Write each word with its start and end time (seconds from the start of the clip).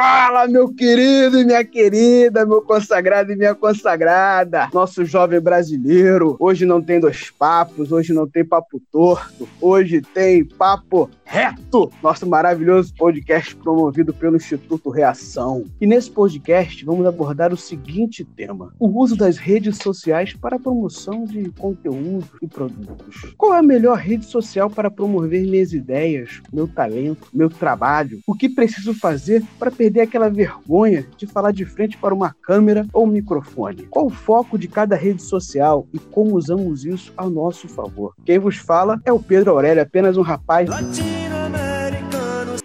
Fala, 0.00 0.46
meu 0.46 0.72
querido 0.72 1.40
e 1.40 1.44
minha 1.44 1.64
querida, 1.64 2.46
meu 2.46 2.62
consagrado 2.62 3.32
e 3.32 3.36
minha 3.36 3.52
consagrada, 3.52 4.68
nosso 4.72 5.04
jovem 5.04 5.40
brasileiro. 5.40 6.36
Hoje 6.38 6.64
não 6.64 6.80
tem 6.80 7.00
dois 7.00 7.32
papos, 7.32 7.90
hoje 7.90 8.12
não 8.12 8.24
tem 8.24 8.44
papo 8.44 8.80
torto, 8.92 9.48
hoje 9.60 10.00
tem 10.00 10.44
papo 10.44 11.10
reto, 11.24 11.90
nosso 12.00 12.26
maravilhoso 12.28 12.94
podcast 12.94 13.56
promovido 13.56 14.14
pelo 14.14 14.36
Instituto 14.36 14.88
Reação. 14.88 15.64
E 15.80 15.86
nesse 15.86 16.10
podcast 16.10 16.84
vamos 16.84 17.04
abordar 17.04 17.52
o 17.52 17.56
seguinte 17.56 18.24
tema: 18.24 18.72
o 18.78 18.86
uso 19.02 19.16
das 19.16 19.36
redes 19.36 19.78
sociais 19.78 20.32
para 20.32 20.56
a 20.56 20.60
promoção 20.60 21.24
de 21.24 21.50
conteúdo 21.58 22.28
e 22.40 22.46
produtos. 22.46 23.34
Qual 23.36 23.52
é 23.52 23.58
a 23.58 23.62
melhor 23.62 23.98
rede 23.98 24.26
social 24.26 24.70
para 24.70 24.92
promover 24.92 25.42
minhas 25.42 25.72
ideias, 25.72 26.40
meu 26.52 26.68
talento, 26.68 27.28
meu 27.34 27.50
trabalho? 27.50 28.20
O 28.26 28.34
que 28.34 28.48
preciso 28.48 28.94
fazer 28.94 29.42
para 29.58 29.72
perder 29.72 29.87
aquela 30.00 30.28
vergonha 30.28 31.06
de 31.16 31.26
falar 31.26 31.52
de 31.52 31.64
frente 31.64 31.96
para 31.96 32.14
uma 32.14 32.34
câmera 32.42 32.86
ou 32.92 33.04
um 33.04 33.08
microfone? 33.08 33.86
Qual 33.90 34.06
o 34.06 34.10
foco 34.10 34.58
de 34.58 34.68
cada 34.68 34.96
rede 34.96 35.22
social 35.22 35.86
e 35.92 35.98
como 35.98 36.36
usamos 36.36 36.84
isso 36.84 37.12
a 37.16 37.28
nosso 37.28 37.68
favor? 37.68 38.14
Quem 38.24 38.38
vos 38.38 38.56
fala 38.56 39.00
é 39.04 39.12
o 39.12 39.20
Pedro 39.20 39.50
Aurélio, 39.50 39.82
apenas 39.82 40.16
um 40.16 40.22
rapaz 40.22 40.68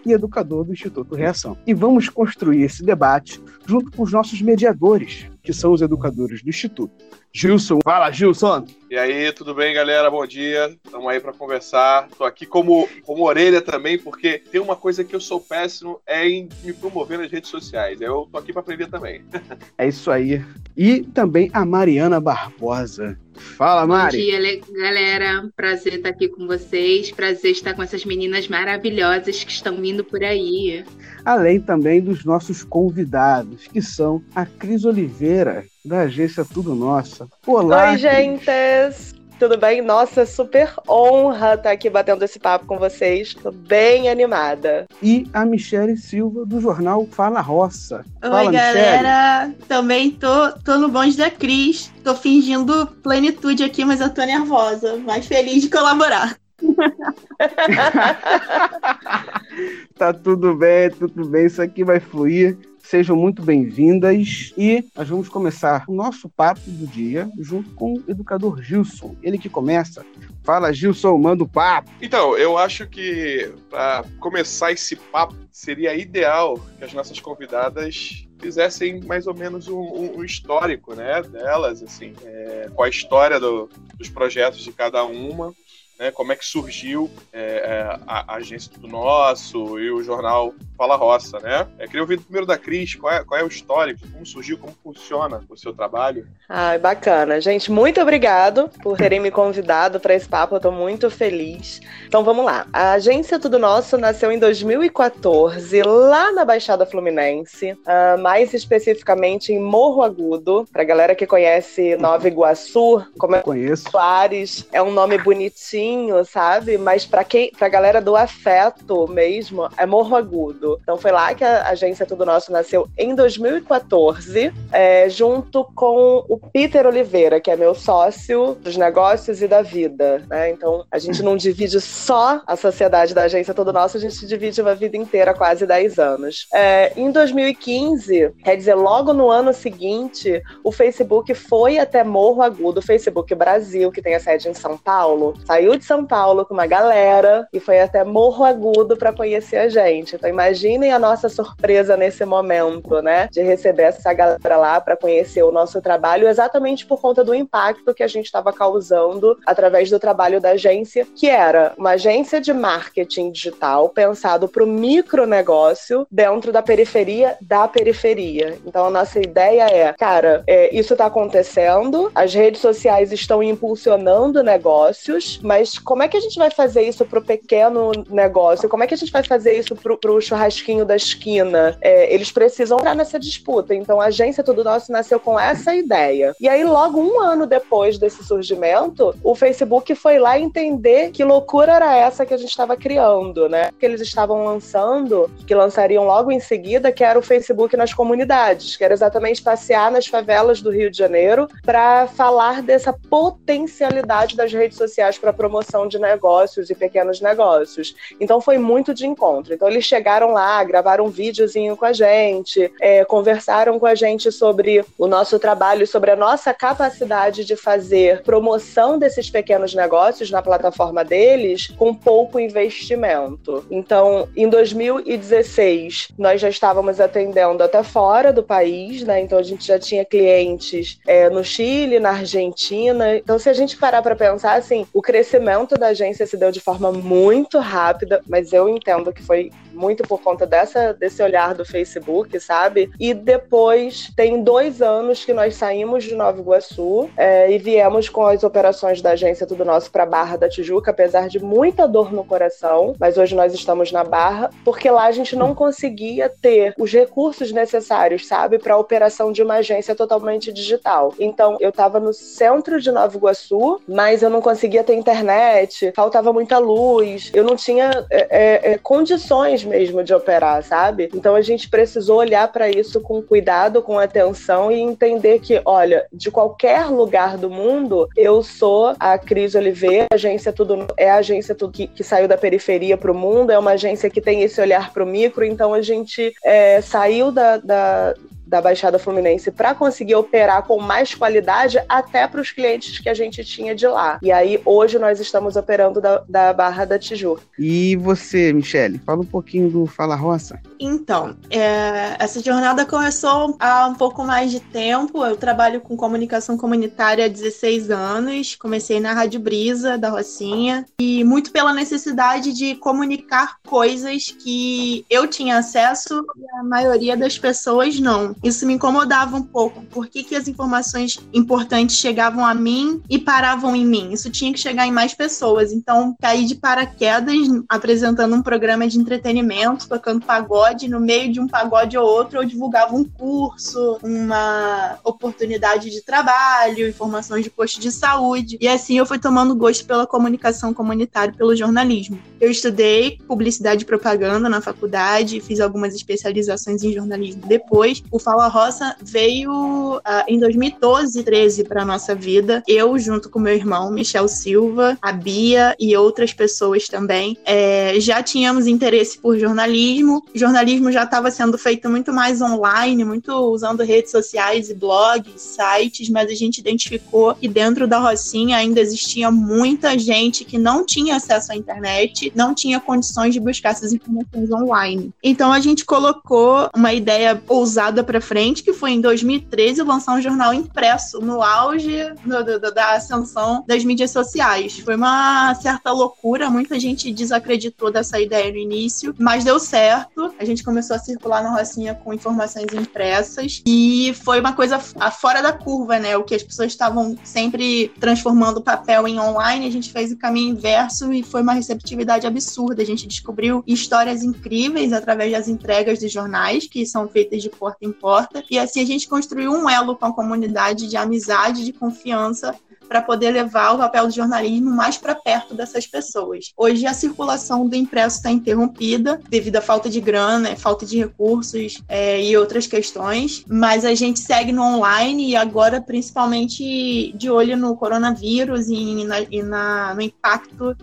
e 0.05 0.13
educador 0.13 0.63
do 0.63 0.73
Instituto 0.73 1.15
Reação. 1.15 1.57
E 1.65 1.73
vamos 1.73 2.09
construir 2.09 2.63
esse 2.63 2.83
debate 2.83 3.41
junto 3.65 3.91
com 3.91 4.03
os 4.03 4.11
nossos 4.11 4.41
mediadores, 4.41 5.27
que 5.41 5.53
são 5.53 5.71
os 5.71 5.81
educadores 5.81 6.41
do 6.41 6.49
Instituto. 6.49 6.93
Gilson, 7.35 7.79
fala 7.83 8.11
Gilson! 8.11 8.65
E 8.91 8.97
aí, 8.97 9.31
tudo 9.31 9.55
bem, 9.55 9.73
galera? 9.73 10.11
Bom 10.11 10.23
dia. 10.23 10.77
Estamos 10.85 11.07
aí 11.07 11.19
para 11.19 11.33
conversar. 11.33 12.07
Tô 12.15 12.23
aqui 12.23 12.45
como, 12.45 12.87
como 13.01 13.23
orelha 13.23 13.59
também, 13.59 13.97
porque 13.97 14.37
tem 14.51 14.61
uma 14.61 14.75
coisa 14.75 15.03
que 15.03 15.15
eu 15.15 15.19
sou 15.19 15.39
péssimo 15.39 15.99
é 16.05 16.27
em 16.29 16.47
me 16.63 16.73
promover 16.73 17.17
nas 17.17 17.31
redes 17.31 17.49
sociais. 17.49 17.99
Eu 17.99 18.29
tô 18.31 18.37
aqui 18.37 18.53
para 18.53 18.61
aprender 18.61 18.87
também. 18.87 19.23
É 19.77 19.87
isso 19.87 20.11
aí. 20.11 20.43
E 20.77 21.01
também 21.01 21.49
a 21.53 21.65
Mariana 21.65 22.19
Barbosa. 22.19 23.17
Fala, 23.35 23.85
Mari. 23.85 24.17
Bom 24.17 24.23
dia, 24.23 24.61
galera. 24.81 25.49
Prazer 25.55 25.95
estar 25.95 26.09
aqui 26.09 26.27
com 26.27 26.47
vocês. 26.47 27.11
Prazer 27.11 27.51
estar 27.51 27.73
com 27.73 27.83
essas 27.83 28.05
meninas 28.05 28.47
maravilhosas 28.47 29.43
que 29.43 29.51
estão 29.51 29.77
vindo 29.77 30.03
por 30.03 30.23
aí. 30.23 30.83
Além 31.25 31.59
também 31.59 32.01
dos 32.01 32.25
nossos 32.25 32.63
convidados, 32.63 33.67
que 33.67 33.81
são 33.81 34.21
a 34.35 34.45
Cris 34.45 34.85
Oliveira, 34.85 35.65
da 35.83 36.01
agência 36.01 36.45
Tudo 36.45 36.75
Nossa. 36.75 37.27
Olá. 37.45 37.91
Oi, 37.91 37.97
gentes. 37.97 39.15
Tudo 39.43 39.57
bem? 39.57 39.81
Nossa, 39.81 40.25
super 40.25 40.73
honra 40.87 41.55
estar 41.55 41.71
aqui 41.71 41.89
batendo 41.89 42.23
esse 42.23 42.39
papo 42.39 42.65
com 42.65 42.79
vocês. 42.79 43.33
Tô 43.33 43.51
bem 43.51 44.07
animada. 44.07 44.85
E 45.01 45.27
a 45.33 45.45
Michele 45.45 45.97
Silva, 45.97 46.45
do 46.45 46.61
jornal 46.61 47.05
Fala 47.11 47.41
Roça. 47.41 48.05
Oi, 48.23 48.29
Fala, 48.29 48.49
galera. 48.49 49.47
Michele. 49.47 49.65
Também 49.67 50.11
tô, 50.11 50.53
tô 50.63 50.77
no 50.77 50.87
bonde 50.87 51.17
da 51.17 51.29
Cris. 51.29 51.91
Tô 52.05 52.15
fingindo 52.15 52.87
plenitude 53.03 53.65
aqui, 53.65 53.83
mas 53.83 53.99
eu 53.99 54.13
tô 54.13 54.23
nervosa. 54.23 54.95
Mas 55.05 55.27
feliz 55.27 55.63
de 55.63 55.69
colaborar. 55.69 56.37
tá 59.97 60.13
tudo 60.13 60.55
bem, 60.55 60.89
tudo 60.89 61.27
bem. 61.27 61.47
Isso 61.47 61.61
aqui 61.61 61.83
vai 61.83 61.99
fluir. 61.99 62.57
Sejam 62.83 63.15
muito 63.15 63.41
bem-vindas 63.41 64.53
e 64.57 64.83
nós 64.93 65.07
vamos 65.07 65.29
começar 65.29 65.85
o 65.87 65.93
nosso 65.93 66.27
papo 66.27 66.59
do 66.67 66.85
dia 66.85 67.29
junto 67.39 67.71
com 67.71 67.93
o 67.93 68.03
educador 68.09 68.61
Gilson. 68.61 69.15
Ele 69.23 69.37
que 69.37 69.47
começa. 69.47 70.05
Fala, 70.43 70.71
Gilson, 70.73 71.17
manda 71.17 71.43
o 71.43 71.47
papo. 71.47 71.89
Então, 72.01 72.37
eu 72.37 72.57
acho 72.57 72.85
que 72.85 73.49
para 73.69 74.03
começar 74.19 74.73
esse 74.73 74.97
papo 74.97 75.33
seria 75.49 75.95
ideal 75.95 76.59
que 76.77 76.83
as 76.83 76.93
nossas 76.93 77.19
convidadas 77.21 78.27
fizessem 78.37 79.01
mais 79.01 79.27
ou 79.27 79.33
menos 79.33 79.69
um, 79.69 80.17
um 80.17 80.23
histórico, 80.23 80.93
né, 80.93 81.23
delas, 81.23 81.81
assim, 81.81 82.13
é, 82.25 82.69
com 82.75 82.83
a 82.83 82.89
história 82.89 83.39
do, 83.39 83.69
dos 83.97 84.09
projetos 84.09 84.59
de 84.59 84.73
cada 84.73 85.05
uma 85.05 85.55
né, 85.97 86.11
como 86.11 86.31
é 86.31 86.35
que 86.35 86.45
surgiu 86.45 87.09
é, 87.31 87.41
é, 87.41 87.99
a, 88.05 88.33
a, 88.33 88.35
agência 88.35 88.71
do 88.77 88.87
Nosso 88.87 89.79
e 89.79 89.91
o 89.91 90.03
jornal 90.03 90.53
Fala 90.83 90.97
Roça, 90.97 91.39
né? 91.39 91.65
Eu 91.79 91.85
queria 91.85 92.01
ouvir 92.01 92.19
primeiro 92.19 92.45
da 92.45 92.57
Cris, 92.57 92.93
qual 92.95 93.13
é, 93.13 93.23
qual 93.23 93.39
é 93.39 93.43
o 93.43 93.47
histórico, 93.47 94.01
como 94.11 94.25
surgiu, 94.25 94.57
como 94.57 94.75
funciona 94.83 95.41
o 95.49 95.55
seu 95.55 95.73
trabalho. 95.73 96.27
Ai, 96.49 96.77
bacana. 96.77 97.39
Gente, 97.39 97.71
muito 97.71 98.01
obrigado 98.01 98.69
por 98.81 98.97
terem 98.97 99.17
me 99.17 99.31
convidado 99.31 99.97
para 100.01 100.13
esse 100.13 100.27
papo, 100.27 100.55
eu 100.55 100.57
estou 100.57 100.73
muito 100.73 101.09
feliz. 101.09 101.79
Então 102.05 102.21
vamos 102.21 102.43
lá. 102.43 102.67
A 102.73 102.91
agência 102.91 103.39
Tudo 103.39 103.57
Nosso 103.57 103.97
nasceu 103.97 104.29
em 104.29 104.37
2014, 104.37 105.81
lá 105.83 106.33
na 106.33 106.43
Baixada 106.43 106.85
Fluminense, 106.85 107.71
uh, 107.71 108.21
mais 108.21 108.53
especificamente 108.53 109.53
em 109.53 109.61
Morro 109.61 110.03
Agudo. 110.03 110.67
Pra 110.69 110.83
galera 110.83 111.15
que 111.15 111.25
conhece 111.25 111.95
Nova 111.95 112.27
Iguaçu, 112.27 113.05
como 113.17 113.37
é 113.37 113.41
Conheço. 113.41 113.89
Soares, 113.89 114.67
é 114.73 114.83
um 114.83 114.91
nome 114.91 115.17
bonitinho, 115.17 116.25
sabe? 116.25 116.77
Mas 116.77 117.05
para 117.05 117.23
quem, 117.23 117.53
pra 117.53 117.69
galera 117.69 118.01
do 118.01 118.17
afeto 118.17 119.07
mesmo, 119.07 119.69
é 119.77 119.85
Morro 119.85 120.17
Agudo. 120.17 120.72
Então 120.81 120.97
foi 120.97 121.11
lá 121.11 121.33
que 121.33 121.43
a 121.43 121.69
agência 121.69 122.05
Tudo 122.05 122.25
Nosso 122.25 122.51
nasceu 122.51 122.87
em 122.97 123.15
2014, 123.15 124.53
é, 124.71 125.09
junto 125.09 125.63
com 125.75 126.25
o 126.27 126.37
Peter 126.37 126.85
Oliveira, 126.85 127.39
que 127.39 127.51
é 127.51 127.55
meu 127.55 127.75
sócio 127.75 128.55
dos 128.61 128.77
negócios 128.77 129.41
e 129.41 129.47
da 129.47 129.61
vida. 129.61 130.23
Né? 130.29 130.51
Então 130.51 130.85
a 130.91 130.97
gente 130.97 131.21
não 131.21 131.35
divide 131.35 131.79
só 131.81 132.41
a 132.45 132.55
sociedade 132.55 133.13
da 133.13 133.23
agência 133.23 133.53
Tudo 133.53 133.73
Nosso, 133.73 133.97
a 133.97 133.99
gente 133.99 134.25
divide 134.25 134.61
uma 134.61 134.75
vida 134.75 134.97
inteira, 134.97 135.33
quase 135.33 135.65
10 135.65 135.99
anos. 135.99 136.47
É, 136.53 136.93
em 136.95 137.11
2015, 137.11 138.31
quer 138.43 138.55
dizer, 138.55 138.75
logo 138.75 139.13
no 139.13 139.29
ano 139.29 139.53
seguinte, 139.53 140.41
o 140.63 140.71
Facebook 140.71 141.33
foi 141.33 141.77
até 141.77 142.03
Morro 142.03 142.41
Agudo, 142.41 142.79
o 142.79 142.83
Facebook 142.83 143.33
Brasil, 143.35 143.91
que 143.91 144.01
tem 144.01 144.15
a 144.15 144.19
sede 144.19 144.49
em 144.49 144.53
São 144.53 144.77
Paulo, 144.77 145.33
saiu 145.45 145.75
de 145.75 145.85
São 145.85 146.05
Paulo 146.05 146.45
com 146.45 146.53
uma 146.53 146.65
galera 146.65 147.47
e 147.51 147.59
foi 147.59 147.79
até 147.79 148.03
Morro 148.03 148.43
Agudo 148.43 148.97
para 148.97 149.13
conhecer 149.13 149.57
a 149.57 149.69
gente. 149.69 150.15
Então 150.15 150.29
imaginem 150.53 150.91
a 150.91 150.99
nossa 150.99 151.27
surpresa 151.27 151.97
nesse 151.97 152.23
momento, 152.23 153.01
né? 153.01 153.27
De 153.31 153.41
receber 153.41 153.83
essa 153.83 154.13
galera 154.13 154.55
lá 154.55 154.79
para 154.79 154.95
conhecer 154.95 155.41
o 155.41 155.51
nosso 155.51 155.81
trabalho, 155.81 156.27
exatamente 156.27 156.85
por 156.85 157.01
conta 157.01 157.23
do 157.23 157.33
impacto 157.33 157.93
que 157.93 158.03
a 158.03 158.07
gente 158.07 158.25
estava 158.25 158.53
causando 158.53 159.35
através 159.45 159.89
do 159.89 159.99
trabalho 159.99 160.39
da 160.39 160.51
agência, 160.51 161.07
que 161.15 161.27
era 161.27 161.73
uma 161.75 161.91
agência 161.91 162.39
de 162.39 162.53
marketing 162.53 163.31
digital 163.31 163.89
pensado 163.89 164.47
para 164.47 164.63
o 164.63 164.67
micronegócio 164.67 166.05
dentro 166.11 166.51
da 166.51 166.61
periferia 166.61 167.35
da 167.41 167.67
periferia. 167.67 168.57
Então 168.65 168.85
a 168.85 168.91
nossa 168.91 169.19
ideia 169.19 169.63
é, 169.63 169.91
cara, 169.93 170.43
é, 170.45 170.75
isso 170.75 170.93
está 170.93 171.07
acontecendo, 171.07 172.11
as 172.13 172.33
redes 172.33 172.61
sociais 172.61 173.11
estão 173.11 173.41
impulsionando 173.41 174.43
negócios, 174.43 175.39
mas 175.41 175.79
como 175.79 176.03
é 176.03 176.07
que 176.07 176.17
a 176.17 176.21
gente 176.21 176.37
vai 176.37 176.51
fazer 176.51 176.83
isso 176.83 177.05
para 177.05 177.19
o 177.19 177.23
pequeno 177.23 177.91
negócio? 178.09 178.69
Como 178.69 178.83
é 178.83 178.87
que 178.87 178.93
a 178.93 178.97
gente 178.97 179.11
vai 179.11 179.23
fazer 179.23 179.53
isso 179.53 179.75
para 179.75 179.93
o 179.93 179.97
churrasquinho 180.43 180.85
da 180.85 180.95
esquina? 180.95 181.77
É, 181.81 182.13
eles 182.13 182.31
precisam 182.31 182.77
entrar 182.77 182.95
nessa 182.95 183.19
disputa. 183.19 183.73
Então 183.73 184.01
a 184.01 184.05
agência 184.05 184.43
Tudo 184.43 184.63
Nosso 184.63 184.91
nasceu 184.91 185.19
com 185.19 185.39
essa 185.39 185.73
ideia. 185.73 186.35
E 186.39 186.47
aí, 186.47 186.63
logo 186.63 186.99
um 186.99 187.19
ano 187.19 187.45
depois 187.45 187.97
desse 187.97 188.23
surgimento, 188.23 189.15
o 189.23 189.35
Facebook 189.35 189.93
foi 189.95 190.19
lá 190.19 190.37
entender 190.39 191.11
que 191.11 191.23
loucura 191.23 191.73
era 191.73 191.95
essa 191.95 192.25
que 192.25 192.33
a 192.33 192.37
gente 192.37 192.49
estava 192.49 192.75
criando, 192.75 193.47
né? 193.47 193.69
Que 193.79 193.85
eles 193.85 194.01
estavam 194.01 194.43
lançando, 194.45 195.29
que 195.47 195.55
lançariam 195.55 196.05
logo 196.05 196.31
em 196.31 196.39
seguida, 196.39 196.91
que 196.91 197.03
era 197.03 197.17
o 197.17 197.21
Facebook 197.21 197.75
nas 197.77 197.93
comunidades, 197.93 198.75
que 198.75 198.83
era 198.83 198.93
exatamente 198.93 199.41
passear 199.41 199.91
nas 199.91 200.07
favelas 200.07 200.61
do 200.61 200.71
Rio 200.71 200.89
de 200.89 200.97
Janeiro 200.97 201.47
para 201.63 202.07
falar 202.07 202.61
dessa 202.61 202.93
potencialidade 202.93 204.35
das 204.35 204.51
redes 204.51 204.77
sociais 204.77 205.17
para 205.17 205.33
promoção 205.33 205.87
de 205.87 205.99
negócios 205.99 206.69
e 206.69 206.75
pequenos 206.75 207.21
negócios. 207.21 207.95
Então 208.19 208.41
foi 208.41 208.57
muito 208.57 208.93
de 208.93 209.05
encontro. 209.05 209.53
Então 209.53 209.67
eles 209.67 209.85
chegaram 209.85 210.32
lá, 210.33 210.63
gravaram 210.63 211.05
um 211.05 211.09
videozinho 211.09 211.77
com 211.77 211.85
a 211.85 211.93
gente, 211.93 212.71
é, 212.81 213.05
conversaram 213.05 213.79
com 213.79 213.85
a 213.85 213.95
gente 213.95 214.31
sobre 214.31 214.83
o 214.97 215.07
nosso 215.07 215.39
trabalho, 215.39 215.87
sobre 215.87 216.11
a 216.11 216.15
nossa 216.15 216.53
capacidade 216.53 217.45
de 217.45 217.55
fazer 217.55 218.21
promoção 218.23 218.97
desses 218.97 219.29
pequenos 219.29 219.73
negócios 219.73 220.31
na 220.31 220.41
plataforma 220.41 221.03
deles 221.03 221.67
com 221.77 221.93
pouco 221.93 222.39
investimento. 222.39 223.65
Então, 223.69 224.27
em 224.35 224.49
2016, 224.49 226.09
nós 226.17 226.41
já 226.41 226.49
estávamos 226.49 226.99
atendendo 226.99 227.63
até 227.63 227.83
fora 227.83 228.33
do 228.33 228.43
país, 228.43 229.03
né? 229.03 229.21
Então 229.21 229.37
a 229.37 229.43
gente 229.43 229.65
já 229.65 229.79
tinha 229.79 230.03
clientes 230.03 230.99
é, 231.07 231.29
no 231.29 231.43
Chile, 231.43 231.99
na 231.99 232.11
Argentina. 232.11 233.15
Então, 233.15 233.37
se 233.37 233.49
a 233.49 233.53
gente 233.53 233.77
parar 233.77 234.01
para 234.01 234.15
pensar, 234.15 234.55
assim, 234.55 234.85
o 234.93 235.01
crescimento 235.01 235.75
da 235.75 235.87
agência 235.87 236.25
se 236.25 236.37
deu 236.37 236.51
de 236.51 236.59
forma 236.59 236.91
muito 236.91 237.59
rápida, 237.59 238.21
mas 238.27 238.53
eu 238.53 238.67
entendo 238.67 239.13
que 239.13 239.21
foi 239.21 239.51
muito 239.71 240.03
por 240.03 240.19
conta 240.23 240.47
dessa, 240.47 240.93
desse 240.93 241.21
olhar 241.21 241.53
do 241.53 241.65
Facebook, 241.65 242.39
sabe? 242.39 242.91
E 242.99 243.13
depois 243.13 244.11
tem 244.15 244.41
dois 244.41 244.81
anos 244.81 245.25
que 245.25 245.33
nós 245.33 245.55
saímos 245.55 246.03
de 246.05 246.15
Nova 246.15 246.39
Iguaçu 246.39 247.09
é, 247.17 247.51
e 247.51 247.57
viemos 247.57 248.09
com 248.09 248.25
as 248.25 248.43
operações 248.43 249.01
da 249.01 249.11
agência 249.11 249.45
Tudo 249.45 249.65
Nosso 249.65 249.91
para 249.91 250.05
Barra 250.05 250.37
da 250.37 250.49
Tijuca, 250.49 250.91
apesar 250.91 251.27
de 251.27 251.43
muita 251.43 251.87
dor 251.87 252.11
no 252.11 252.23
coração, 252.23 252.95
mas 252.99 253.17
hoje 253.17 253.35
nós 253.35 253.53
estamos 253.53 253.91
na 253.91 254.03
Barra, 254.03 254.49
porque 254.63 254.89
lá 254.89 255.05
a 255.05 255.11
gente 255.11 255.35
não 255.35 255.53
conseguia 255.53 256.29
ter 256.29 256.73
os 256.77 256.91
recursos 256.91 257.51
necessários, 257.51 258.27
sabe, 258.27 258.57
para 258.57 258.75
a 258.75 258.77
operação 258.77 259.31
de 259.31 259.43
uma 259.43 259.55
agência 259.55 259.95
totalmente 259.95 260.51
digital. 260.51 261.13
Então, 261.19 261.57
eu 261.59 261.69
estava 261.69 261.99
no 261.99 262.13
centro 262.13 262.79
de 262.79 262.91
Nova 262.91 263.15
Iguaçu, 263.15 263.81
mas 263.87 264.21
eu 264.21 264.29
não 264.29 264.41
conseguia 264.41 264.83
ter 264.83 264.95
internet, 264.95 265.91
faltava 265.95 266.31
muita 266.31 266.57
luz, 266.57 267.31
eu 267.33 267.43
não 267.43 267.55
tinha 267.55 268.05
é, 268.09 268.27
é, 268.29 268.71
é 268.73 268.77
condições 268.77 269.63
mesmo 269.63 270.03
de 270.03 270.12
operar, 270.13 270.63
sabe? 270.63 271.09
Então 271.13 271.35
a 271.35 271.41
gente 271.41 271.69
precisou 271.69 272.17
olhar 272.17 272.47
para 272.51 272.69
isso 272.69 273.01
com 273.01 273.21
cuidado, 273.21 273.81
com 273.81 273.97
atenção 273.97 274.71
e 274.71 274.79
entender 274.79 275.39
que, 275.39 275.61
olha, 275.65 276.05
de 276.11 276.31
qualquer 276.31 276.85
lugar 276.87 277.37
do 277.37 277.49
mundo, 277.49 278.07
eu 278.15 278.43
sou 278.43 278.95
a 278.99 279.17
Cris 279.17 279.55
Oliveira, 279.55 280.07
a 280.11 280.15
agência 280.15 280.51
tudo 280.51 280.87
é 280.97 281.09
a 281.09 281.15
agência 281.15 281.55
tudo 281.55 281.73
que, 281.73 281.87
que 281.87 282.03
saiu 282.03 282.27
da 282.27 282.37
periferia 282.37 282.97
para 282.97 283.11
o 283.11 283.15
mundo, 283.15 283.51
é 283.51 283.59
uma 283.59 283.71
agência 283.71 284.09
que 284.09 284.21
tem 284.21 284.43
esse 284.43 284.59
olhar 284.59 284.91
para 284.93 285.03
o 285.03 285.07
micro, 285.07 285.43
então 285.43 285.73
a 285.73 285.81
gente 285.81 286.33
é, 286.43 286.81
saiu 286.81 287.31
da, 287.31 287.57
da 287.57 288.13
da 288.53 288.61
Baixada 288.61 288.99
Fluminense 288.99 289.49
para 289.49 289.73
conseguir 289.73 290.13
operar 290.13 290.61
com 290.61 290.79
mais 290.79 291.15
qualidade 291.15 291.79
até 291.89 292.27
para 292.27 292.39
os 292.39 292.51
clientes 292.51 292.99
que 292.99 293.09
a 293.09 293.13
gente 293.15 293.43
tinha 293.43 293.73
de 293.73 293.87
lá. 293.87 294.19
E 294.21 294.31
aí 294.31 294.61
hoje 294.63 294.99
nós 294.99 295.19
estamos 295.19 295.55
operando 295.55 295.99
da, 295.99 296.23
da 296.29 296.53
Barra 296.53 296.85
da 296.85 296.99
Tijuca. 296.99 297.41
E 297.57 297.95
você, 297.95 298.53
Michele, 298.53 299.01
fala 299.03 299.21
um 299.21 299.25
pouquinho 299.25 299.71
do 299.71 299.87
Fala 299.87 300.15
Roça. 300.15 300.59
Então, 300.79 301.35
é, 301.49 302.15
essa 302.19 302.43
jornada 302.43 302.85
começou 302.85 303.55
há 303.59 303.87
um 303.87 303.95
pouco 303.95 304.23
mais 304.23 304.51
de 304.51 304.59
tempo. 304.59 305.25
Eu 305.25 305.35
trabalho 305.35 305.81
com 305.81 305.97
comunicação 305.97 306.55
comunitária 306.55 307.25
há 307.25 307.29
16 307.29 307.89
anos. 307.89 308.55
Comecei 308.55 308.99
na 308.99 309.13
Rádio 309.13 309.39
Brisa 309.39 309.97
da 309.97 310.09
Rocinha 310.09 310.85
e 310.99 311.23
muito 311.23 311.51
pela 311.51 311.73
necessidade 311.73 312.53
de 312.53 312.75
comunicar 312.75 313.55
coisas 313.65 314.25
que 314.27 315.03
eu 315.09 315.25
tinha 315.25 315.57
acesso 315.57 316.23
e 316.37 316.59
a 316.59 316.63
maioria 316.63 317.17
das 317.17 317.39
pessoas 317.39 317.99
não. 317.99 318.35
Isso 318.43 318.65
me 318.65 318.73
incomodava 318.73 319.37
um 319.37 319.41
pouco. 319.41 319.81
Por 319.85 320.07
que, 320.07 320.23
que 320.23 320.35
as 320.35 320.47
informações 320.47 321.17
importantes 321.33 321.97
chegavam 321.97 322.45
a 322.45 322.53
mim 322.53 323.01
e 323.09 323.17
paravam 323.17 323.75
em 323.75 323.85
mim? 323.85 324.11
Isso 324.11 324.29
tinha 324.29 324.51
que 324.51 324.59
chegar 324.59 324.85
em 324.85 324.91
mais 324.91 325.13
pessoas. 325.13 325.71
Então, 325.71 326.15
caí 326.21 326.45
de 326.45 326.55
paraquedas 326.55 327.35
apresentando 327.69 328.35
um 328.35 328.41
programa 328.41 328.87
de 328.87 328.99
entretenimento, 328.99 329.87
tocando 329.87 330.25
pagode. 330.25 330.89
No 330.89 330.99
meio 330.99 331.31
de 331.31 331.39
um 331.39 331.47
pagode 331.47 331.97
ou 331.97 332.05
outro, 332.05 332.39
eu 332.39 332.45
divulgava 332.45 332.95
um 332.95 333.05
curso, 333.05 333.97
uma 334.03 334.97
oportunidade 335.03 335.89
de 335.89 336.01
trabalho, 336.01 336.87
informações 336.87 337.43
de 337.43 337.49
posto 337.49 337.79
de 337.79 337.91
saúde. 337.91 338.57
E 338.59 338.67
assim 338.67 338.97
eu 338.97 339.05
fui 339.05 339.19
tomando 339.19 339.55
gosto 339.55 339.85
pela 339.85 340.05
comunicação 340.05 340.73
comunitária, 340.73 341.33
pelo 341.33 341.55
jornalismo. 341.55 342.19
Eu 342.43 342.51
estudei 342.51 343.17
publicidade 343.25 343.83
e 343.83 343.85
propaganda 343.85 344.49
na 344.49 344.59
faculdade, 344.59 345.39
fiz 345.39 345.61
algumas 345.61 345.95
especializações 345.95 346.83
em 346.83 346.91
jornalismo 346.91 347.41
depois. 347.47 348.03
O 348.11 348.19
Fala 348.19 348.49
Roça 348.49 348.97
veio 349.01 349.95
uh, 349.95 350.01
em 350.27 350.37
2012, 350.37 351.23
13 351.23 351.63
para 351.63 351.85
nossa 351.85 352.13
vida. 352.13 352.61
Eu, 352.67 352.99
junto 352.99 353.29
com 353.29 353.39
meu 353.39 353.53
irmão, 353.53 353.89
Michel 353.89 354.27
Silva, 354.27 354.97
a 355.01 355.13
Bia 355.13 355.73
e 355.79 355.95
outras 355.95 356.33
pessoas 356.33 356.85
também, 356.85 357.37
é, 357.45 357.97
já 358.01 358.21
tínhamos 358.21 358.67
interesse 358.67 359.17
por 359.17 359.39
jornalismo. 359.39 360.21
Jornalismo 360.35 360.91
já 360.91 361.03
estava 361.05 361.31
sendo 361.31 361.57
feito 361.57 361.89
muito 361.89 362.11
mais 362.11 362.41
online, 362.41 363.05
muito 363.05 363.31
usando 363.53 363.83
redes 363.83 364.11
sociais 364.11 364.69
e 364.69 364.73
blogs, 364.73 365.41
sites, 365.41 366.09
mas 366.09 366.29
a 366.29 366.35
gente 366.35 366.57
identificou 366.57 367.33
que 367.35 367.47
dentro 367.47 367.87
da 367.87 367.99
Rocinha 367.99 368.57
ainda 368.57 368.81
existia 368.81 369.31
muita 369.31 369.97
gente 369.97 370.43
que 370.43 370.57
não 370.57 370.85
tinha 370.85 371.15
acesso 371.15 371.53
à 371.53 371.55
internet, 371.55 372.32
não 372.35 372.53
tinha 372.53 372.79
condições 372.79 373.33
de 373.33 373.39
buscar 373.39 373.69
essas 373.69 373.93
informações 373.93 374.51
online. 374.51 375.11
Então 375.23 375.51
a 375.51 375.59
gente 375.59 375.85
colocou 375.85 376.69
uma 376.75 376.93
ideia 376.93 377.41
ousada 377.47 378.03
para 378.03 378.21
frente, 378.21 378.63
que 378.63 378.73
foi 378.73 378.91
em 378.91 379.01
2013 379.01 379.81
lançar 379.83 380.15
um 380.15 380.21
jornal 380.21 380.53
impresso, 380.53 381.19
no 381.19 381.41
auge 381.41 382.13
do, 382.25 382.59
do, 382.59 382.73
da 382.73 382.95
ascensão 382.95 383.63
das 383.67 383.83
mídias 383.83 384.11
sociais. 384.11 384.79
Foi 384.79 384.95
uma 384.95 385.53
certa 385.55 385.91
loucura, 385.91 386.49
muita 386.49 386.79
gente 386.79 387.11
desacreditou 387.11 387.91
dessa 387.91 388.19
ideia 388.19 388.51
no 388.51 388.57
início, 388.57 389.15
mas 389.19 389.43
deu 389.43 389.59
certo. 389.59 390.33
A 390.39 390.45
gente 390.45 390.63
começou 390.63 390.95
a 390.95 390.99
circular 390.99 391.43
na 391.43 391.51
Rocinha 391.51 391.93
com 391.95 392.13
informações 392.13 392.73
impressas 392.73 393.61
e 393.65 394.13
foi 394.23 394.39
uma 394.39 394.53
coisa 394.53 394.79
fora 394.79 395.41
da 395.41 395.53
curva, 395.53 395.99
né? 395.99 396.17
O 396.17 396.23
que 396.23 396.35
as 396.35 396.43
pessoas 396.43 396.71
estavam 396.71 397.17
sempre 397.23 397.91
transformando 397.99 398.57
o 398.57 398.61
papel 398.61 399.07
em 399.07 399.19
online, 399.19 399.67
a 399.67 399.71
gente 399.71 399.91
fez 399.91 400.11
o 400.11 400.17
caminho 400.17 400.51
inverso 400.51 401.11
e 401.13 401.23
foi 401.23 401.41
uma 401.41 401.53
receptividade 401.53 402.22
absurda. 402.25 402.81
A 402.81 402.85
gente 402.85 403.07
descobriu 403.07 403.63
histórias 403.67 404.23
incríveis 404.23 404.93
através 404.93 405.31
das 405.31 405.47
entregas 405.47 405.99
de 405.99 406.07
jornais, 406.07 406.67
que 406.67 406.85
são 406.85 407.07
feitas 407.07 407.41
de 407.41 407.49
porta 407.49 407.79
em 407.81 407.91
porta 407.91 408.13
porta. 408.13 408.43
E 408.49 408.57
assim 408.57 408.81
a 408.81 408.85
gente 408.85 409.07
construiu 409.07 409.51
um 409.51 409.69
elo 409.69 409.95
com 409.95 410.05
a 410.05 410.13
comunidade 410.13 410.87
de 410.87 410.97
amizade, 410.97 411.65
de 411.65 411.73
confiança 411.73 412.55
para 412.87 413.01
poder 413.01 413.31
levar 413.31 413.73
o 413.73 413.77
papel 413.77 414.07
do 414.07 414.13
jornalismo 414.13 414.69
mais 414.69 414.97
para 414.97 415.15
perto 415.15 415.55
dessas 415.55 415.87
pessoas. 415.87 416.51
Hoje 416.55 416.85
a 416.85 416.93
circulação 416.93 417.67
do 417.67 417.75
impresso 417.75 418.17
está 418.17 418.29
interrompida 418.29 419.19
devido 419.29 419.55
à 419.55 419.61
falta 419.61 419.89
de 419.89 419.99
grana, 419.99 420.55
falta 420.55 420.85
de 420.85 420.99
recursos 420.99 421.81
é, 421.87 422.21
e 422.21 422.37
outras 422.37 422.67
questões, 422.67 423.43
mas 423.47 423.85
a 423.85 423.95
gente 423.95 424.19
segue 424.19 424.51
no 424.51 424.61
online 424.61 425.29
e 425.29 425.35
agora 425.35 425.81
principalmente 425.81 427.13
de 427.15 427.31
olho 427.31 427.57
no 427.57 427.75
coronavírus 427.75 428.67
e, 428.67 429.05
na, 429.05 429.21
e 429.21 429.41
na, 429.41 429.95
no 429.95 430.01
impacto 430.01 430.75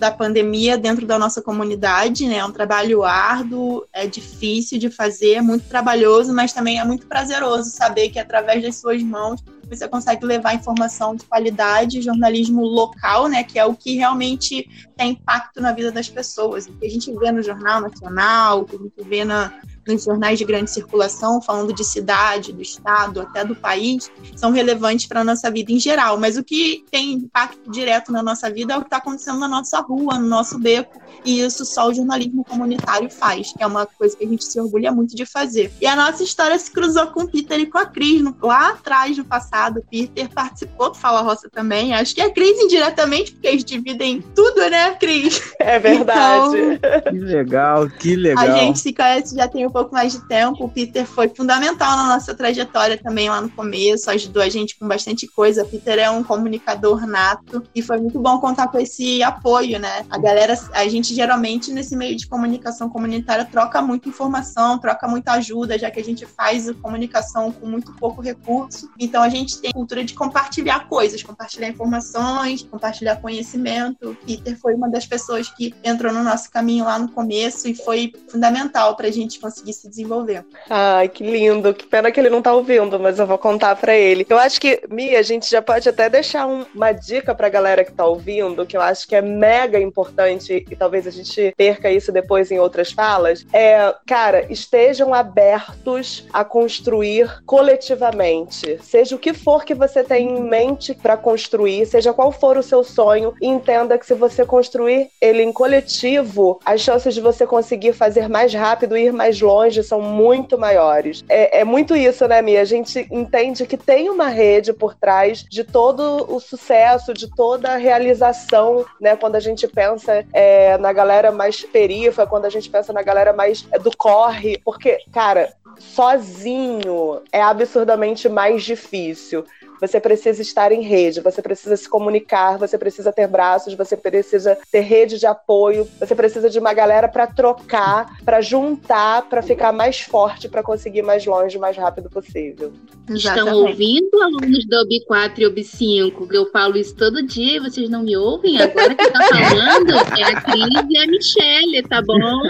da 0.00 0.10
pandemia 0.10 0.78
dentro 0.78 1.06
da 1.06 1.18
nossa 1.18 1.42
comunidade, 1.42 2.26
né? 2.26 2.38
É 2.38 2.44
um 2.44 2.50
trabalho 2.50 3.04
árduo, 3.04 3.86
é 3.92 4.06
difícil 4.06 4.78
de 4.78 4.90
fazer, 4.90 5.34
é 5.34 5.42
muito 5.42 5.68
trabalhoso, 5.68 6.32
mas 6.32 6.52
também 6.54 6.80
é 6.80 6.84
muito 6.84 7.06
prazeroso 7.06 7.70
saber 7.70 8.08
que 8.08 8.18
através 8.18 8.62
das 8.62 8.76
suas 8.76 9.02
mãos 9.02 9.44
você 9.68 9.86
consegue 9.86 10.24
levar 10.26 10.54
informação 10.54 11.14
de 11.14 11.24
qualidade, 11.24 12.02
jornalismo 12.02 12.62
local, 12.62 13.28
né, 13.28 13.44
que 13.44 13.58
é 13.58 13.64
o 13.64 13.74
que 13.74 13.94
realmente 13.94 14.68
tem 15.00 15.12
impacto 15.12 15.62
na 15.62 15.72
vida 15.72 15.90
das 15.90 16.10
pessoas. 16.10 16.66
O 16.66 16.72
que 16.74 16.84
a 16.84 16.90
gente 16.90 17.10
vê 17.16 17.32
no 17.32 17.42
Jornal 17.42 17.80
Nacional, 17.80 18.60
o 18.60 18.64
que 18.66 18.76
a 18.76 18.78
gente 18.78 19.02
vê 19.02 19.24
na, 19.24 19.50
nos 19.86 20.04
jornais 20.04 20.38
de 20.38 20.44
grande 20.44 20.70
circulação, 20.70 21.40
falando 21.40 21.72
de 21.72 21.82
cidade, 21.82 22.52
do 22.52 22.60
estado, 22.60 23.22
até 23.22 23.42
do 23.42 23.56
país, 23.56 24.10
são 24.36 24.50
relevantes 24.50 25.06
para 25.06 25.20
a 25.20 25.24
nossa 25.24 25.50
vida 25.50 25.72
em 25.72 25.80
geral. 25.80 26.18
Mas 26.18 26.36
o 26.36 26.44
que 26.44 26.84
tem 26.90 27.14
impacto 27.14 27.70
direto 27.70 28.12
na 28.12 28.22
nossa 28.22 28.50
vida 28.50 28.74
é 28.74 28.76
o 28.76 28.80
que 28.80 28.88
está 28.88 28.98
acontecendo 28.98 29.38
na 29.38 29.48
nossa 29.48 29.80
rua, 29.80 30.18
no 30.18 30.28
nosso 30.28 30.58
beco, 30.58 31.00
e 31.24 31.40
isso 31.40 31.64
só 31.64 31.88
o 31.88 31.94
jornalismo 31.94 32.44
comunitário 32.44 33.10
faz, 33.10 33.52
que 33.52 33.62
é 33.62 33.66
uma 33.66 33.86
coisa 33.86 34.14
que 34.14 34.24
a 34.24 34.28
gente 34.28 34.44
se 34.44 34.60
orgulha 34.60 34.92
muito 34.92 35.16
de 35.16 35.24
fazer. 35.24 35.72
E 35.80 35.86
a 35.86 35.96
nossa 35.96 36.22
história 36.22 36.58
se 36.58 36.70
cruzou 36.70 37.06
com 37.06 37.22
o 37.22 37.28
Peter 37.28 37.58
e 37.58 37.66
com 37.66 37.78
a 37.78 37.86
Cris 37.86 38.22
lá 38.42 38.70
atrás, 38.70 39.16
no 39.16 39.24
passado. 39.24 39.80
O 39.80 39.82
Peter 39.82 40.28
participou 40.28 40.90
do 40.90 40.96
Fala 40.96 41.22
Roça 41.22 41.48
também. 41.50 41.94
Acho 41.94 42.14
que 42.14 42.20
a 42.20 42.30
Cris 42.30 42.58
indiretamente, 42.60 43.32
porque 43.32 43.48
eles 43.48 43.64
dividem 43.64 44.22
tudo, 44.34 44.60
né, 44.68 44.89
Cris? 44.94 45.52
É 45.58 45.78
verdade. 45.78 46.56
Então, 46.56 47.12
que 47.12 47.18
legal, 47.18 47.88
que 47.88 48.16
legal. 48.16 48.44
A 48.44 48.58
gente 48.58 48.78
se 48.78 48.92
conhece 48.92 49.36
já 49.36 49.48
tem 49.48 49.66
um 49.66 49.70
pouco 49.70 49.92
mais 49.92 50.12
de 50.12 50.26
tempo. 50.26 50.64
O 50.64 50.68
Peter 50.68 51.04
foi 51.06 51.28
fundamental 51.28 51.96
na 51.96 52.08
nossa 52.08 52.34
trajetória 52.34 52.98
também 52.98 53.28
lá 53.28 53.40
no 53.40 53.50
começo, 53.50 54.10
ajudou 54.10 54.42
a 54.42 54.48
gente 54.48 54.78
com 54.78 54.86
bastante 54.86 55.26
coisa. 55.26 55.62
O 55.62 55.68
Peter 55.68 55.98
é 55.98 56.10
um 56.10 56.22
comunicador 56.22 57.06
nato 57.06 57.62
e 57.74 57.82
foi 57.82 57.98
muito 57.98 58.18
bom 58.18 58.38
contar 58.40 58.68
com 58.68 58.78
esse 58.78 59.22
apoio, 59.22 59.78
né? 59.78 60.04
A 60.10 60.18
galera, 60.18 60.58
a 60.72 60.88
gente 60.88 61.14
geralmente 61.14 61.72
nesse 61.72 61.96
meio 61.96 62.16
de 62.16 62.26
comunicação 62.26 62.88
comunitária 62.88 63.44
troca 63.44 63.82
muita 63.82 64.08
informação, 64.08 64.78
troca 64.78 65.06
muita 65.06 65.32
ajuda, 65.32 65.78
já 65.78 65.90
que 65.90 66.00
a 66.00 66.04
gente 66.04 66.26
faz 66.26 66.68
a 66.68 66.74
comunicação 66.74 67.52
com 67.52 67.66
muito 67.66 67.92
pouco 67.92 68.20
recurso. 68.20 68.90
Então 68.98 69.22
a 69.22 69.28
gente 69.28 69.60
tem 69.60 69.72
cultura 69.72 70.04
de 70.04 70.14
compartilhar 70.14 70.88
coisas, 70.88 71.22
compartilhar 71.22 71.68
informações, 71.68 72.62
compartilhar 72.62 73.16
conhecimento. 73.16 74.10
O 74.10 74.14
Peter 74.14 74.58
foi 74.58 74.74
uma 74.80 74.88
das 74.88 75.06
pessoas 75.06 75.50
que 75.50 75.74
entrou 75.84 76.12
no 76.12 76.22
nosso 76.22 76.50
caminho 76.50 76.86
lá 76.86 76.98
no 76.98 77.08
começo 77.08 77.68
e 77.68 77.74
foi 77.74 78.12
fundamental 78.28 78.96
para 78.96 79.08
a 79.08 79.10
gente 79.10 79.38
conseguir 79.38 79.74
se 79.74 79.88
desenvolver. 79.88 80.44
Ai, 80.68 81.08
que 81.08 81.22
lindo. 81.22 81.74
Que 81.74 81.86
pena 81.86 82.10
que 82.10 82.18
ele 82.18 82.30
não 82.30 82.40
tá 82.40 82.54
ouvindo, 82.54 82.98
mas 82.98 83.18
eu 83.18 83.26
vou 83.26 83.36
contar 83.38 83.76
para 83.76 83.94
ele. 83.94 84.26
Eu 84.28 84.38
acho 84.38 84.60
que, 84.60 84.80
Mia, 84.88 85.18
a 85.18 85.22
gente 85.22 85.48
já 85.50 85.60
pode 85.60 85.88
até 85.88 86.08
deixar 86.08 86.46
um, 86.46 86.64
uma 86.74 86.92
dica 86.92 87.34
pra 87.34 87.48
galera 87.48 87.84
que 87.84 87.92
tá 87.92 88.06
ouvindo, 88.06 88.64
que 88.64 88.76
eu 88.76 88.80
acho 88.80 89.06
que 89.06 89.14
é 89.14 89.20
mega 89.20 89.78
importante 89.78 90.64
e 90.68 90.76
talvez 90.76 91.06
a 91.06 91.10
gente 91.10 91.52
perca 91.56 91.90
isso 91.90 92.10
depois 92.10 92.50
em 92.50 92.58
outras 92.58 92.90
falas. 92.90 93.44
É, 93.52 93.94
cara, 94.06 94.50
estejam 94.50 95.12
abertos 95.12 96.26
a 96.32 96.44
construir 96.44 97.42
coletivamente. 97.44 98.78
Seja 98.82 99.14
o 99.14 99.18
que 99.18 99.34
for 99.34 99.64
que 99.64 99.74
você 99.74 100.02
tem 100.02 100.30
em 100.30 100.42
mente 100.42 100.94
para 100.94 101.16
construir, 101.16 101.84
seja 101.86 102.12
qual 102.12 102.32
for 102.32 102.56
o 102.56 102.62
seu 102.62 102.82
sonho, 102.82 103.34
entenda 103.42 103.98
que 103.98 104.06
se 104.06 104.14
você 104.14 104.46
construir 104.46 104.69
ele 104.78 105.42
em 105.42 105.52
coletivo, 105.52 106.60
as 106.64 106.80
chances 106.80 107.14
de 107.14 107.20
você 107.20 107.46
conseguir 107.46 107.92
fazer 107.92 108.28
mais 108.28 108.52
rápido 108.52 108.96
e 108.96 109.06
ir 109.06 109.12
mais 109.12 109.40
longe 109.40 109.82
são 109.82 110.00
muito 110.00 110.58
maiores. 110.58 111.24
É, 111.28 111.60
é 111.60 111.64
muito 111.64 111.96
isso, 111.96 112.26
né, 112.26 112.42
Mia? 112.42 112.60
A 112.60 112.64
gente 112.64 113.06
entende 113.10 113.66
que 113.66 113.76
tem 113.76 114.08
uma 114.08 114.28
rede 114.28 114.72
por 114.72 114.94
trás 114.94 115.44
de 115.44 115.64
todo 115.64 116.26
o 116.32 116.40
sucesso, 116.40 117.12
de 117.14 117.28
toda 117.34 117.72
a 117.72 117.76
realização, 117.76 118.84
né? 119.00 119.16
Quando 119.16 119.36
a 119.36 119.40
gente 119.40 119.66
pensa 119.66 120.24
é, 120.32 120.76
na 120.78 120.92
galera 120.92 121.30
mais 121.30 121.62
perifa, 121.62 122.26
quando 122.26 122.44
a 122.44 122.50
gente 122.50 122.68
pensa 122.68 122.92
na 122.92 123.02
galera 123.02 123.32
mais 123.32 123.62
do 123.82 123.96
corre, 123.96 124.58
porque, 124.64 124.98
cara, 125.12 125.52
sozinho 125.78 127.22
é 127.32 127.40
absurdamente 127.40 128.28
mais 128.28 128.62
difícil. 128.62 129.44
Você 129.80 130.00
precisa 130.00 130.42
estar 130.42 130.72
em 130.72 130.82
rede, 130.82 131.20
você 131.20 131.40
precisa 131.40 131.76
se 131.76 131.88
comunicar, 131.88 132.58
você 132.58 132.76
precisa 132.76 133.12
ter 133.12 133.26
braços, 133.26 133.74
você 133.74 133.96
precisa 133.96 134.58
ter 134.70 134.80
rede 134.80 135.18
de 135.18 135.26
apoio, 135.26 135.88
você 135.98 136.14
precisa 136.14 136.50
de 136.50 136.58
uma 136.58 136.72
galera 136.74 137.08
para 137.08 137.26
trocar, 137.26 138.18
para 138.24 138.40
juntar, 138.40 139.28
para 139.28 139.42
ficar 139.42 139.72
mais 139.72 140.00
forte, 140.00 140.48
para 140.48 140.62
conseguir 140.62 141.02
mais 141.02 141.24
longe 141.24 141.56
o 141.56 141.60
mais 141.60 141.76
rápido 141.76 142.10
possível. 142.10 142.72
Exatamente. 143.08 143.48
Estão 143.48 143.66
ouvindo, 143.66 144.22
alunos 144.22 144.68
da 144.68 144.84
OB4 144.84 145.38
e 145.38 145.44
OB5? 145.44 146.28
Eu 146.32 146.46
falo 146.50 146.76
isso 146.76 146.94
todo 146.94 147.26
dia 147.26 147.56
e 147.56 147.60
vocês 147.60 147.88
não 147.88 148.02
me 148.02 148.16
ouvem? 148.16 148.60
Agora 148.60 148.94
que 148.94 149.10
tá 149.10 149.22
falando 149.24 149.90
é 150.18 150.22
a 150.22 150.40
Cris 150.42 150.86
e 150.90 150.98
a 150.98 151.06
Michelle, 151.06 151.82
tá 151.88 152.02
bom? 152.02 152.42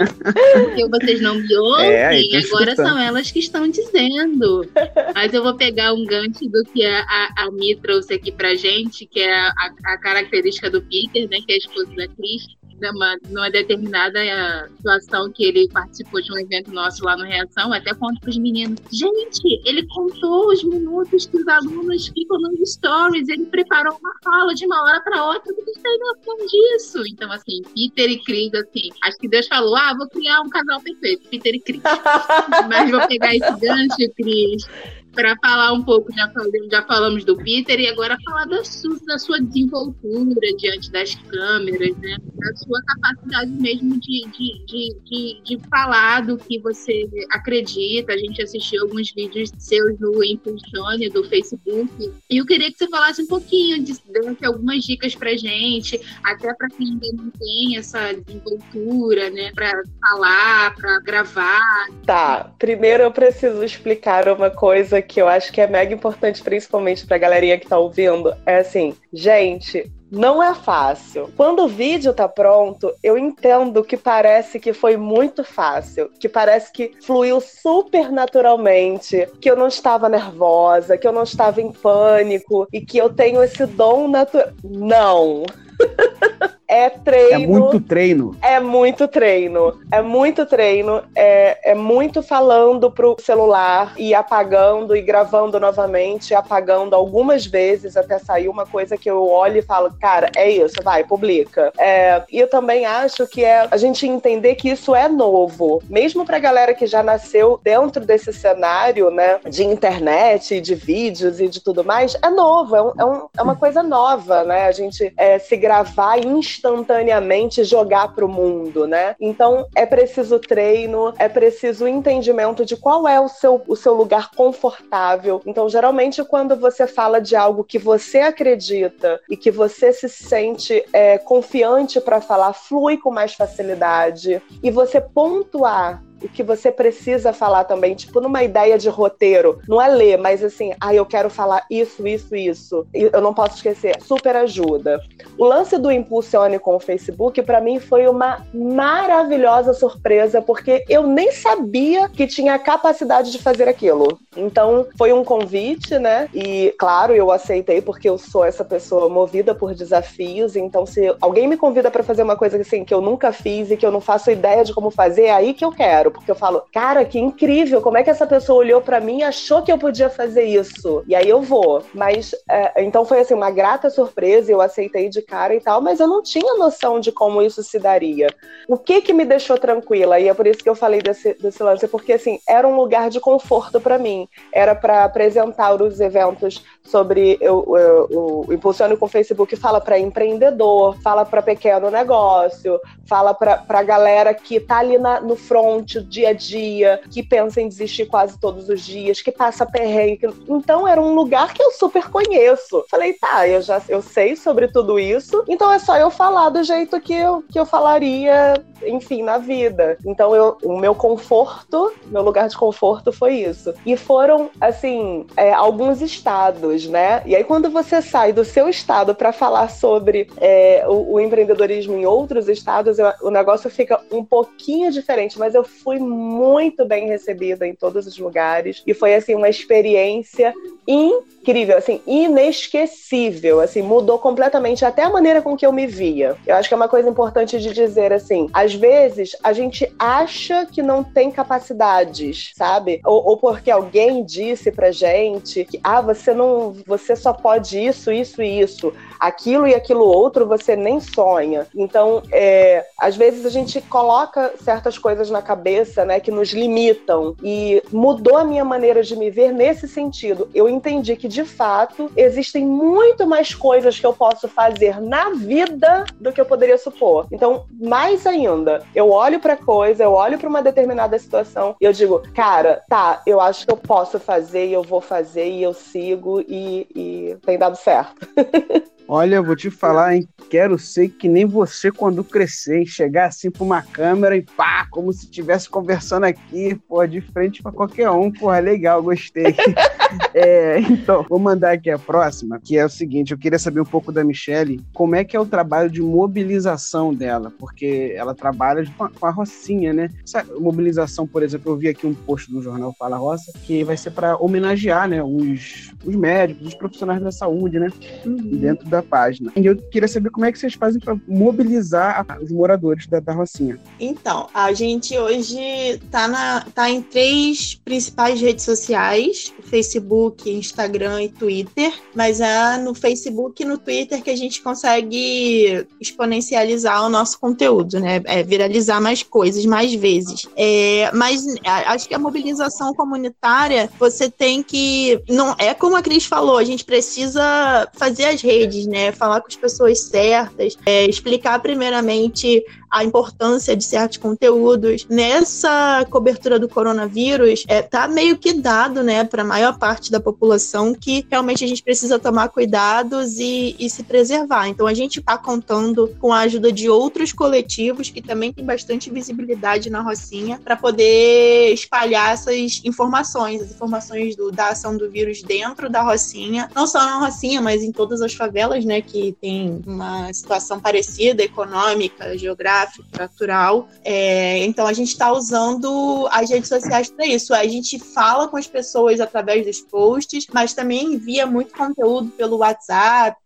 Porque 0.53 0.87
vocês 0.87 1.21
não 1.21 1.35
me 1.35 1.55
ouvem, 1.57 1.87
é, 1.87 2.37
agora 2.37 2.75
são 2.75 2.97
elas 2.99 3.31
que 3.31 3.39
estão 3.39 3.67
dizendo. 3.67 4.67
Mas 5.15 5.33
eu 5.33 5.41
vou 5.41 5.55
pegar 5.55 5.93
um 5.93 6.05
gancho 6.05 6.47
do 6.49 6.63
que 6.65 6.85
a 6.85 7.20
a, 7.37 7.51
Mi 7.51 7.75
trouxe 7.75 8.13
aqui 8.13 8.31
pra 8.31 8.55
gente, 8.55 9.05
que 9.05 9.19
é 9.19 9.33
a, 9.33 9.53
a 9.85 9.97
característica 9.97 10.69
do 10.69 10.81
Peter, 10.81 11.29
né, 11.29 11.37
que 11.45 11.51
é 11.51 11.55
a 11.55 11.57
esposa 11.57 11.95
da 11.95 12.07
Cris, 12.07 12.47
numa, 12.81 13.15
numa 13.29 13.49
determinada 13.49 14.23
eh, 14.23 14.67
situação 14.77 15.31
que 15.31 15.45
ele 15.45 15.69
participou 15.69 16.21
de 16.21 16.33
um 16.33 16.39
evento 16.39 16.71
nosso 16.71 17.05
lá 17.05 17.15
no 17.15 17.23
Reação, 17.23 17.71
até 17.71 17.93
conto 17.93 18.19
para 18.19 18.31
os 18.31 18.37
meninos: 18.37 18.79
gente, 18.91 19.61
ele 19.65 19.85
contou 19.87 20.47
os 20.47 20.63
minutos 20.63 21.27
que 21.27 21.37
os 21.37 21.47
alunos 21.47 22.07
ficam 22.07 22.39
nos 22.39 22.73
stories, 22.73 23.29
ele 23.29 23.45
preparou 23.45 23.97
uma 23.99 24.13
fala 24.23 24.53
de 24.53 24.65
uma 24.65 24.83
hora 24.83 24.99
para 25.01 25.25
outra, 25.25 25.53
vocês 25.53 25.77
têm 25.77 25.99
noção 25.99 26.37
disso? 26.47 27.03
Então, 27.11 27.31
assim, 27.31 27.61
Peter 27.75 28.09
e 28.09 28.23
Cris, 28.23 28.53
assim, 28.55 28.89
acho 29.03 29.17
que 29.17 29.27
Deus 29.27 29.47
falou: 29.47 29.75
ah, 29.75 29.93
vou 29.95 30.09
criar 30.09 30.41
um 30.41 30.49
casal 30.49 30.81
perfeito, 30.81 31.29
Peter 31.29 31.53
e 31.53 31.59
Cris. 31.59 31.81
Mas 32.67 32.89
vou 32.89 33.07
pegar 33.07 33.35
esse 33.35 33.59
gancho, 33.59 34.13
Cris 34.15 34.65
para 35.13 35.35
falar 35.37 35.73
um 35.73 35.83
pouco, 35.83 36.13
já 36.15 36.29
falamos, 36.29 36.67
já 36.71 36.83
falamos 36.83 37.25
do 37.25 37.35
Peter, 37.37 37.79
e 37.79 37.87
agora 37.87 38.17
falar 38.23 38.45
da 38.45 38.63
sua, 38.63 38.97
da 39.05 39.19
sua 39.19 39.41
desenvoltura 39.41 40.47
diante 40.57 40.91
das 40.91 41.15
câmeras, 41.15 41.95
né? 41.97 42.17
Da 42.35 42.55
sua 42.55 42.81
capacidade 42.83 43.51
mesmo 43.51 43.99
de, 43.99 44.25
de, 44.31 44.65
de, 44.65 44.95
de, 45.03 45.41
de 45.43 45.69
falar 45.69 46.21
do 46.25 46.37
que 46.37 46.59
você 46.59 47.07
acredita. 47.31 48.13
A 48.13 48.17
gente 48.17 48.41
assistiu 48.41 48.83
alguns 48.83 49.11
vídeos 49.13 49.51
seus 49.57 49.99
no 49.99 50.23
Impulsione, 50.23 51.09
do 51.09 51.23
Facebook, 51.25 52.11
e 52.29 52.37
eu 52.37 52.45
queria 52.45 52.71
que 52.71 52.77
você 52.77 52.87
falasse 52.87 53.21
um 53.21 53.27
pouquinho, 53.27 53.83
de, 53.83 53.93
desse 53.93 54.45
algumas 54.45 54.83
dicas 54.83 55.15
pra 55.15 55.35
gente, 55.35 55.99
até 56.23 56.53
para 56.53 56.67
quem 56.69 56.87
ainda 56.87 57.07
não 57.13 57.29
tem 57.31 57.77
essa 57.77 58.13
desenvoltura, 58.13 59.29
né? 59.29 59.51
Para 59.53 59.71
falar, 60.01 60.75
para 60.75 60.99
gravar. 60.99 61.87
Tá, 62.05 62.51
primeiro 62.57 63.03
eu 63.03 63.11
preciso 63.11 63.63
explicar 63.63 64.27
uma 64.29 64.49
coisa 64.49 65.00
que 65.01 65.21
eu 65.21 65.27
acho 65.27 65.51
que 65.51 65.61
é 65.61 65.67
mega 65.67 65.93
importante, 65.93 66.41
principalmente 66.41 67.05
pra 67.05 67.17
galerinha 67.17 67.59
que 67.59 67.67
tá 67.67 67.77
ouvindo, 67.77 68.35
é 68.45 68.57
assim, 68.57 68.95
gente, 69.13 69.91
não 70.11 70.43
é 70.43 70.53
fácil. 70.53 71.31
Quando 71.37 71.63
o 71.63 71.67
vídeo 71.67 72.13
tá 72.13 72.27
pronto, 72.27 72.93
eu 73.01 73.17
entendo 73.17 73.83
que 73.83 73.95
parece 73.95 74.59
que 74.59 74.73
foi 74.73 74.97
muito 74.97 75.43
fácil, 75.43 76.09
que 76.19 76.27
parece 76.27 76.71
que 76.71 76.91
fluiu 77.01 77.39
super 77.39 78.11
naturalmente, 78.11 79.27
que 79.39 79.49
eu 79.49 79.55
não 79.55 79.67
estava 79.67 80.09
nervosa, 80.09 80.97
que 80.97 81.07
eu 81.07 81.13
não 81.13 81.23
estava 81.23 81.61
em 81.61 81.71
pânico 81.71 82.67
e 82.73 82.81
que 82.81 82.97
eu 82.97 83.09
tenho 83.09 83.41
esse 83.41 83.65
dom 83.65 84.09
natural. 84.09 84.53
Não! 84.63 85.43
É 86.71 86.89
treino. 86.89 87.33
É 87.33 87.47
muito 87.47 87.81
treino. 87.81 88.37
É 88.41 88.59
muito 88.61 89.07
treino. 89.09 89.77
É 89.91 90.01
muito 90.01 90.45
treino. 90.45 91.03
É, 91.13 91.71
é 91.71 91.75
muito 91.75 92.23
falando 92.23 92.89
pro 92.89 93.17
celular 93.19 93.93
e 93.97 94.15
apagando 94.15 94.95
e 94.95 95.01
gravando 95.01 95.59
novamente, 95.59 96.33
apagando 96.33 96.95
algumas 96.95 97.45
vezes 97.45 97.97
até 97.97 98.17
sair 98.19 98.47
uma 98.47 98.65
coisa 98.65 98.97
que 98.97 99.11
eu 99.11 99.27
olho 99.27 99.57
e 99.57 99.61
falo, 99.61 99.91
cara, 99.99 100.31
é 100.33 100.49
isso, 100.49 100.75
vai, 100.81 101.03
publica. 101.03 101.73
É, 101.77 102.23
e 102.31 102.39
eu 102.39 102.49
também 102.49 102.85
acho 102.85 103.27
que 103.27 103.43
é 103.43 103.67
a 103.69 103.75
gente 103.75 104.07
entender 104.07 104.55
que 104.55 104.69
isso 104.69 104.95
é 104.95 105.09
novo. 105.09 105.83
Mesmo 105.89 106.25
pra 106.25 106.39
galera 106.39 106.73
que 106.73 106.87
já 106.87 107.03
nasceu 107.03 107.59
dentro 107.61 108.05
desse 108.05 108.31
cenário, 108.31 109.11
né, 109.11 109.41
de 109.49 109.65
internet, 109.65 110.61
de 110.61 110.73
vídeos 110.73 111.41
e 111.41 111.49
de 111.49 111.59
tudo 111.59 111.83
mais, 111.83 112.15
é 112.21 112.29
novo. 112.29 112.77
É, 112.77 112.81
um, 112.81 112.93
é, 112.97 113.05
um, 113.05 113.27
é 113.39 113.41
uma 113.41 113.57
coisa 113.57 113.83
nova, 113.83 114.45
né? 114.45 114.67
A 114.67 114.71
gente 114.71 115.13
é, 115.17 115.37
se 115.37 115.57
gravar 115.57 116.17
instantamente 116.17 116.60
instantaneamente 116.61 117.63
jogar 117.63 118.13
para 118.13 118.25
o 118.25 118.29
mundo, 118.29 118.87
né? 118.87 119.15
Então 119.19 119.67
é 119.75 119.85
preciso 119.85 120.37
treino, 120.37 121.13
é 121.17 121.27
preciso 121.27 121.87
entendimento 121.87 122.63
de 122.63 122.77
qual 122.77 123.07
é 123.07 123.19
o 123.19 123.27
seu, 123.27 123.61
o 123.67 123.75
seu 123.75 123.93
lugar 123.93 124.29
confortável. 124.35 125.41
Então, 125.45 125.67
geralmente, 125.67 126.23
quando 126.23 126.55
você 126.55 126.85
fala 126.85 127.19
de 127.19 127.35
algo 127.35 127.63
que 127.63 127.79
você 127.79 128.19
acredita 128.19 129.19
e 129.29 129.35
que 129.35 129.49
você 129.49 129.91
se 129.91 130.07
sente 130.07 130.83
é, 130.93 131.17
confiante 131.17 131.99
para 131.99 132.21
falar, 132.21 132.53
flui 132.53 132.97
com 132.97 133.11
mais 133.11 133.33
facilidade. 133.33 134.41
E 134.61 134.69
você 134.69 135.01
pontuar 135.01 136.03
o 136.21 136.29
que 136.29 136.43
você 136.43 136.71
precisa 136.71 137.33
falar 137.33 137.63
também, 137.63 137.95
tipo 137.95 138.21
numa 138.21 138.43
ideia 138.43 138.77
de 138.77 138.89
roteiro. 138.89 139.59
Não 139.67 139.81
é 139.81 139.87
ler, 139.87 140.17
mas 140.17 140.43
assim, 140.43 140.73
ah, 140.79 140.93
eu 140.93 141.05
quero 141.05 141.29
falar 141.29 141.65
isso, 141.69 142.07
isso, 142.07 142.35
isso. 142.35 142.87
E 142.93 143.09
eu 143.11 143.21
não 143.21 143.33
posso 143.33 143.55
esquecer, 143.55 144.01
super 144.01 144.35
ajuda. 144.35 145.01
O 145.37 145.45
lance 145.45 145.77
do 145.77 145.91
Impulsione 145.91 146.59
com 146.59 146.75
o 146.75 146.79
Facebook, 146.79 147.41
para 147.41 147.61
mim, 147.61 147.79
foi 147.79 148.07
uma 148.07 148.45
maravilhosa 148.53 149.73
surpresa, 149.73 150.41
porque 150.41 150.83
eu 150.87 151.07
nem 151.07 151.31
sabia 151.31 152.07
que 152.09 152.27
tinha 152.27 152.53
a 152.53 152.59
capacidade 152.59 153.31
de 153.31 153.39
fazer 153.39 153.67
aquilo. 153.67 154.19
Então, 154.35 154.87
foi 154.97 155.11
um 155.11 155.23
convite, 155.23 155.97
né? 155.97 156.29
E, 156.33 156.73
claro, 156.77 157.13
eu 157.13 157.31
aceitei, 157.31 157.81
porque 157.81 158.09
eu 158.09 158.17
sou 158.17 158.45
essa 158.45 158.63
pessoa 158.63 159.09
movida 159.09 159.55
por 159.55 159.73
desafios. 159.73 160.55
Então, 160.55 160.85
se 160.85 161.13
alguém 161.19 161.47
me 161.47 161.57
convida 161.57 161.89
para 161.89 162.03
fazer 162.03 162.23
uma 162.23 162.35
coisa 162.35 162.57
assim 162.57 162.85
que 162.85 162.93
eu 162.93 163.01
nunca 163.01 163.31
fiz 163.31 163.71
e 163.71 163.77
que 163.77 163.85
eu 163.85 163.91
não 163.91 164.01
faço 164.01 164.29
ideia 164.29 164.63
de 164.63 164.73
como 164.73 164.91
fazer, 164.91 165.25
é 165.25 165.31
aí 165.31 165.53
que 165.53 165.65
eu 165.65 165.71
quero 165.71 166.10
porque 166.11 166.29
eu 166.29 166.35
falo, 166.35 166.63
cara, 166.71 167.03
que 167.03 167.19
incrível, 167.19 167.81
como 167.81 167.97
é 167.97 168.03
que 168.03 168.09
essa 168.09 168.27
pessoa 168.27 168.59
olhou 168.59 168.81
para 168.81 168.99
mim 168.99 169.19
e 169.19 169.23
achou 169.23 169.61
que 169.61 169.71
eu 169.71 169.77
podia 169.77 170.09
fazer 170.09 170.43
isso? 170.43 171.03
E 171.07 171.15
aí 171.15 171.27
eu 171.27 171.41
vou. 171.41 171.83
Mas, 171.93 172.35
é, 172.49 172.83
então 172.83 173.05
foi 173.05 173.19
assim, 173.19 173.33
uma 173.33 173.51
grata 173.51 173.89
surpresa, 173.89 174.51
eu 174.51 174.61
aceitei 174.61 175.09
de 175.09 175.21
cara 175.21 175.55
e 175.55 175.59
tal, 175.59 175.81
mas 175.81 175.99
eu 175.99 176.07
não 176.07 176.21
tinha 176.21 176.55
noção 176.55 176.99
de 176.99 177.11
como 177.11 177.41
isso 177.41 177.63
se 177.63 177.79
daria. 177.79 178.27
O 178.67 178.77
que 178.77 179.01
que 179.01 179.13
me 179.13 179.25
deixou 179.25 179.57
tranquila? 179.57 180.19
E 180.19 180.27
é 180.27 180.33
por 180.33 180.47
isso 180.47 180.63
que 180.63 180.69
eu 180.69 180.75
falei 180.75 181.01
desse, 181.01 181.33
desse 181.35 181.61
lance, 181.63 181.87
porque 181.87 182.13
assim, 182.13 182.39
era 182.47 182.67
um 182.67 182.75
lugar 182.75 183.09
de 183.09 183.19
conforto 183.19 183.79
para 183.79 183.97
mim. 183.97 184.27
Era 184.53 184.75
para 184.75 185.03
apresentar 185.03 185.81
os 185.81 185.99
eventos 185.99 186.63
sobre 186.83 187.37
eu, 187.39 187.65
eu, 187.77 188.45
o 188.47 188.53
Impulsione 188.53 188.97
com 188.97 189.05
o 189.05 189.09
Facebook, 189.09 189.55
fala 189.55 189.79
para 189.79 189.99
empreendedor, 189.99 190.97
fala 191.01 191.25
para 191.25 191.41
pequeno 191.41 191.89
negócio, 191.89 192.79
fala 193.07 193.33
para 193.33 193.83
galera 193.83 194.33
que 194.33 194.59
tá 194.59 194.79
ali 194.79 194.97
na, 194.97 195.19
no 195.21 195.35
front 195.35 195.95
dia 196.03 196.29
a 196.29 196.33
dia, 196.33 197.01
que 197.09 197.23
pensa 197.23 197.61
em 197.61 197.67
desistir 197.67 198.05
quase 198.05 198.39
todos 198.39 198.69
os 198.69 198.81
dias, 198.81 199.21
que 199.21 199.31
passa 199.31 199.65
perrengue. 199.65 200.27
Então 200.47 200.87
era 200.87 201.01
um 201.01 201.13
lugar 201.13 201.53
que 201.53 201.61
eu 201.61 201.71
super 201.71 202.09
conheço. 202.09 202.83
Falei, 202.89 203.13
tá, 203.13 203.47
eu 203.47 203.61
já 203.61 203.81
eu 203.87 204.01
sei 204.01 204.35
sobre 204.35 204.67
tudo 204.67 204.99
isso, 204.99 205.43
então 205.47 205.71
é 205.71 205.79
só 205.79 205.97
eu 205.97 206.09
falar 206.09 206.49
do 206.49 206.63
jeito 206.63 206.99
que 206.99 207.13
eu, 207.13 207.43
que 207.49 207.59
eu 207.59 207.65
falaria, 207.65 208.53
enfim, 208.85 209.23
na 209.23 209.37
vida. 209.37 209.97
Então 210.05 210.35
eu, 210.35 210.57
o 210.63 210.77
meu 210.77 210.95
conforto, 210.95 211.93
meu 212.05 212.21
lugar 212.21 212.47
de 212.47 212.57
conforto 212.57 213.11
foi 213.11 213.35
isso. 213.35 213.73
E 213.85 213.95
foram, 213.97 214.49
assim, 214.59 215.25
é, 215.35 215.51
alguns 215.51 216.01
estados, 216.01 216.87
né? 216.87 217.21
E 217.25 217.35
aí 217.35 217.43
quando 217.43 217.69
você 217.69 218.01
sai 218.01 218.31
do 218.33 218.45
seu 218.45 218.69
estado 218.69 219.13
para 219.13 219.31
falar 219.31 219.69
sobre 219.69 220.29
é, 220.37 220.85
o, 220.87 221.13
o, 221.13 221.19
empreendedorismo 221.19 221.95
em 221.95 222.05
outros 222.05 222.47
estados, 222.47 222.99
eu, 222.99 223.11
o 223.21 223.29
negócio 223.29 223.69
fica 223.69 223.99
um 224.11 224.23
pouquinho 224.23 224.91
diferente, 224.91 225.37
mas 225.37 225.55
eu 225.55 225.63
fui 225.63 225.90
muito 225.99 226.85
bem 226.85 227.07
recebida 227.07 227.67
em 227.67 227.75
todos 227.75 228.07
os 228.07 228.17
lugares. 228.17 228.83
E 228.85 228.93
foi 228.93 229.15
assim 229.15 229.35
uma 229.35 229.49
experiência 229.49 230.53
incrível, 230.87 231.40
assim, 231.75 232.01
inesquecível, 232.05 233.59
assim, 233.59 233.81
mudou 233.81 234.19
completamente 234.19 234.85
até 234.85 235.03
a 235.03 235.09
maneira 235.09 235.41
com 235.41 235.55
que 235.57 235.65
eu 235.65 235.71
me 235.71 235.87
via. 235.87 236.35
Eu 236.45 236.55
acho 236.55 236.67
que 236.67 236.73
é 236.73 236.77
uma 236.77 236.87
coisa 236.87 237.09
importante 237.09 237.59
de 237.59 237.73
dizer 237.73 238.13
assim, 238.13 238.49
às 238.53 238.73
vezes 238.73 239.35
a 239.43 239.53
gente 239.53 239.91
acha 239.97 240.65
que 240.65 240.81
não 240.81 241.03
tem 241.03 241.31
capacidades, 241.31 242.51
sabe? 242.55 243.01
Ou, 243.05 243.29
ou 243.29 243.37
porque 243.37 243.71
alguém 243.71 244.23
disse 244.23 244.71
pra 244.71 244.91
gente 244.91 245.65
que 245.65 245.79
ah, 245.83 246.01
você 246.01 246.33
não, 246.33 246.75
você 246.85 247.15
só 247.15 247.33
pode 247.33 247.83
isso, 247.83 248.11
isso 248.11 248.41
e 248.41 248.59
isso 248.59 248.93
aquilo 249.21 249.67
e 249.67 249.75
aquilo 249.75 250.03
outro 250.03 250.47
você 250.47 250.75
nem 250.75 250.99
sonha. 250.99 251.67
Então, 251.75 252.23
é, 252.31 252.83
às 252.99 253.15
vezes 253.15 253.45
a 253.45 253.49
gente 253.49 253.79
coloca 253.81 254.53
certas 254.59 254.97
coisas 254.97 255.29
na 255.29 255.43
cabeça, 255.43 256.03
né, 256.03 256.19
que 256.19 256.31
nos 256.31 256.51
limitam. 256.51 257.35
E 257.43 257.83
mudou 257.91 258.35
a 258.35 258.43
minha 258.43 258.65
maneira 258.65 259.03
de 259.03 259.15
me 259.15 259.29
ver 259.29 259.53
nesse 259.53 259.87
sentido. 259.87 260.49
Eu 260.55 260.67
entendi 260.67 261.15
que, 261.15 261.27
de 261.31 261.45
fato, 261.45 262.11
existem 262.15 262.65
muito 262.65 263.25
mais 263.25 263.55
coisas 263.55 263.99
que 263.99 264.05
eu 264.05 264.13
posso 264.13 264.47
fazer 264.47 264.99
na 264.99 265.29
vida 265.31 266.05
do 266.19 266.31
que 266.31 266.41
eu 266.41 266.45
poderia 266.45 266.77
supor. 266.77 267.27
Então, 267.31 267.65
mais 267.79 268.27
ainda, 268.27 268.83
eu 268.93 269.09
olho 269.09 269.39
para 269.39 269.55
coisa, 269.55 270.03
eu 270.03 270.11
olho 270.11 270.37
para 270.37 270.49
uma 270.49 270.61
determinada 270.61 271.17
situação 271.17 271.75
e 271.79 271.85
eu 271.85 271.93
digo, 271.93 272.21
cara, 272.33 272.83
tá, 272.89 273.21
eu 273.25 273.39
acho 273.39 273.65
que 273.65 273.71
eu 273.71 273.77
posso 273.77 274.19
fazer 274.19 274.67
e 274.67 274.73
eu 274.73 274.83
vou 274.83 275.01
fazer 275.01 275.49
e 275.49 275.63
eu 275.63 275.73
sigo 275.73 276.41
e, 276.41 276.87
e 276.95 277.37
tem 277.45 277.57
dado 277.57 277.77
certo. 277.77 278.27
Olha, 279.13 279.41
vou 279.41 279.57
te 279.57 279.69
falar, 279.69 280.15
hein? 280.15 280.25
Quero 280.49 280.79
ser 280.79 281.09
que 281.09 281.27
nem 281.27 281.45
você 281.45 281.91
quando 281.91 282.23
crescer, 282.23 282.77
hein? 282.77 282.85
chegar 282.85 283.25
assim 283.25 283.51
pra 283.51 283.61
uma 283.61 283.81
câmera 283.81 284.37
e 284.37 284.41
pá, 284.41 284.87
como 284.89 285.11
se 285.11 285.25
estivesse 285.25 285.69
conversando 285.69 286.23
aqui, 286.23 286.75
pô, 286.87 287.05
de 287.05 287.19
frente 287.19 287.61
para 287.61 287.73
qualquer 287.73 288.09
um, 288.09 288.31
porra, 288.31 288.59
legal, 288.59 289.03
gostei. 289.03 289.53
é, 290.33 290.79
então, 290.79 291.25
vou 291.27 291.39
mandar 291.39 291.73
aqui 291.73 291.89
a 291.89 291.99
próxima, 291.99 292.57
que 292.63 292.77
é 292.77 292.85
o 292.85 292.89
seguinte: 292.89 293.33
eu 293.33 293.37
queria 293.37 293.59
saber 293.59 293.81
um 293.81 293.85
pouco 293.85 294.13
da 294.13 294.23
Michelle, 294.23 294.79
como 294.93 295.13
é 295.13 295.25
que 295.25 295.35
é 295.35 295.39
o 295.41 295.45
trabalho 295.45 295.89
de 295.89 296.01
mobilização 296.01 297.13
dela, 297.13 297.51
porque 297.59 298.13
ela 298.15 298.33
trabalha 298.33 298.81
com 298.97 299.03
a, 299.03 299.09
com 299.09 299.25
a 299.25 299.31
Rocinha, 299.31 299.91
né? 299.91 300.09
Essa 300.25 300.45
mobilização, 300.57 301.27
por 301.27 301.43
exemplo, 301.43 301.73
eu 301.73 301.77
vi 301.77 301.89
aqui 301.89 302.07
um 302.07 302.13
post 302.13 302.49
do 302.49 302.61
jornal 302.61 302.95
Fala 302.97 303.17
Roça, 303.17 303.51
que 303.65 303.83
vai 303.83 303.97
ser 303.97 304.11
para 304.11 304.37
homenagear, 304.37 305.09
né, 305.09 305.21
os, 305.21 305.93
os 306.05 306.15
médicos, 306.15 306.67
os 306.67 306.75
profissionais 306.75 307.21
da 307.21 307.31
saúde, 307.31 307.77
né? 307.77 307.89
Uhum. 308.25 308.37
Dentro 308.37 308.89
da 308.89 309.00
página. 309.01 309.51
E 309.55 309.65
eu 309.65 309.75
queria 309.75 310.07
saber 310.07 310.29
como 310.29 310.45
é 310.45 310.51
que 310.51 310.59
vocês 310.59 310.73
fazem 310.73 310.99
para 310.99 311.17
mobilizar 311.27 312.25
os 312.41 312.51
moradores 312.51 313.07
da, 313.07 313.19
da 313.19 313.33
Rocinha. 313.33 313.79
Então, 313.99 314.47
a 314.53 314.73
gente 314.73 315.17
hoje 315.17 315.99
tá, 316.09 316.27
na, 316.27 316.61
tá 316.73 316.89
em 316.89 317.01
três 317.01 317.75
principais 317.75 318.41
redes 318.41 318.65
sociais: 318.65 319.53
Facebook, 319.63 320.49
Instagram 320.49 321.23
e 321.23 321.29
Twitter. 321.29 321.93
Mas 322.15 322.39
é 322.39 322.77
no 322.77 322.93
Facebook 322.93 323.61
e 323.61 323.65
no 323.65 323.77
Twitter 323.77 324.21
que 324.21 324.29
a 324.29 324.35
gente 324.35 324.61
consegue 324.61 325.85
exponencializar 325.99 327.05
o 327.05 327.09
nosso 327.09 327.39
conteúdo, 327.39 327.99
né? 327.99 328.21
É, 328.25 328.43
viralizar 328.43 329.01
mais 329.01 329.23
coisas, 329.23 329.65
mais 329.65 329.93
vezes. 329.93 330.47
É, 330.55 331.11
mas 331.13 331.45
acho 331.65 332.07
que 332.07 332.15
a 332.15 332.19
mobilização 332.19 332.93
comunitária, 332.93 333.89
você 333.99 334.29
tem 334.29 334.63
que. 334.63 335.21
Não, 335.29 335.55
é 335.57 335.73
como 335.73 335.95
a 335.95 336.01
Cris 336.01 336.25
falou, 336.25 336.57
a 336.57 336.63
gente 336.63 336.83
precisa 336.83 337.87
fazer 337.93 338.25
as 338.25 338.41
redes, 338.41 338.80
né? 338.87 339.11
Falar 339.11 339.41
com 339.41 339.47
as 339.47 339.55
pessoas 339.55 340.01
certas, 340.01 340.77
é, 340.85 341.05
explicar 341.05 341.59
primeiramente 341.59 342.63
a 342.91 343.05
importância 343.05 343.75
de 343.75 343.83
certos 343.85 344.17
conteúdos. 344.17 345.07
Nessa 345.09 346.05
cobertura 346.09 346.59
do 346.59 346.67
coronavírus, 346.67 347.63
é, 347.67 347.81
tá 347.81 348.07
meio 348.07 348.37
que 348.37 348.51
dado, 348.53 349.01
né, 349.01 349.23
para 349.23 349.43
a 349.43 349.45
maior 349.45 349.77
parte 349.77 350.11
da 350.11 350.19
população 350.19 350.93
que 350.93 351.25
realmente 351.29 351.63
a 351.63 351.67
gente 351.67 351.81
precisa 351.81 352.19
tomar 352.19 352.49
cuidados 352.49 353.39
e, 353.39 353.75
e 353.79 353.89
se 353.89 354.03
preservar. 354.03 354.67
Então 354.67 354.85
a 354.85 354.93
gente 354.93 355.19
está 355.19 355.37
contando 355.37 356.13
com 356.19 356.33
a 356.33 356.39
ajuda 356.39 356.71
de 356.71 356.89
outros 356.89 357.31
coletivos 357.31 358.09
que 358.09 358.21
também 358.21 358.51
tem 358.51 358.65
bastante 358.65 359.09
visibilidade 359.09 359.89
na 359.89 360.01
Rocinha 360.01 360.59
para 360.61 360.75
poder 360.75 361.71
espalhar 361.73 362.33
essas 362.33 362.81
informações, 362.83 363.61
as 363.61 363.71
informações 363.71 364.35
do, 364.35 364.51
da 364.51 364.69
ação 364.69 364.97
do 364.97 365.09
vírus 365.09 365.41
dentro 365.41 365.89
da 365.89 366.01
Rocinha, 366.01 366.69
não 366.75 366.85
só 366.85 366.99
na 366.99 367.19
Rocinha, 367.19 367.61
mas 367.61 367.81
em 367.83 367.91
todas 367.91 368.21
as 368.21 368.33
favelas, 368.33 368.83
né, 368.83 369.01
que 369.01 369.35
tem 369.39 369.81
uma 369.87 370.31
situação 370.33 370.79
parecida, 370.79 371.43
econômica, 371.43 372.37
geográfica 372.37 372.80
natural. 373.17 373.87
É, 374.03 374.63
então 374.65 374.87
a 374.87 374.93
gente 374.93 375.09
está 375.09 375.31
usando 375.31 376.27
as 376.31 376.49
redes 376.49 376.69
sociais 376.69 377.09
para 377.09 377.25
isso. 377.25 377.53
A 377.53 377.63
gente 377.65 377.99
fala 377.99 378.47
com 378.47 378.57
as 378.57 378.67
pessoas 378.67 379.19
através 379.19 379.65
dos 379.65 379.81
posts, 379.81 380.47
mas 380.53 380.73
também 380.73 381.13
envia 381.13 381.45
muito 381.45 381.73
conteúdo 381.73 382.29
pelo 382.31 382.57
WhatsApp, 382.57 383.37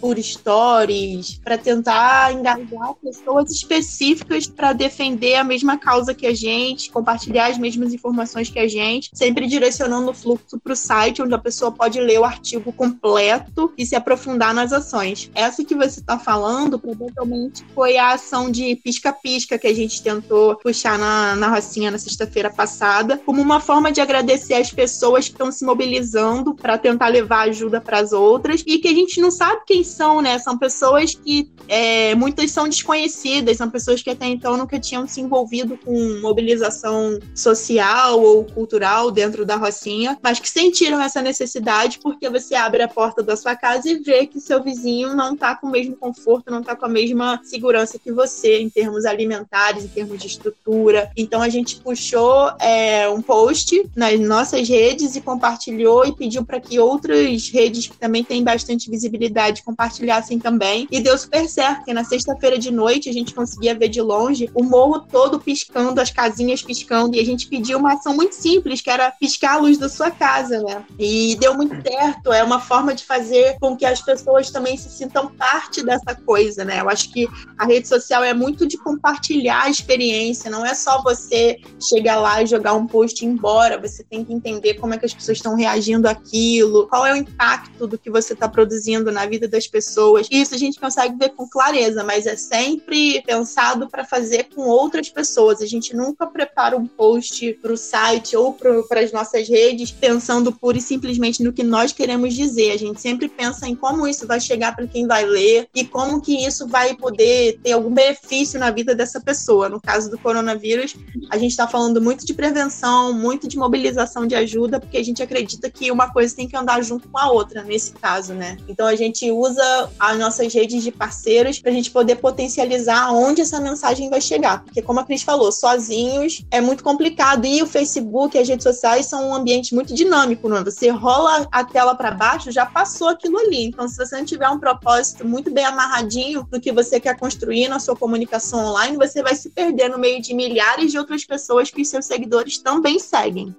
por 0.00 0.18
stories, 0.18 1.38
para 1.44 1.58
tentar 1.58 2.32
engajar 2.32 2.94
pessoas 3.02 3.50
específicas 3.50 4.46
para 4.46 4.72
defender 4.72 5.34
a 5.34 5.44
mesma 5.44 5.76
causa 5.78 6.14
que 6.14 6.26
a 6.26 6.34
gente, 6.34 6.90
compartilhar 6.90 7.50
as 7.50 7.58
mesmas 7.58 7.92
informações 7.92 8.48
que 8.48 8.58
a 8.58 8.68
gente, 8.68 9.10
sempre 9.12 9.46
direcionando 9.46 10.10
o 10.10 10.14
fluxo 10.14 10.58
para 10.58 10.72
o 10.72 10.76
site 10.76 11.22
onde 11.22 11.34
a 11.34 11.38
pessoa 11.38 11.70
pode 11.70 12.00
ler 12.00 12.18
o 12.20 12.24
artigo 12.24 12.72
completo 12.72 13.72
e 13.76 13.84
se 13.84 13.94
aprofundar 13.94 14.54
nas 14.54 14.72
ações. 14.72 15.30
Essa 15.34 15.64
que 15.64 15.74
você 15.74 16.00
está 16.00 16.18
falando 16.18 16.78
provavelmente 16.78 17.64
foi 17.74 17.96
a 17.96 18.12
ação 18.12 18.50
de 18.50 18.76
pisca-pisca 18.82 19.58
que 19.58 19.66
a 19.66 19.74
gente 19.74 20.02
tentou 20.02 20.56
puxar 20.56 20.98
na, 20.98 21.36
na 21.36 21.48
Rocinha 21.48 21.90
na 21.90 21.98
sexta-feira 21.98 22.50
passada, 22.50 23.18
como 23.24 23.40
uma 23.40 23.60
forma 23.60 23.92
de 23.92 24.00
agradecer 24.00 24.54
as 24.54 24.72
pessoas 24.72 25.26
que 25.26 25.32
estão 25.32 25.52
se 25.52 25.64
mobilizando 25.64 26.54
para 26.54 26.78
tentar 26.78 27.08
levar 27.08 27.48
ajuda 27.48 27.80
para 27.80 27.98
as 27.98 28.12
outras 28.12 28.62
e 28.66 28.78
que 28.78 28.88
a 28.88 28.94
gente 28.94 29.20
não 29.20 29.30
sabe 29.30 29.62
quem 29.66 29.84
são, 29.84 30.20
né? 30.20 30.38
São 30.38 30.58
pessoas 30.58 31.14
que 31.14 31.50
é, 31.68 32.14
muitas 32.14 32.50
são 32.50 32.68
desconhecidas, 32.68 33.56
são 33.56 33.70
pessoas 33.70 34.02
que 34.02 34.10
até 34.10 34.26
então 34.26 34.56
nunca 34.56 34.78
tinham 34.78 35.06
se 35.06 35.20
envolvido 35.20 35.78
com 35.78 36.20
mobilização 36.20 37.18
social 37.34 38.20
ou 38.20 38.44
cultural 38.44 39.10
dentro 39.10 39.44
da 39.44 39.56
Rocinha, 39.56 40.18
mas 40.22 40.38
que 40.38 40.48
sentiram 40.48 41.00
essa 41.00 41.22
necessidade 41.22 41.98
porque 42.02 42.28
você 42.28 42.54
abre 42.54 42.82
a 42.82 42.88
porta 42.88 43.22
da 43.22 43.36
sua 43.36 43.54
casa 43.54 43.88
e 43.88 43.98
vê 43.98 44.26
que 44.26 44.40
seu 44.40 44.62
vizinho 44.62 45.14
não 45.14 45.34
está 45.34 45.54
com 45.54 45.66
o 45.66 45.70
mesmo 45.70 45.96
conforto, 45.96 46.50
não 46.50 46.60
está 46.60 46.74
com 46.74 46.86
a 46.86 46.88
mesma 46.88 47.40
segurança 47.44 47.98
que 47.98 48.12
você 48.12 48.60
termos 48.70 49.04
alimentares, 49.04 49.84
em 49.84 49.88
termos 49.88 50.20
de 50.20 50.26
estrutura. 50.26 51.10
Então 51.16 51.42
a 51.42 51.48
gente 51.48 51.76
puxou 51.76 52.50
é, 52.60 53.08
um 53.08 53.20
post 53.20 53.88
nas 53.94 54.18
nossas 54.20 54.68
redes 54.68 55.16
e 55.16 55.20
compartilhou 55.20 56.06
e 56.06 56.14
pediu 56.14 56.44
para 56.44 56.60
que 56.60 56.78
outras 56.78 57.48
redes 57.48 57.86
que 57.86 57.96
também 57.96 58.24
têm 58.24 58.42
bastante 58.42 58.90
visibilidade 58.90 59.62
compartilhassem 59.62 60.38
também. 60.38 60.86
E 60.90 61.00
deu 61.00 61.16
super 61.18 61.48
certo, 61.48 61.78
porque 61.78 61.94
na 61.94 62.04
sexta-feira 62.04 62.58
de 62.58 62.70
noite 62.70 63.08
a 63.08 63.12
gente 63.12 63.34
conseguia 63.34 63.74
ver 63.74 63.88
de 63.88 64.00
longe 64.00 64.50
o 64.54 64.62
morro 64.62 65.00
todo 65.00 65.40
piscando, 65.40 66.00
as 66.00 66.10
casinhas 66.10 66.62
piscando, 66.62 67.16
e 67.16 67.20
a 67.20 67.24
gente 67.24 67.46
pediu 67.46 67.78
uma 67.78 67.94
ação 67.94 68.14
muito 68.14 68.34
simples, 68.34 68.80
que 68.80 68.90
era 68.90 69.10
piscar 69.10 69.54
a 69.54 69.58
luz 69.58 69.78
da 69.78 69.88
sua 69.88 70.10
casa, 70.10 70.62
né? 70.62 70.84
E 70.98 71.36
deu 71.40 71.54
muito 71.54 71.74
certo. 71.82 72.32
É 72.32 72.42
uma 72.42 72.60
forma 72.60 72.94
de 72.94 73.04
fazer 73.04 73.56
com 73.58 73.76
que 73.76 73.84
as 73.84 74.00
pessoas 74.00 74.50
também 74.50 74.76
se 74.76 74.90
sintam 74.90 75.28
parte 75.28 75.82
dessa 75.82 76.14
coisa, 76.14 76.64
né? 76.64 76.80
Eu 76.80 76.88
acho 76.88 77.12
que 77.12 77.28
a 77.58 77.64
rede 77.64 77.88
social 77.88 78.22
é 78.22 78.34
muito 78.34 78.59
muito 78.60 78.66
de 78.66 78.76
compartilhar 78.76 79.64
a 79.64 79.70
experiência, 79.70 80.50
não 80.50 80.64
é 80.64 80.74
só 80.74 81.02
você 81.02 81.58
chegar 81.80 82.16
lá 82.16 82.42
e 82.42 82.46
jogar 82.46 82.74
um 82.74 82.86
post 82.86 83.24
e 83.24 83.28
ir 83.28 83.30
embora, 83.30 83.80
você 83.80 84.04
tem 84.04 84.24
que 84.24 84.32
entender 84.32 84.74
como 84.74 84.92
é 84.92 84.98
que 84.98 85.06
as 85.06 85.14
pessoas 85.14 85.38
estão 85.38 85.54
reagindo 85.54 86.06
àquilo, 86.06 86.86
qual 86.88 87.06
é 87.06 87.12
o 87.12 87.16
impacto 87.16 87.86
do 87.86 87.96
que 87.96 88.10
você 88.10 88.34
está 88.34 88.48
produzindo 88.48 89.10
na 89.10 89.24
vida 89.24 89.48
das 89.48 89.66
pessoas. 89.66 90.28
Isso 90.30 90.54
a 90.54 90.58
gente 90.58 90.78
consegue 90.78 91.16
ver 91.16 91.30
com 91.30 91.48
clareza, 91.48 92.04
mas 92.04 92.26
é 92.26 92.36
sempre 92.36 93.22
pensado 93.22 93.88
para 93.88 94.04
fazer 94.04 94.48
com 94.54 94.62
outras 94.62 95.08
pessoas. 95.08 95.62
A 95.62 95.66
gente 95.66 95.96
nunca 95.96 96.26
prepara 96.26 96.76
um 96.76 96.86
post 96.86 97.54
para 97.54 97.72
o 97.72 97.76
site 97.76 98.36
ou 98.36 98.52
para 98.52 99.00
as 99.00 99.12
nossas 99.12 99.48
redes 99.48 99.90
pensando 99.90 100.52
pura 100.52 100.76
e 100.76 100.82
simplesmente 100.82 101.42
no 101.42 101.52
que 101.52 101.62
nós 101.62 101.92
queremos 101.92 102.34
dizer. 102.34 102.72
A 102.72 102.76
gente 102.76 103.00
sempre 103.00 103.28
pensa 103.28 103.66
em 103.66 103.74
como 103.74 104.06
isso 104.06 104.26
vai 104.26 104.40
chegar 104.40 104.74
para 104.74 104.86
quem 104.86 105.06
vai 105.06 105.24
ler 105.24 105.68
e 105.74 105.84
como 105.84 106.20
que 106.20 106.44
isso 106.44 106.66
vai 106.66 106.94
poder 106.94 107.58
ter 107.62 107.72
algum 107.72 107.92
benefício 107.92 108.39
benefício 108.40 108.58
na 108.58 108.70
vida 108.70 108.94
dessa 108.94 109.20
pessoa. 109.20 109.68
No 109.68 109.80
caso 109.80 110.10
do 110.10 110.18
coronavírus, 110.18 110.96
a 111.30 111.36
gente 111.36 111.50
está 111.50 111.68
falando 111.68 112.00
muito 112.00 112.24
de 112.24 112.32
prevenção, 112.32 113.12
muito 113.12 113.46
de 113.46 113.56
mobilização 113.58 114.26
de 114.26 114.34
ajuda, 114.34 114.80
porque 114.80 114.96
a 114.96 115.04
gente 115.04 115.22
acredita 115.22 115.70
que 115.70 115.90
uma 115.90 116.10
coisa 116.12 116.34
tem 116.34 116.48
que 116.48 116.56
andar 116.56 116.82
junto 116.82 117.08
com 117.08 117.18
a 117.18 117.30
outra, 117.30 117.62
nesse 117.62 117.92
caso, 117.92 118.32
né? 118.32 118.56
Então 118.68 118.86
a 118.86 118.96
gente 118.96 119.30
usa 119.30 119.90
as 119.98 120.18
nossas 120.18 120.52
redes 120.52 120.82
de 120.82 120.90
parceiros 120.90 121.58
para 121.58 121.70
a 121.70 121.74
gente 121.74 121.90
poder 121.90 122.16
potencializar 122.16 123.12
onde 123.12 123.42
essa 123.42 123.60
mensagem 123.60 124.08
vai 124.08 124.20
chegar. 124.20 124.64
Porque, 124.64 124.82
como 124.82 125.00
a 125.00 125.04
Cris 125.04 125.22
falou, 125.22 125.52
sozinhos 125.52 126.44
é 126.50 126.60
muito 126.60 126.82
complicado. 126.82 127.44
E 127.44 127.62
o 127.62 127.66
Facebook, 127.66 128.38
as 128.38 128.48
redes 128.48 128.64
sociais 128.64 129.06
são 129.06 129.28
um 129.28 129.34
ambiente 129.34 129.74
muito 129.74 129.94
dinâmico, 129.94 130.48
não 130.48 130.58
é? 130.58 130.64
Você 130.64 130.88
rola 130.88 131.46
a 131.52 131.64
tela 131.64 131.94
para 131.94 132.10
baixo, 132.10 132.50
já 132.50 132.64
passou 132.64 133.08
aquilo 133.08 133.38
ali. 133.38 133.64
Então, 133.66 133.86
se 133.88 133.96
você 133.96 134.16
não 134.16 134.24
tiver 134.24 134.48
um 134.48 134.58
propósito 134.58 135.26
muito 135.26 135.50
bem 135.50 135.64
amarradinho 135.64 136.46
do 136.50 136.60
que 136.60 136.72
você 136.72 136.98
quer 136.98 137.18
construir 137.18 137.68
na 137.68 137.78
sua 137.78 137.96
comunicação 137.96 138.29
online, 138.56 138.96
você 138.96 139.22
vai 139.22 139.34
se 139.34 139.50
perder 139.50 139.88
no 139.88 139.98
meio 139.98 140.20
de 140.20 140.34
milhares 140.34 140.90
de 140.92 140.98
outras 140.98 141.24
pessoas 141.24 141.70
que 141.70 141.84
seus 141.84 142.06
seguidores 142.06 142.58
também 142.58 142.98
seguem. 142.98 143.54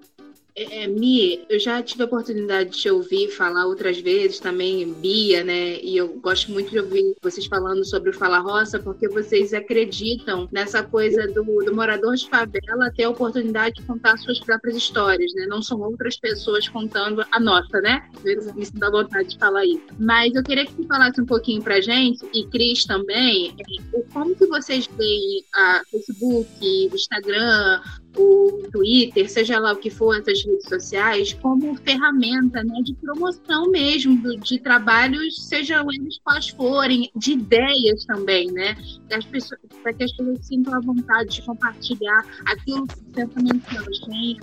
É, 0.55 0.83
é, 0.83 0.87
Mi, 0.87 1.45
eu 1.49 1.59
já 1.59 1.81
tive 1.81 2.03
a 2.03 2.05
oportunidade 2.05 2.71
de 2.71 2.77
te 2.77 2.89
ouvir 2.89 3.29
falar 3.29 3.65
outras 3.65 3.99
vezes 3.99 4.39
também, 4.39 4.91
Bia, 4.93 5.43
né? 5.43 5.79
E 5.81 5.95
eu 5.95 6.09
gosto 6.19 6.51
muito 6.51 6.69
de 6.69 6.79
ouvir 6.79 7.15
vocês 7.21 7.45
falando 7.45 7.85
sobre 7.85 8.09
o 8.09 8.13
Fala 8.13 8.39
Roça, 8.39 8.79
porque 8.79 9.07
vocês 9.07 9.53
acreditam 9.53 10.49
nessa 10.51 10.83
coisa 10.83 11.27
do, 11.27 11.43
do 11.43 11.75
morador 11.75 12.15
de 12.15 12.29
favela 12.29 12.91
ter 12.95 13.03
a 13.03 13.09
oportunidade 13.09 13.75
de 13.75 13.83
contar 13.83 14.17
suas 14.17 14.39
próprias 14.39 14.75
histórias, 14.75 15.33
né? 15.33 15.45
Não 15.47 15.61
são 15.61 15.79
outras 15.79 16.17
pessoas 16.17 16.67
contando 16.67 17.25
a 17.31 17.39
nossa, 17.39 17.79
né? 17.79 18.09
Me 18.55 18.65
dá 18.73 18.89
vontade 18.89 19.29
de 19.29 19.37
falar 19.37 19.65
isso. 19.65 19.81
Mas 19.97 20.35
eu 20.35 20.43
queria 20.43 20.65
que 20.65 20.73
você 20.73 20.83
falasse 20.85 21.21
um 21.21 21.25
pouquinho 21.25 21.61
pra 21.61 21.79
gente, 21.79 22.25
e 22.33 22.45
Cris 22.47 22.85
também, 22.85 23.55
é, 23.57 24.01
como 24.13 24.35
que 24.35 24.45
vocês 24.47 24.87
veem 24.97 25.45
a 25.53 25.81
Facebook, 25.89 26.49
Instagram, 26.93 27.81
o 28.15 28.67
Twitter, 28.71 29.29
seja 29.29 29.59
lá 29.59 29.73
o 29.73 29.77
que 29.77 29.89
for, 29.89 30.17
essas 30.17 30.43
redes 30.43 30.67
sociais, 30.67 31.33
como 31.33 31.75
ferramenta 31.77 32.63
né, 32.63 32.81
de 32.83 32.93
promoção 32.95 33.69
mesmo 33.69 34.21
do, 34.21 34.37
de 34.37 34.59
trabalhos, 34.59 35.47
seja 35.47 35.83
eles 35.93 36.19
quais 36.23 36.49
forem, 36.49 37.09
de 37.15 37.33
ideias 37.33 38.05
também, 38.05 38.51
né? 38.51 38.75
Para 39.07 39.93
que 39.93 40.03
as 40.03 40.11
pessoas 40.11 40.45
sintam 40.45 40.75
a 40.75 40.79
vontade 40.79 41.29
de 41.29 41.41
compartilhar 41.43 42.25
aquilo, 42.45 42.83
os 42.83 43.13
pensamentos 43.13 43.67
que 43.67 43.77
elas 43.77 43.99
têm, 43.99 44.37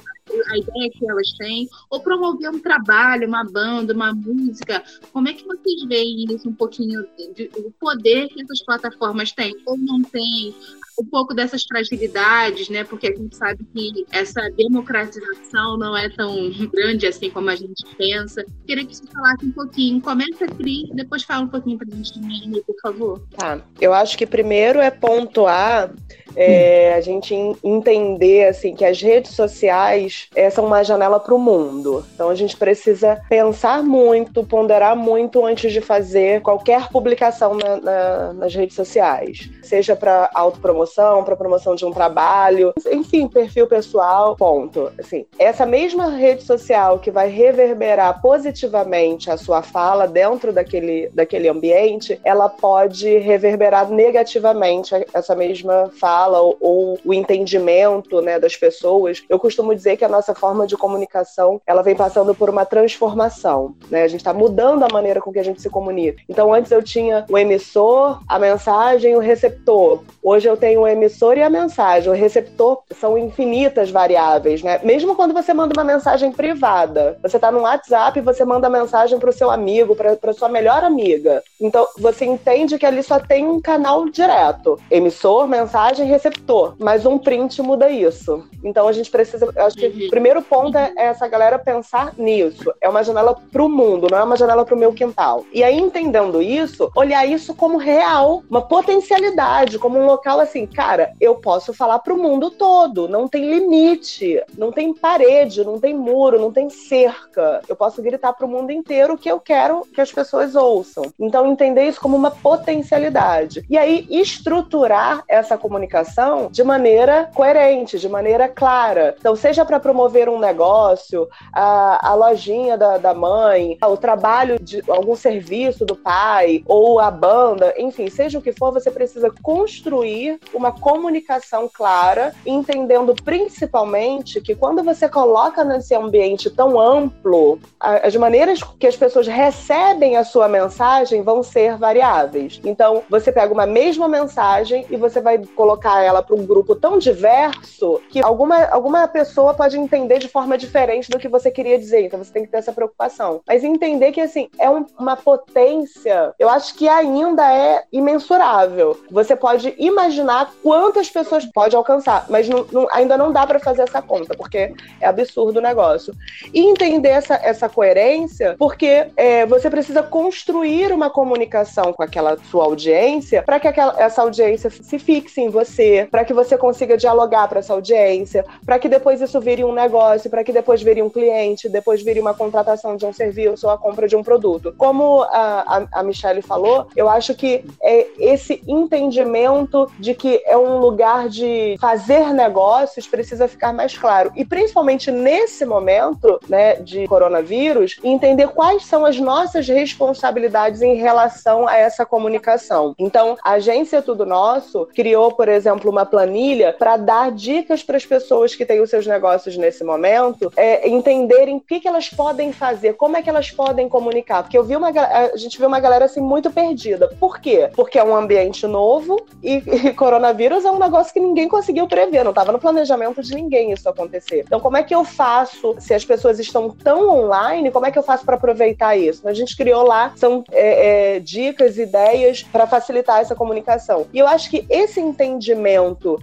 a 0.50 0.58
ideia 0.58 0.90
que 0.90 1.10
elas 1.10 1.32
têm, 1.32 1.68
ou 1.90 2.00
promover 2.00 2.50
um 2.50 2.58
trabalho, 2.58 3.28
uma 3.28 3.44
banda, 3.44 3.94
uma 3.94 4.14
música. 4.14 4.82
Como 5.12 5.28
é 5.28 5.32
que 5.32 5.44
vocês 5.44 5.84
veem 5.86 6.24
isso 6.30 6.48
um 6.48 6.54
pouquinho, 6.54 7.06
de, 7.34 7.50
o 7.56 7.70
poder 7.72 8.28
que 8.28 8.42
essas 8.42 8.62
plataformas 8.62 9.32
têm? 9.32 9.54
Ou 9.66 9.76
não 9.76 10.02
têm? 10.02 10.54
Um 11.00 11.04
pouco 11.04 11.34
dessas 11.34 11.62
fragilidades, 11.64 12.68
né? 12.68 12.84
Porque 12.84 13.08
a 13.08 13.14
gente 13.14 13.36
sabe 13.36 13.64
que 13.72 14.06
essa 14.10 14.40
democratização 14.56 15.76
não 15.76 15.96
é 15.96 16.08
tão 16.08 16.50
grande 16.72 17.06
assim 17.06 17.30
como 17.30 17.50
a 17.50 17.56
gente 17.56 17.84
pensa. 17.96 18.44
Queria 18.66 18.84
que 18.84 18.96
você 18.96 19.06
falasse 19.06 19.46
um 19.46 19.52
pouquinho. 19.52 20.00
Começa, 20.00 20.46
Cris, 20.46 20.88
depois 20.94 21.22
fala 21.22 21.44
um 21.44 21.48
pouquinho 21.48 21.78
para 21.78 21.88
a 21.90 21.96
gente 21.96 22.14
também, 22.14 22.62
por 22.66 22.76
favor. 22.82 23.22
Tá. 23.36 23.60
Eu 23.80 23.94
acho 23.94 24.18
que 24.18 24.26
primeiro 24.26 24.80
é 24.80 24.90
pontuar 24.90 25.92
é, 26.38 26.94
a 26.94 27.00
gente 27.00 27.34
entender 27.64 28.46
assim 28.46 28.72
que 28.72 28.84
as 28.84 29.02
redes 29.02 29.32
sociais 29.32 30.28
é, 30.36 30.48
são 30.48 30.64
uma 30.64 30.84
janela 30.84 31.18
para 31.18 31.34
o 31.34 31.38
mundo. 31.38 32.04
Então 32.14 32.28
a 32.28 32.34
gente 32.36 32.56
precisa 32.56 33.20
pensar 33.28 33.82
muito, 33.82 34.44
ponderar 34.44 34.94
muito 34.96 35.44
antes 35.44 35.72
de 35.72 35.80
fazer 35.80 36.40
qualquer 36.42 36.88
publicação 36.90 37.54
na, 37.56 37.76
na, 37.78 38.32
nas 38.34 38.54
redes 38.54 38.76
sociais, 38.76 39.50
seja 39.62 39.96
para 39.96 40.30
autopromoção, 40.32 41.24
para 41.24 41.34
promoção 41.34 41.74
de 41.74 41.84
um 41.84 41.90
trabalho, 41.90 42.72
enfim, 42.92 43.26
perfil 43.26 43.66
pessoal, 43.66 44.36
ponto. 44.36 44.92
Assim, 44.96 45.26
essa 45.38 45.66
mesma 45.66 46.10
rede 46.10 46.44
social 46.44 47.00
que 47.00 47.10
vai 47.10 47.28
reverberar 47.28 48.22
positivamente 48.22 49.28
a 49.28 49.36
sua 49.36 49.60
fala 49.60 50.06
dentro 50.06 50.52
daquele, 50.52 51.10
daquele 51.12 51.48
ambiente, 51.48 52.20
ela 52.22 52.48
pode 52.48 53.18
reverberar 53.18 53.90
negativamente 53.90 54.94
essa 55.12 55.34
mesma 55.34 55.90
fala 55.98 56.27
fala 56.28 56.40
ou, 56.40 56.56
ou, 56.60 56.98
o 57.04 57.14
entendimento 57.14 58.20
né, 58.20 58.38
das 58.38 58.56
pessoas, 58.56 59.22
eu 59.28 59.38
costumo 59.38 59.74
dizer 59.74 59.96
que 59.96 60.04
a 60.04 60.08
nossa 60.08 60.34
forma 60.34 60.66
de 60.66 60.76
comunicação 60.76 61.60
ela 61.66 61.82
vem 61.82 61.96
passando 61.96 62.34
por 62.34 62.50
uma 62.50 62.66
transformação. 62.66 63.74
Né? 63.90 64.02
A 64.02 64.08
gente 64.08 64.20
está 64.20 64.34
mudando 64.34 64.84
a 64.84 64.88
maneira 64.92 65.20
com 65.20 65.32
que 65.32 65.38
a 65.38 65.42
gente 65.42 65.62
se 65.62 65.70
comunica. 65.70 66.22
Então, 66.28 66.52
antes 66.52 66.70
eu 66.70 66.82
tinha 66.82 67.24
o 67.28 67.38
emissor, 67.38 68.20
a 68.28 68.38
mensagem, 68.38 69.16
o 69.16 69.20
receptor. 69.20 70.02
Hoje 70.22 70.48
eu 70.48 70.56
tenho 70.56 70.82
o 70.82 70.88
emissor 70.88 71.38
e 71.38 71.42
a 71.42 71.50
mensagem. 71.50 72.10
O 72.10 72.14
receptor 72.14 72.82
são 72.98 73.16
infinitas 73.16 73.90
variáveis, 73.90 74.62
né? 74.62 74.80
Mesmo 74.82 75.14
quando 75.14 75.32
você 75.32 75.54
manda 75.54 75.72
uma 75.74 75.84
mensagem 75.84 76.30
privada, 76.32 77.18
você 77.22 77.36
está 77.36 77.50
no 77.50 77.60
WhatsApp 77.60 78.18
e 78.18 78.22
você 78.22 78.44
manda 78.44 78.68
mensagem 78.68 79.18
para 79.18 79.30
o 79.30 79.32
seu 79.32 79.50
amigo, 79.50 79.96
para 79.96 80.32
sua 80.32 80.48
melhor 80.48 80.84
amiga. 80.84 81.42
Então, 81.60 81.86
você 81.98 82.24
entende 82.24 82.78
que 82.78 82.86
ali 82.86 83.02
só 83.02 83.18
tem 83.18 83.46
um 83.46 83.60
canal 83.60 84.08
direto: 84.08 84.78
emissor, 84.90 85.46
mensagem, 85.46 86.06
receptor, 86.08 86.74
mas 86.78 87.06
um 87.06 87.18
print 87.18 87.60
muda 87.62 87.88
isso. 87.90 88.44
Então 88.64 88.88
a 88.88 88.92
gente 88.92 89.10
precisa, 89.10 89.48
eu 89.54 89.64
acho 89.64 89.76
que 89.76 89.86
uhum. 89.86 90.06
o 90.06 90.10
primeiro 90.10 90.42
ponto 90.42 90.76
é 90.76 90.92
essa 90.96 91.28
galera 91.28 91.58
pensar 91.58 92.12
nisso. 92.16 92.72
É 92.80 92.88
uma 92.88 93.02
janela 93.02 93.34
pro 93.52 93.68
mundo, 93.68 94.08
não 94.10 94.18
é 94.18 94.24
uma 94.24 94.36
janela 94.36 94.64
pro 94.64 94.76
meu 94.76 94.92
quintal. 94.92 95.44
E 95.52 95.62
aí 95.62 95.78
entendendo 95.78 96.42
isso, 96.42 96.90
olhar 96.94 97.26
isso 97.26 97.54
como 97.54 97.78
real, 97.78 98.42
uma 98.50 98.62
potencialidade, 98.62 99.78
como 99.78 99.98
um 99.98 100.06
local 100.06 100.40
assim, 100.40 100.66
cara, 100.66 101.12
eu 101.20 101.34
posso 101.36 101.72
falar 101.72 101.98
pro 102.00 102.16
mundo 102.16 102.50
todo, 102.50 103.08
não 103.08 103.28
tem 103.28 103.48
limite, 103.48 104.42
não 104.56 104.72
tem 104.72 104.92
parede, 104.94 105.64
não 105.64 105.78
tem 105.78 105.94
muro, 105.94 106.40
não 106.40 106.52
tem 106.52 106.70
cerca. 106.70 107.60
Eu 107.68 107.76
posso 107.76 108.02
gritar 108.02 108.32
pro 108.32 108.48
mundo 108.48 108.70
inteiro 108.70 109.14
o 109.14 109.18
que 109.18 109.30
eu 109.30 109.40
quero 109.40 109.82
que 109.94 110.00
as 110.00 110.12
pessoas 110.12 110.54
ouçam. 110.54 111.12
Então 111.18 111.46
entender 111.46 111.84
isso 111.84 112.00
como 112.00 112.16
uma 112.16 112.30
potencialidade. 112.30 113.64
E 113.68 113.76
aí 113.76 114.06
estruturar 114.10 115.22
essa 115.28 115.56
comunicação 115.56 115.97
comunicação 115.98 116.48
de 116.50 116.62
maneira 116.62 117.30
coerente, 117.34 117.98
de 117.98 118.08
maneira 118.08 118.48
clara. 118.48 119.14
Então, 119.18 119.34
seja 119.34 119.64
para 119.64 119.80
promover 119.80 120.28
um 120.28 120.38
negócio, 120.38 121.28
a, 121.52 122.10
a 122.10 122.14
lojinha 122.14 122.76
da, 122.76 122.98
da 122.98 123.14
mãe, 123.14 123.76
o 123.82 123.96
trabalho 123.96 124.58
de 124.60 124.82
algum 124.88 125.16
serviço 125.16 125.84
do 125.84 125.96
pai, 125.96 126.62
ou 126.66 127.00
a 127.00 127.10
banda, 127.10 127.74
enfim, 127.78 128.08
seja 128.08 128.38
o 128.38 128.42
que 128.42 128.52
for, 128.52 128.72
você 128.72 128.90
precisa 128.90 129.32
construir 129.42 130.38
uma 130.52 130.72
comunicação 130.72 131.68
clara, 131.72 132.34
entendendo 132.46 133.14
principalmente 133.24 134.40
que 134.40 134.54
quando 134.54 134.82
você 134.82 135.08
coloca 135.08 135.64
nesse 135.64 135.94
ambiente 135.94 136.50
tão 136.50 136.78
amplo, 136.80 137.58
as 137.80 138.14
maneiras 138.16 138.60
que 138.78 138.86
as 138.86 138.96
pessoas 138.96 139.26
recebem 139.26 140.16
a 140.16 140.24
sua 140.24 140.48
mensagem 140.48 141.22
vão 141.22 141.42
ser 141.42 141.76
variáveis. 141.76 142.60
Então, 142.64 143.02
você 143.08 143.32
pega 143.32 143.52
uma 143.52 143.66
mesma 143.66 144.08
mensagem 144.08 144.86
e 144.90 144.96
você 144.96 145.20
vai 145.20 145.38
colocar 145.56 145.87
ela 146.02 146.22
para 146.22 146.36
um 146.36 146.46
grupo 146.46 146.74
tão 146.74 146.98
diverso 146.98 148.00
que 148.10 148.20
alguma, 148.22 148.66
alguma 148.66 149.08
pessoa 149.08 149.54
pode 149.54 149.78
entender 149.78 150.18
de 150.18 150.28
forma 150.28 150.58
diferente 150.58 151.10
do 151.10 151.18
que 151.18 151.28
você 151.28 151.50
queria 151.50 151.78
dizer. 151.78 152.04
Então 152.04 152.22
você 152.22 152.32
tem 152.32 152.44
que 152.44 152.50
ter 152.50 152.58
essa 152.58 152.72
preocupação. 152.72 153.40
Mas 153.46 153.64
entender 153.64 154.12
que, 154.12 154.20
assim, 154.20 154.48
é 154.58 154.68
um, 154.68 154.84
uma 154.98 155.16
potência, 155.16 156.34
eu 156.38 156.48
acho 156.48 156.74
que 156.74 156.88
ainda 156.88 157.52
é 157.52 157.84
imensurável. 157.92 158.98
Você 159.10 159.34
pode 159.34 159.74
imaginar 159.78 160.52
quantas 160.62 161.08
pessoas 161.08 161.44
pode 161.46 161.74
alcançar, 161.74 162.26
mas 162.28 162.48
não, 162.48 162.66
não, 162.70 162.86
ainda 162.92 163.16
não 163.16 163.32
dá 163.32 163.46
para 163.46 163.58
fazer 163.58 163.82
essa 163.82 164.02
conta, 164.02 164.34
porque 164.36 164.74
é 165.00 165.06
absurdo 165.06 165.58
o 165.58 165.62
negócio. 165.62 166.14
E 166.52 166.60
entender 166.60 167.10
essa, 167.10 167.34
essa 167.34 167.68
coerência, 167.68 168.56
porque 168.58 169.08
é, 169.16 169.46
você 169.46 169.70
precisa 169.70 170.02
construir 170.02 170.92
uma 170.92 171.10
comunicação 171.10 171.92
com 171.92 172.02
aquela 172.02 172.36
sua 172.50 172.64
audiência 172.64 173.42
para 173.42 173.60
que 173.60 173.68
aquela, 173.68 173.94
essa 173.98 174.22
audiência 174.22 174.70
se 174.70 174.98
fixe 174.98 175.40
em 175.40 175.48
você 175.48 175.77
você, 175.78 176.08
para 176.10 176.24
que 176.24 176.34
você 176.34 176.58
consiga 176.58 176.96
dialogar 176.96 177.46
para 177.48 177.60
essa 177.60 177.72
audiência, 177.72 178.44
para 178.66 178.78
que 178.78 178.88
depois 178.88 179.20
isso 179.20 179.40
vire 179.40 179.64
um 179.64 179.72
negócio, 179.72 180.28
para 180.28 180.42
que 180.42 180.52
depois 180.52 180.82
vire 180.82 181.00
um 181.00 181.08
cliente, 181.08 181.68
depois 181.68 182.02
vire 182.02 182.20
uma 182.20 182.34
contratação 182.34 182.96
de 182.96 183.06
um 183.06 183.12
serviço 183.12 183.66
ou 183.66 183.72
a 183.72 183.78
compra 183.78 184.08
de 184.08 184.16
um 184.16 184.22
produto. 184.22 184.74
Como 184.76 185.22
a, 185.22 185.86
a, 185.92 186.00
a 186.00 186.02
Michelle 186.02 186.42
falou, 186.42 186.88
eu 186.96 187.08
acho 187.08 187.34
que 187.34 187.64
é 187.80 188.06
esse 188.18 188.62
entendimento 188.66 189.90
de 189.98 190.14
que 190.14 190.42
é 190.44 190.56
um 190.56 190.78
lugar 190.78 191.28
de 191.28 191.76
fazer 191.80 192.32
negócios 192.32 193.06
precisa 193.06 193.46
ficar 193.46 193.72
mais 193.72 193.96
claro. 193.96 194.32
E 194.34 194.44
principalmente 194.44 195.10
nesse 195.10 195.64
momento 195.64 196.40
né, 196.48 196.74
de 196.76 197.06
coronavírus, 197.06 197.96
entender 198.02 198.48
quais 198.48 198.84
são 198.84 199.04
as 199.04 199.18
nossas 199.20 199.68
responsabilidades 199.68 200.82
em 200.82 200.94
relação 200.94 201.68
a 201.68 201.76
essa 201.76 202.04
comunicação. 202.04 202.94
Então, 202.98 203.36
a 203.44 203.52
agência 203.52 204.02
Tudo 204.02 204.26
Nosso 204.26 204.88
criou, 204.94 205.32
por 205.32 205.48
exemplo, 205.48 205.67
exemplo, 205.68 205.90
uma 205.90 206.06
planilha 206.06 206.74
para 206.76 206.96
dar 206.96 207.30
dicas 207.30 207.82
para 207.82 207.96
as 207.96 208.06
pessoas 208.06 208.54
que 208.54 208.64
têm 208.64 208.80
os 208.80 208.90
seus 208.90 209.06
negócios 209.06 209.56
nesse 209.56 209.84
momento, 209.84 210.50
é, 210.56 210.88
entenderem 210.88 211.56
o 211.56 211.60
que, 211.60 211.80
que 211.80 211.88
elas 211.88 212.08
podem 212.08 212.52
fazer, 212.52 212.94
como 212.94 213.16
é 213.16 213.22
que 213.22 213.28
elas 213.28 213.50
podem 213.50 213.88
comunicar. 213.88 214.42
Porque 214.42 214.56
eu 214.56 214.64
vi 214.64 214.76
uma 214.76 214.88
a 214.88 215.36
gente 215.36 215.58
viu 215.58 215.68
uma 215.68 215.80
galera 215.80 216.06
assim 216.06 216.20
muito 216.20 216.50
perdida. 216.50 217.08
Por 217.20 217.40
quê? 217.40 217.70
Porque 217.74 217.98
é 217.98 218.04
um 218.04 218.16
ambiente 218.16 218.66
novo 218.66 219.24
e, 219.42 219.56
e 219.88 219.92
coronavírus 219.92 220.64
é 220.64 220.70
um 220.70 220.78
negócio 220.78 221.12
que 221.12 221.20
ninguém 221.20 221.48
conseguiu 221.48 221.86
prever, 221.86 222.24
não 222.24 222.30
estava 222.30 222.52
no 222.52 222.58
planejamento 222.58 223.22
de 223.22 223.34
ninguém 223.34 223.72
isso 223.72 223.88
acontecer. 223.88 224.44
Então, 224.46 224.60
como 224.60 224.76
é 224.76 224.82
que 224.82 224.94
eu 224.94 225.04
faço 225.04 225.76
se 225.78 225.92
as 225.92 226.04
pessoas 226.04 226.38
estão 226.38 226.70
tão 226.70 227.08
online? 227.10 227.70
Como 227.70 227.86
é 227.86 227.90
que 227.90 227.98
eu 227.98 228.02
faço 228.02 228.24
para 228.24 228.36
aproveitar 228.36 228.96
isso? 228.96 229.28
A 229.28 229.34
gente 229.34 229.56
criou 229.56 229.84
lá 229.84 230.12
são 230.16 230.42
é, 230.50 231.16
é, 231.16 231.20
dicas, 231.20 231.76
ideias 231.76 232.42
para 232.42 232.66
facilitar 232.66 233.20
essa 233.20 233.34
comunicação. 233.34 234.06
E 234.12 234.18
eu 234.18 234.26
acho 234.26 234.48
que 234.50 234.64
esse 234.70 235.00
entendimento 235.00 235.57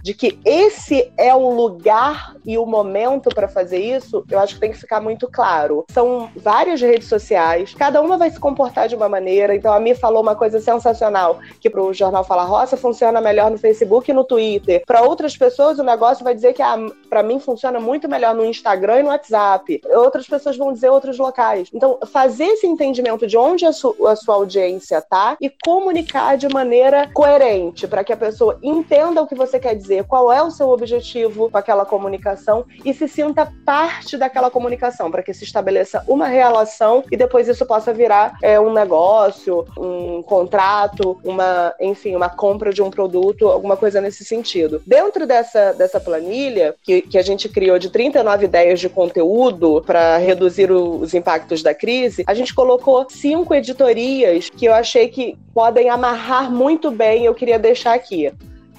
de 0.04 0.14
que 0.14 0.40
esse 0.46 1.12
é 1.18 1.34
o 1.34 1.50
lugar 1.50 2.36
e 2.46 2.58
o 2.58 2.66
momento 2.66 3.30
para 3.30 3.48
fazer 3.48 3.80
isso, 3.80 4.24
eu 4.30 4.40
acho 4.40 4.56
que 4.56 4.60
tem 4.60 4.72
que 4.72 4.78
ficar 4.78 5.02
muito 5.02 5.28
claro. 5.28 5.86
São 5.92 6.30
várias 6.36 6.82
redes 6.82 7.08
sociais, 7.08 7.74
cada 7.74 8.02
uma 8.02 8.18
vai 8.18 8.30
se 8.30 8.40
comportar 8.40 8.88
de 8.88 8.96
uma 8.96 9.10
maneira. 9.10 9.56
Então 9.56 9.74
a 9.74 9.80
Mi 9.80 9.96
falou 9.96 10.22
uma 10.22 10.36
coisa 10.36 10.60
sensacional, 10.60 11.40
que 11.60 11.70
para 11.70 11.82
o 11.82 11.94
jornal 11.94 12.24
Fala 12.24 12.44
Roça 12.44 12.78
funciona 12.78 13.22
melhor 13.22 13.52
no 13.52 13.58
Facebook 13.58 14.10
e 14.10 14.14
no 14.14 14.24
Twitter. 14.24 14.84
Para 14.86 15.02
outras 15.02 15.36
pessoas 15.36 15.80
o 15.80 15.84
negócio 15.84 16.24
vai 16.24 16.34
dizer 16.34 16.54
que 16.54 16.62
ah, 16.62 16.78
para 17.10 17.24
mim 17.24 17.40
funciona 17.40 17.80
muito 17.80 18.08
melhor 18.08 18.36
no 18.36 18.46
Instagram 18.46 19.00
e 19.00 19.04
no 19.04 19.10
WhatsApp. 19.10 19.82
Outras 19.94 20.28
pessoas 20.28 20.58
vão 20.58 20.74
dizer 20.74 20.90
outros 20.90 21.18
locais. 21.18 21.70
Então 21.74 22.00
fazer 22.12 22.46
esse 22.46 22.68
entendimento 22.68 23.28
de 23.28 23.38
onde 23.38 23.66
a, 23.66 23.74
su 23.74 23.96
a 24.08 24.16
sua 24.16 24.36
audiência 24.36 25.02
tá 25.02 25.38
e 25.42 25.52
comunicar 25.64 26.38
de 26.38 26.48
maneira 26.48 27.10
coerente 27.14 27.88
para 27.88 28.04
que 28.04 28.14
a 28.14 28.18
pessoa 28.18 28.60
entenda 28.62 29.25
o 29.26 29.28
que 29.28 29.36
você 29.36 29.60
quer 29.60 29.76
dizer, 29.76 30.06
qual 30.06 30.32
é 30.32 30.42
o 30.42 30.52
seu 30.52 30.70
objetivo 30.70 31.50
com 31.50 31.58
aquela 31.58 31.86
comunicação 31.86 32.66
e 32.84 32.94
se 32.94 33.08
sinta 33.08 33.52
parte 33.66 34.18
daquela 34.18 34.50
comunicação, 34.50 35.12
para 35.12 35.24
que 35.24 35.34
se 35.34 35.44
estabeleça 35.44 36.04
uma 36.08 36.28
relação 36.28 37.04
e 37.12 37.18
depois 37.18 37.48
isso 37.48 37.66
possa 37.66 37.94
virar 37.94 38.38
é, 38.42 38.60
um 38.60 38.72
negócio, 38.72 39.66
um 39.78 40.22
contrato, 40.22 41.20
uma, 41.24 41.74
enfim, 41.80 42.16
uma 42.16 42.30
compra 42.30 42.72
de 42.72 42.82
um 42.82 42.90
produto, 42.90 43.48
alguma 43.48 43.76
coisa 43.76 44.00
nesse 44.00 44.24
sentido. 44.24 44.82
Dentro 44.86 45.26
dessa, 45.26 45.74
dessa 45.74 46.00
planilha, 46.00 46.76
que, 46.84 47.02
que 47.02 47.18
a 47.18 47.24
gente 47.24 47.50
criou 47.50 47.80
de 47.80 47.90
39 47.90 48.46
ideias 48.46 48.80
de 48.80 48.90
conteúdo 48.90 49.84
para 49.86 50.18
reduzir 50.18 50.72
o, 50.72 51.00
os 51.00 51.14
impactos 51.14 51.64
da 51.64 51.74
crise, 51.74 52.24
a 52.28 52.34
gente 52.34 52.54
colocou 52.54 53.08
cinco 53.10 53.54
editorias 53.54 54.50
que 54.50 54.66
eu 54.66 54.74
achei 54.74 55.08
que 55.08 55.38
podem 55.54 55.90
amarrar 55.90 56.52
muito 56.52 56.92
bem, 56.92 57.26
eu 57.26 57.34
queria 57.34 57.58
deixar 57.58 57.94
aqui 57.94 58.32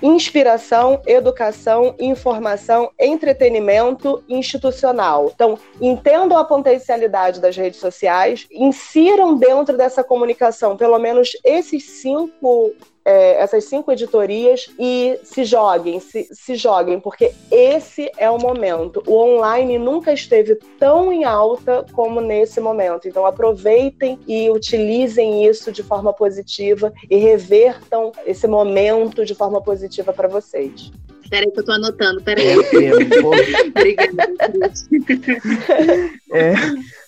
inspiração, 0.02 1.00
educação, 1.06 1.94
informação, 1.98 2.90
entretenimento 2.98 4.22
institucional. 4.28 5.30
Então, 5.35 5.59
entendam 5.80 6.38
a 6.38 6.44
potencialidade 6.44 7.40
das 7.40 7.56
redes 7.56 7.80
sociais, 7.80 8.46
insiram 8.50 9.37
dentro 9.37 9.76
dessa 9.76 10.04
comunicação 10.04 10.76
pelo 10.76 10.98
menos 10.98 11.30
esses 11.44 11.85
cinco 12.00 12.72
é, 13.07 13.40
essas 13.40 13.64
cinco 13.64 13.92
editorias 13.92 14.69
e 14.77 15.16
se 15.23 15.45
joguem, 15.45 16.01
se, 16.01 16.29
se 16.33 16.57
joguem, 16.57 16.99
porque 16.99 17.33
esse 17.53 18.11
é 18.19 18.29
o 18.29 18.37
momento. 18.37 19.01
O 19.07 19.14
online 19.14 19.79
nunca 19.79 20.12
esteve 20.12 20.57
tão 20.77 21.12
em 21.12 21.25
alta 21.25 21.87
como 21.92 22.21
nesse 22.21 22.61
momento. 22.61 23.07
Então 23.07 23.25
aproveitem 23.25 24.19
e 24.27 24.51
utilizem 24.51 25.47
isso 25.47 25.71
de 25.71 25.85
forma 25.85 26.12
positiva 26.12 26.92
e 27.09 27.16
revertam 27.16 28.11
esse 28.27 28.49
momento 28.49 29.25
de 29.25 29.37
forma 29.37 29.62
positiva 29.62 30.12
para 30.12 30.27
vocês. 30.27 30.90
Peraí 31.31 31.51
que 31.51 31.61
eu 31.61 31.64
tô 31.64 31.73
anotando, 31.73 32.21
peraí. 32.23 32.49
É, 32.49 32.57
Obrigada. 33.69 34.73
é, 36.33 36.55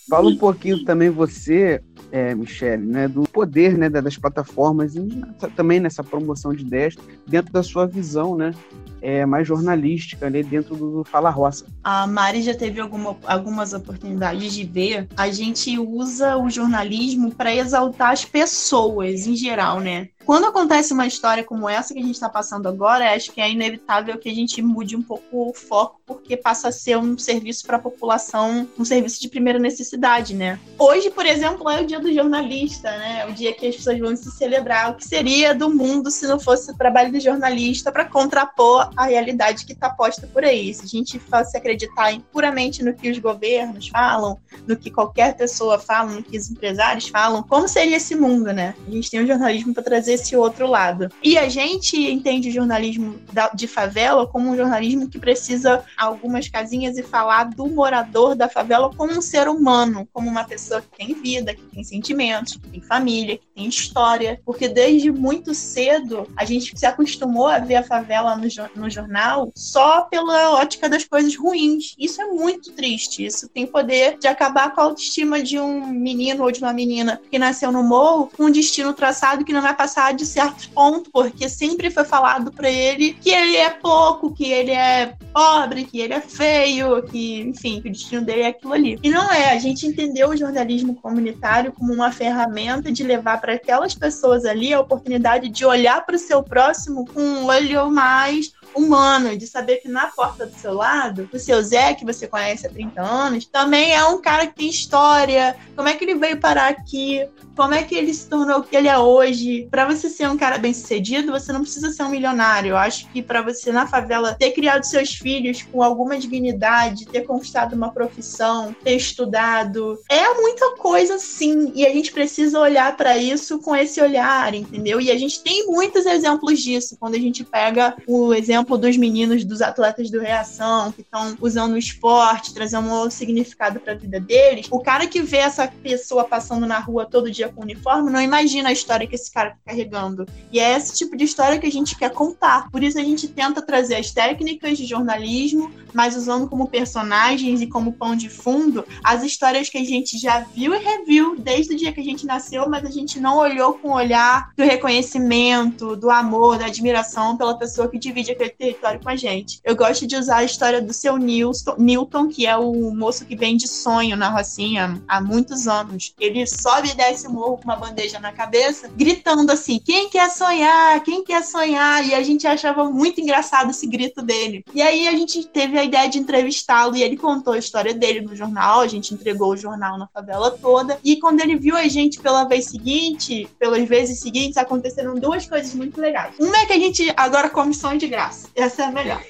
fala 0.08 0.28
um 0.28 0.36
pouquinho 0.36 0.84
também 0.84 1.10
você 1.10 1.80
é, 2.10 2.34
Michele, 2.34 2.84
né, 2.84 3.08
do 3.08 3.22
poder 3.24 3.76
né, 3.76 3.88
das 3.88 4.16
plataformas 4.16 4.94
e 4.96 5.08
também 5.54 5.80
nessa 5.80 6.02
promoção 6.02 6.52
de 6.52 6.64
ideias 6.64 6.96
dentro 7.26 7.52
da 7.52 7.62
sua 7.62 7.86
visão, 7.86 8.36
né, 8.36 8.52
é, 9.00 9.24
mais 9.26 9.46
jornalística 9.46 10.28
né, 10.28 10.42
dentro 10.42 10.76
do 10.76 11.04
Fala 11.04 11.30
Roça. 11.30 11.66
A 11.82 12.06
Mari 12.06 12.42
já 12.42 12.54
teve 12.54 12.80
alguma, 12.80 13.16
algumas 13.26 13.72
oportunidades 13.72 14.52
de 14.52 14.64
ver. 14.64 15.08
A 15.16 15.30
gente 15.30 15.78
usa 15.78 16.36
o 16.36 16.50
jornalismo 16.50 17.34
para 17.34 17.54
exaltar 17.54 18.12
as 18.12 18.24
pessoas 18.24 19.26
em 19.26 19.36
geral, 19.36 19.80
né? 19.80 20.08
quando 20.28 20.44
acontece 20.44 20.92
uma 20.92 21.06
história 21.06 21.42
como 21.42 21.66
essa 21.66 21.94
que 21.94 22.00
a 22.00 22.02
gente 22.02 22.12
está 22.12 22.28
passando 22.28 22.68
agora, 22.68 23.14
acho 23.14 23.32
que 23.32 23.40
é 23.40 23.50
inevitável 23.50 24.18
que 24.18 24.28
a 24.28 24.34
gente 24.34 24.60
mude 24.60 24.94
um 24.94 25.00
pouco 25.00 25.48
o 25.48 25.54
foco, 25.54 26.02
porque 26.04 26.36
passa 26.36 26.68
a 26.68 26.72
ser 26.72 26.98
um 26.98 27.16
serviço 27.16 27.66
para 27.66 27.78
a 27.78 27.80
população, 27.80 28.68
um 28.78 28.84
serviço 28.84 29.22
de 29.22 29.28
primeira 29.30 29.58
necessidade, 29.58 30.34
né? 30.34 30.60
Hoje, 30.78 31.08
por 31.08 31.24
exemplo, 31.24 31.70
é 31.70 31.80
o 31.80 31.86
dia 31.86 31.98
do 31.98 32.12
jornalista, 32.12 32.90
né? 32.90 33.20
É 33.22 33.26
o 33.26 33.32
dia 33.32 33.54
que 33.54 33.68
as 33.68 33.76
pessoas 33.76 33.98
vão 33.98 34.14
se 34.14 34.30
celebrar. 34.32 34.90
O 34.90 34.96
que 34.96 35.04
seria 35.06 35.54
do 35.54 35.74
mundo 35.74 36.10
se 36.10 36.26
não 36.26 36.38
fosse 36.38 36.70
o 36.70 36.76
trabalho 36.76 37.10
do 37.10 37.18
jornalista 37.18 37.90
para 37.90 38.04
contrapor 38.04 38.87
a 38.96 39.04
realidade 39.06 39.64
que 39.64 39.72
está 39.72 39.90
posta 39.90 40.26
por 40.26 40.44
aí? 40.44 40.72
Se 40.72 40.84
a 40.84 40.88
gente 40.88 41.18
fosse 41.18 41.56
acreditar 41.56 42.18
puramente 42.32 42.82
no 42.82 42.94
que 42.94 43.10
os 43.10 43.18
governos 43.18 43.88
falam, 43.88 44.38
no 44.66 44.76
que 44.76 44.90
qualquer 44.90 45.36
pessoa 45.36 45.78
fala, 45.78 46.12
no 46.12 46.22
que 46.22 46.36
os 46.36 46.50
empresários 46.50 47.08
falam, 47.08 47.42
como 47.42 47.68
seria 47.68 47.96
esse 47.96 48.14
mundo, 48.14 48.52
né? 48.52 48.74
A 48.86 48.90
gente 48.90 49.10
tem 49.10 49.22
um 49.22 49.26
jornalismo 49.26 49.74
para 49.74 49.82
trazer 49.82 50.14
esse 50.14 50.36
outro 50.36 50.66
lado. 50.66 51.10
E 51.22 51.36
a 51.38 51.48
gente 51.48 51.96
entende 51.96 52.48
o 52.48 52.52
jornalismo 52.52 53.18
de 53.54 53.66
favela 53.66 54.26
como 54.26 54.50
um 54.50 54.56
jornalismo 54.56 55.08
que 55.08 55.18
precisa 55.18 55.84
algumas 55.96 56.48
casinhas 56.48 56.96
e 56.96 57.02
falar 57.02 57.44
do 57.44 57.66
morador 57.66 58.34
da 58.34 58.48
favela 58.48 58.90
como 58.94 59.12
um 59.12 59.22
ser 59.22 59.48
humano, 59.48 60.08
como 60.12 60.28
uma 60.28 60.44
pessoa 60.44 60.80
que 60.80 60.96
tem 60.96 61.14
vida, 61.14 61.54
que 61.54 61.62
tem 61.62 61.84
sentimentos, 61.84 62.56
que 62.56 62.68
tem 62.68 62.80
família, 62.80 63.38
que 63.38 63.46
tem 63.54 63.66
história. 63.66 64.40
Porque 64.44 64.68
desde 64.68 65.10
muito 65.10 65.54
cedo 65.54 66.28
a 66.36 66.44
gente 66.44 66.78
se 66.78 66.86
acostumou 66.86 67.48
a 67.48 67.58
ver 67.58 67.76
a 67.76 67.82
favela 67.82 68.36
no, 68.36 68.48
no 68.78 68.90
jornal 68.90 69.52
só 69.54 70.02
pela 70.02 70.52
ótica 70.52 70.88
das 70.88 71.04
coisas 71.04 71.36
ruins. 71.36 71.94
Isso 71.98 72.20
é 72.22 72.26
muito 72.26 72.72
triste. 72.72 73.24
Isso 73.24 73.48
tem 73.48 73.66
poder 73.66 74.18
de 74.18 74.26
acabar 74.26 74.74
com 74.74 74.80
a 74.80 74.84
autoestima 74.84 75.42
de 75.42 75.58
um 75.58 75.86
menino 75.86 76.44
ou 76.44 76.52
de 76.52 76.60
uma 76.60 76.72
menina 76.72 77.20
que 77.30 77.38
nasceu 77.38 77.72
no 77.72 77.82
morro 77.82 78.30
com 78.36 78.44
um 78.44 78.50
destino 78.50 78.92
traçado 78.92 79.44
que 79.44 79.52
não 79.52 79.62
vai 79.62 79.74
passar 79.74 80.14
de 80.14 80.24
certo 80.24 80.70
ponto, 80.70 81.10
porque 81.10 81.48
sempre 81.48 81.90
foi 81.90 82.04
falado 82.04 82.52
para 82.52 82.70
ele 82.70 83.14
que 83.14 83.30
ele 83.30 83.56
é 83.56 83.70
pouco, 83.70 84.32
que 84.32 84.50
ele 84.50 84.72
é 84.72 85.16
pobre, 85.38 85.84
que 85.84 86.00
ele 86.00 86.14
é 86.14 86.20
feio, 86.20 87.00
que, 87.04 87.42
enfim, 87.42 87.80
que 87.80 87.88
o 87.88 87.92
destino 87.92 88.24
dele 88.24 88.40
é 88.40 88.46
aquilo 88.48 88.72
ali. 88.72 88.98
E 89.04 89.08
não 89.08 89.30
é, 89.30 89.52
a 89.52 89.58
gente 89.60 89.86
entendeu 89.86 90.30
o 90.30 90.36
jornalismo 90.36 90.96
comunitário 90.96 91.70
como 91.70 91.92
uma 91.92 92.10
ferramenta 92.10 92.90
de 92.90 93.04
levar 93.04 93.40
para 93.40 93.52
aquelas 93.52 93.94
pessoas 93.94 94.44
ali 94.44 94.74
a 94.74 94.80
oportunidade 94.80 95.48
de 95.48 95.64
olhar 95.64 96.04
para 96.04 96.16
o 96.16 96.18
seu 96.18 96.42
próximo 96.42 97.06
com 97.06 97.20
um 97.20 97.44
olho 97.44 97.88
mais 97.88 98.52
humano, 98.74 99.36
de 99.36 99.46
saber 99.46 99.76
que 99.76 99.88
na 99.88 100.08
porta 100.08 100.44
do 100.44 100.54
seu 100.54 100.74
lado, 100.74 101.28
o 101.32 101.38
seu 101.38 101.62
Zé, 101.62 101.94
que 101.94 102.04
você 102.04 102.26
conhece 102.26 102.66
há 102.66 102.70
30 102.70 103.00
anos, 103.00 103.46
também 103.46 103.94
é 103.94 104.04
um 104.04 104.20
cara 104.20 104.46
que 104.46 104.56
tem 104.56 104.68
história. 104.68 105.56
Como 105.76 105.88
é 105.88 105.94
que 105.94 106.04
ele 106.04 106.16
veio 106.16 106.40
parar 106.40 106.68
aqui? 106.68 107.26
Como 107.56 107.74
é 107.74 107.82
que 107.82 107.94
ele 107.94 108.12
se 108.12 108.28
tornou 108.28 108.58
o 108.58 108.62
que 108.62 108.76
ele 108.76 108.86
é 108.86 108.98
hoje? 108.98 109.66
Para 109.70 109.86
você 109.86 110.08
ser 110.08 110.28
um 110.28 110.36
cara 110.36 110.58
bem 110.58 110.72
sucedido, 110.72 111.32
você 111.32 111.52
não 111.52 111.62
precisa 111.62 111.90
ser 111.90 112.02
um 112.04 112.08
milionário. 112.08 112.70
Eu 112.70 112.76
acho 112.76 113.08
que 113.08 113.22
para 113.22 113.42
você 113.42 113.72
na 113.72 113.86
favela 113.86 114.34
ter 114.34 114.52
criado 114.52 114.84
seus 114.84 115.14
filhos 115.14 115.27
com 115.70 115.82
alguma 115.82 116.18
dignidade, 116.18 117.06
ter 117.06 117.22
conquistado 117.22 117.74
uma 117.74 117.90
profissão, 117.90 118.74
ter 118.82 118.96
estudado, 118.96 119.98
é 120.10 120.34
muita 120.34 120.76
coisa 120.76 121.18
sim. 121.18 121.72
E 121.74 121.86
a 121.86 121.92
gente 121.92 122.12
precisa 122.12 122.58
olhar 122.58 122.96
para 122.96 123.16
isso 123.16 123.58
com 123.60 123.74
esse 123.76 124.00
olhar, 124.00 124.54
entendeu? 124.54 125.00
E 125.00 125.10
a 125.10 125.18
gente 125.18 125.42
tem 125.42 125.66
muitos 125.66 126.06
exemplos 126.06 126.60
disso. 126.60 126.96
Quando 126.98 127.14
a 127.14 127.18
gente 127.18 127.44
pega 127.44 127.96
o 128.06 128.32
exemplo 128.32 128.78
dos 128.78 128.96
meninos, 128.96 129.44
dos 129.44 129.60
atletas 129.60 130.10
do 130.10 130.20
Reação, 130.20 130.92
que 130.92 131.02
estão 131.02 131.36
usando 131.40 131.72
o 131.72 131.78
esporte, 131.78 132.54
trazendo 132.54 132.88
um 132.88 132.92
outro 132.92 133.16
significado 133.16 133.80
para 133.80 133.92
a 133.92 133.96
vida 133.96 134.18
deles, 134.20 134.66
o 134.70 134.80
cara 134.80 135.06
que 135.06 135.22
vê 135.22 135.38
essa 135.38 135.68
pessoa 135.68 136.24
passando 136.24 136.66
na 136.66 136.78
rua 136.78 137.06
todo 137.06 137.30
dia 137.30 137.48
com 137.48 137.62
uniforme 137.62 138.10
não 138.10 138.20
imagina 138.20 138.70
a 138.70 138.72
história 138.72 139.06
que 139.06 139.14
esse 139.14 139.30
cara 139.32 139.50
tá 139.50 139.56
carregando. 139.66 140.26
E 140.50 140.58
é 140.58 140.76
esse 140.76 140.96
tipo 140.96 141.16
de 141.16 141.24
história 141.24 141.58
que 141.58 141.66
a 141.66 141.72
gente 141.72 141.96
quer 141.96 142.10
contar. 142.10 142.70
Por 142.70 142.82
isso 142.82 142.98
a 142.98 143.04
gente 143.04 143.28
tenta 143.28 143.60
trazer 143.60 143.96
as 143.96 144.10
técnicas 144.10 144.78
de 144.78 144.86
jornalismo 144.86 145.07
jornalismo, 145.08 145.70
mas 145.92 146.16
usando 146.16 146.48
como 146.48 146.68
personagens 146.68 147.60
e 147.60 147.66
como 147.66 147.92
pão 147.92 148.14
de 148.14 148.28
fundo 148.28 148.84
as 149.02 149.22
histórias 149.22 149.68
que 149.68 149.78
a 149.78 149.84
gente 149.84 150.18
já 150.18 150.40
viu 150.40 150.74
e 150.74 150.78
reviu 150.78 151.36
desde 151.38 151.74
o 151.74 151.76
dia 151.76 151.92
que 151.92 152.00
a 152.00 152.04
gente 152.04 152.26
nasceu, 152.26 152.68
mas 152.68 152.84
a 152.84 152.90
gente 152.90 153.18
não 153.18 153.38
olhou 153.38 153.74
com 153.74 153.88
o 153.88 153.94
olhar 153.94 154.50
do 154.56 154.64
reconhecimento, 154.64 155.96
do 155.96 156.10
amor, 156.10 156.58
da 156.58 156.66
admiração 156.66 157.36
pela 157.36 157.56
pessoa 157.56 157.88
que 157.88 157.98
divide 157.98 158.32
aquele 158.32 158.50
território 158.50 159.00
com 159.00 159.08
a 159.08 159.16
gente. 159.16 159.60
Eu 159.64 159.74
gosto 159.74 160.06
de 160.06 160.16
usar 160.16 160.38
a 160.38 160.44
história 160.44 160.82
do 160.82 160.92
seu 160.92 161.16
Nilton, 161.16 161.74
Newton, 161.78 162.28
que 162.28 162.46
é 162.46 162.56
o 162.56 162.94
moço 162.94 163.24
que 163.24 163.36
vem 163.36 163.56
de 163.56 163.68
sonho 163.68 164.16
na 164.16 164.28
Rocinha 164.28 165.00
há 165.08 165.20
muitos 165.20 165.66
anos. 165.66 166.14
Ele 166.18 166.46
sobe 166.46 166.90
e 166.90 166.94
desce 166.94 167.26
o 167.26 167.32
morro 167.32 167.58
com 167.58 167.64
uma 167.64 167.76
bandeja 167.76 168.18
na 168.18 168.32
cabeça, 168.32 168.90
gritando 168.94 169.50
assim: 169.50 169.80
quem 169.82 170.08
quer 170.08 170.30
sonhar? 170.30 171.02
Quem 171.02 171.24
quer 171.24 171.42
sonhar? 171.42 172.06
E 172.06 172.14
a 172.14 172.22
gente 172.22 172.46
achava 172.46 172.84
muito 172.90 173.20
engraçado 173.20 173.70
esse 173.70 173.86
grito 173.86 174.22
dele. 174.22 174.64
E 174.74 174.82
aí 174.82 174.97
a 175.06 175.12
gente 175.12 175.46
teve 175.46 175.78
a 175.78 175.84
ideia 175.84 176.08
de 176.08 176.18
entrevistá-lo 176.18 176.96
e 176.96 177.02
ele 177.02 177.16
contou 177.16 177.52
a 177.52 177.58
história 177.58 177.94
dele 177.94 178.22
no 178.22 178.34
jornal. 178.34 178.80
A 178.80 178.88
gente 178.88 179.14
entregou 179.14 179.52
o 179.52 179.56
jornal 179.56 179.98
na 179.98 180.06
favela 180.08 180.50
toda. 180.50 180.98
E 181.04 181.16
quando 181.16 181.40
ele 181.40 181.56
viu 181.56 181.76
a 181.76 181.86
gente 181.86 182.18
pela 182.18 182.44
vez 182.44 182.66
seguinte, 182.66 183.48
pelas 183.58 183.86
vezes 183.86 184.20
seguintes, 184.20 184.56
aconteceram 184.56 185.14
duas 185.14 185.46
coisas 185.46 185.74
muito 185.74 186.00
legais. 186.00 186.34
Uma 186.38 186.56
é 186.58 186.66
que 186.66 186.72
a 186.72 186.78
gente 186.78 187.12
agora 187.16 187.50
come 187.50 187.74
sonho 187.74 187.98
de 187.98 188.08
graça. 188.08 188.48
Essa 188.54 188.82
é 188.82 188.84
a 188.86 188.90
melhor. 188.90 189.22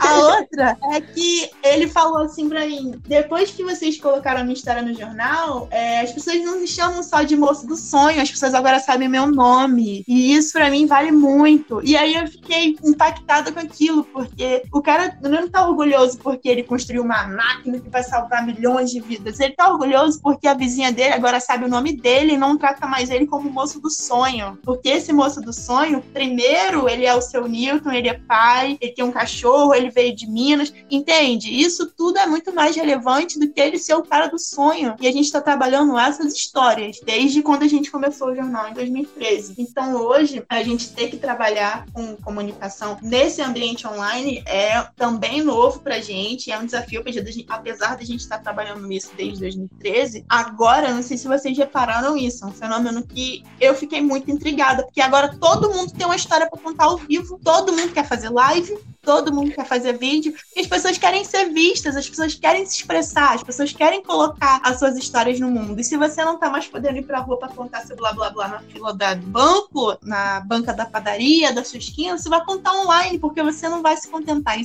A 0.00 0.18
outra 0.38 0.76
é 0.92 1.00
que 1.00 1.50
ele 1.62 1.88
falou 1.88 2.22
assim 2.22 2.48
pra 2.48 2.66
mim: 2.66 3.00
depois 3.06 3.50
que 3.50 3.62
vocês 3.62 3.98
colocaram 4.00 4.40
a 4.40 4.44
minha 4.44 4.54
história 4.54 4.82
no 4.82 4.94
jornal, 4.94 5.68
é, 5.70 6.00
as 6.00 6.12
pessoas 6.12 6.42
não 6.42 6.60
me 6.60 6.66
chamam 6.66 7.02
só 7.02 7.22
de 7.22 7.36
moço 7.36 7.66
do 7.66 7.76
sonho, 7.76 8.20
as 8.20 8.30
pessoas 8.30 8.54
agora 8.54 8.80
sabem 8.80 9.08
meu 9.08 9.26
nome. 9.26 10.04
E 10.06 10.34
isso 10.34 10.52
pra 10.52 10.70
mim 10.70 10.86
vale 10.86 11.10
muito. 11.10 11.80
E 11.84 11.96
aí 11.96 12.14
eu 12.14 12.26
fiquei 12.26 12.76
impactada 12.84 13.52
com 13.52 13.60
aquilo, 13.60 14.04
porque 14.04 14.62
o 14.72 14.82
cara 14.82 15.13
não 15.20 15.48
tá 15.48 15.66
orgulhoso 15.66 16.18
porque 16.18 16.48
ele 16.48 16.62
construiu 16.62 17.02
uma 17.02 17.26
máquina 17.26 17.78
que 17.78 17.88
vai 17.88 18.02
salvar 18.02 18.44
milhões 18.44 18.90
de 18.90 19.00
vidas. 19.00 19.40
Ele 19.40 19.54
tá 19.54 19.70
orgulhoso 19.70 20.20
porque 20.22 20.46
a 20.46 20.54
vizinha 20.54 20.92
dele 20.92 21.14
agora 21.14 21.40
sabe 21.40 21.64
o 21.64 21.68
nome 21.68 21.92
dele 21.96 22.32
e 22.32 22.36
não 22.36 22.56
trata 22.56 22.86
mais 22.86 23.10
ele 23.10 23.26
como 23.26 23.50
moço 23.50 23.80
do 23.80 23.90
sonho. 23.90 24.58
Porque 24.62 24.88
esse 24.88 25.12
moço 25.12 25.40
do 25.40 25.52
sonho, 25.52 26.02
primeiro, 26.12 26.88
ele 26.88 27.04
é 27.04 27.14
o 27.14 27.20
seu 27.20 27.46
Newton, 27.46 27.92
ele 27.92 28.08
é 28.08 28.14
pai, 28.14 28.78
ele 28.80 28.92
tem 28.92 29.04
um 29.04 29.12
cachorro, 29.12 29.74
ele 29.74 29.90
veio 29.90 30.14
de 30.14 30.26
Minas. 30.26 30.72
Entende? 30.90 31.52
Isso 31.52 31.90
tudo 31.96 32.18
é 32.18 32.26
muito 32.26 32.54
mais 32.54 32.76
relevante 32.76 33.38
do 33.38 33.50
que 33.50 33.60
ele 33.60 33.78
ser 33.78 33.94
o 33.94 34.02
cara 34.02 34.26
do 34.26 34.38
sonho. 34.38 34.94
E 35.00 35.06
a 35.06 35.12
gente 35.12 35.30
tá 35.30 35.40
trabalhando 35.40 35.98
essas 35.98 36.34
histórias 36.34 37.00
desde 37.04 37.42
quando 37.42 37.62
a 37.62 37.68
gente 37.68 37.90
começou 37.90 38.28
o 38.28 38.34
jornal 38.34 38.68
em 38.68 38.74
2013. 38.74 39.54
Então 39.58 39.94
hoje, 39.96 40.42
a 40.48 40.62
gente 40.62 40.92
ter 40.92 41.08
que 41.08 41.16
trabalhar 41.16 41.86
com 41.92 42.16
comunicação 42.16 42.98
nesse 43.02 43.42
ambiente 43.42 43.86
online 43.86 44.42
é 44.46 44.84
também 45.04 45.42
novo 45.42 45.80
pra 45.80 46.00
gente, 46.00 46.50
é 46.50 46.58
um 46.58 46.64
desafio, 46.64 47.04
apesar 47.48 47.94
da 47.94 48.04
gente 48.04 48.20
estar 48.20 48.38
trabalhando 48.38 48.86
nisso 48.86 49.10
desde 49.14 49.40
2013. 49.40 50.24
Agora, 50.26 50.94
não 50.94 51.02
sei 51.02 51.18
se 51.18 51.28
vocês 51.28 51.58
repararam 51.58 52.16
isso, 52.16 52.42
é 52.42 52.48
um 52.48 52.52
fenômeno 52.52 53.06
que 53.06 53.44
eu 53.60 53.74
fiquei 53.74 54.00
muito 54.00 54.30
intrigada, 54.30 54.82
porque 54.82 55.02
agora 55.02 55.36
todo 55.38 55.70
mundo 55.70 55.92
tem 55.92 56.06
uma 56.06 56.16
história 56.16 56.48
para 56.48 56.58
contar 56.58 56.84
ao 56.84 56.96
vivo, 56.96 57.38
todo 57.44 57.74
mundo 57.74 57.92
quer 57.92 58.06
fazer 58.06 58.30
live, 58.30 58.78
todo 59.02 59.32
mundo 59.32 59.52
quer 59.52 59.66
fazer 59.66 59.98
vídeo, 59.98 60.34
e 60.56 60.60
as 60.60 60.66
pessoas 60.66 60.96
querem 60.96 61.22
ser 61.22 61.52
vistas, 61.52 61.94
as 61.96 62.08
pessoas 62.08 62.34
querem 62.34 62.64
se 62.64 62.76
expressar, 62.76 63.34
as 63.34 63.42
pessoas 63.42 63.70
querem 63.72 64.02
colocar 64.02 64.62
as 64.64 64.78
suas 64.78 64.96
histórias 64.96 65.38
no 65.38 65.50
mundo. 65.50 65.78
E 65.78 65.84
se 65.84 65.98
você 65.98 66.24
não 66.24 66.38
tá 66.38 66.48
mais 66.48 66.66
podendo 66.66 66.96
ir 66.96 67.04
pra 67.04 67.20
rua 67.20 67.38
pra 67.38 67.48
contar 67.48 67.82
seu 67.82 67.94
blá 67.94 68.14
blá 68.14 68.30
blá 68.30 68.48
na 68.48 68.60
fila 68.60 68.94
do 68.94 69.26
banco, 69.26 69.98
na 70.02 70.40
banca 70.40 70.72
da 70.72 70.86
padaria, 70.86 71.52
da 71.52 71.62
sua 71.62 71.78
esquina, 71.78 72.16
você 72.16 72.30
vai 72.30 72.42
contar 72.44 72.72
online, 72.72 73.18
porque 73.18 73.42
você 73.42 73.68
não 73.68 73.82
vai 73.82 73.96
se 73.96 74.08
contentar 74.08 74.58
em. 74.58 74.64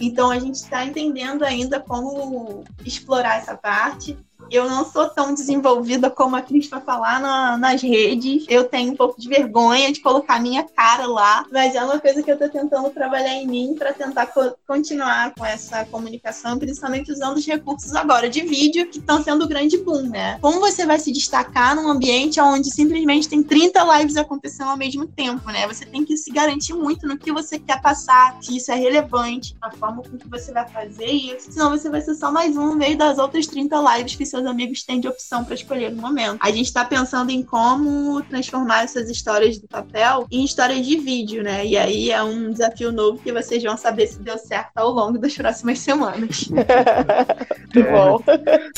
Então 0.00 0.30
a 0.30 0.38
gente 0.38 0.64
tá 0.68 0.84
entendendo 0.84 1.44
ainda 1.44 1.80
como 1.80 2.64
explorar 2.84 3.36
essa 3.36 3.56
parte 3.56 4.18
eu 4.52 4.68
não 4.68 4.84
sou 4.84 5.08
tão 5.08 5.32
desenvolvida 5.32 6.10
como 6.10 6.36
a 6.36 6.42
Cris 6.42 6.68
vai 6.68 6.80
falar 6.80 7.20
na, 7.20 7.56
nas 7.56 7.82
redes. 7.82 8.44
Eu 8.48 8.64
tenho 8.64 8.92
um 8.92 8.96
pouco 8.96 9.20
de 9.20 9.28
vergonha 9.28 9.92
de 9.92 10.00
colocar 10.00 10.40
minha 10.40 10.62
cara 10.62 11.06
lá, 11.06 11.46
mas 11.50 11.74
é 11.74 11.82
uma 11.82 11.98
coisa 11.98 12.22
que 12.22 12.30
eu 12.30 12.38
tô 12.38 12.48
tentando 12.48 12.90
trabalhar 12.90 13.34
em 13.34 13.46
mim 13.46 13.74
para 13.78 13.92
tentar 13.92 14.26
co 14.26 14.52
continuar 14.66 15.34
com 15.34 15.44
essa 15.44 15.84
comunicação, 15.86 16.58
principalmente 16.58 17.12
usando 17.12 17.36
os 17.36 17.46
recursos 17.46 17.94
agora 17.94 18.28
de 18.28 18.42
vídeo 18.42 18.86
que 18.88 18.98
estão 18.98 19.22
sendo 19.22 19.44
o 19.44 19.48
grande 19.48 19.78
boom, 19.78 20.02
né? 20.02 20.38
Como 20.40 20.60
você 20.60 20.84
vai 20.84 20.98
se 20.98 21.12
destacar 21.12 21.74
num 21.74 21.88
ambiente 21.88 22.40
onde 22.40 22.70
simplesmente 22.70 23.28
tem 23.28 23.42
30 23.42 23.98
lives 23.98 24.16
acontecendo 24.16 24.70
ao 24.70 24.76
mesmo 24.76 25.06
tempo, 25.06 25.50
né? 25.50 25.66
Você 25.66 25.84
tem 25.84 26.04
que 26.04 26.16
se 26.16 26.30
garantir 26.30 26.74
muito 26.74 27.06
no 27.06 27.18
que 27.18 27.32
você 27.32 27.58
quer 27.58 27.80
passar, 27.80 28.36
se 28.40 28.56
isso 28.56 28.70
é 28.70 28.74
relevante, 28.74 29.56
a 29.60 29.70
forma 29.70 30.02
com 30.02 30.18
que 30.18 30.28
você 30.28 30.52
vai 30.52 30.68
fazer 30.68 31.06
isso. 31.06 31.52
Senão 31.52 31.70
você 31.70 31.88
vai 31.88 32.00
ser 32.00 32.14
só 32.14 32.30
mais 32.30 32.56
um 32.56 32.66
no 32.68 32.76
meio 32.76 32.96
das 32.96 33.18
outras 33.18 33.46
30 33.46 33.96
lives 33.96 34.16
que 34.16 34.26
seus 34.26 34.41
amigos 34.46 34.82
têm 34.84 35.00
de 35.00 35.08
opção 35.08 35.44
para 35.44 35.54
escolher 35.54 35.90
no 35.90 36.00
momento. 36.00 36.38
A 36.40 36.50
gente 36.50 36.66
está 36.66 36.84
pensando 36.84 37.30
em 37.30 37.42
como 37.42 38.22
transformar 38.22 38.84
essas 38.84 39.08
histórias 39.08 39.58
do 39.58 39.68
papel 39.68 40.26
em 40.30 40.44
histórias 40.44 40.86
de 40.86 40.96
vídeo, 40.96 41.42
né? 41.42 41.64
E 41.66 41.76
aí 41.76 42.10
é 42.10 42.22
um 42.22 42.50
desafio 42.50 42.92
novo 42.92 43.18
que 43.22 43.32
vocês 43.32 43.62
vão 43.62 43.76
saber 43.76 44.06
se 44.06 44.18
deu 44.20 44.38
certo 44.38 44.76
ao 44.76 44.90
longo 44.90 45.18
das 45.18 45.34
próximas 45.34 45.78
semanas. 45.78 46.48
Muito 47.74 47.90
bom. 47.90 48.18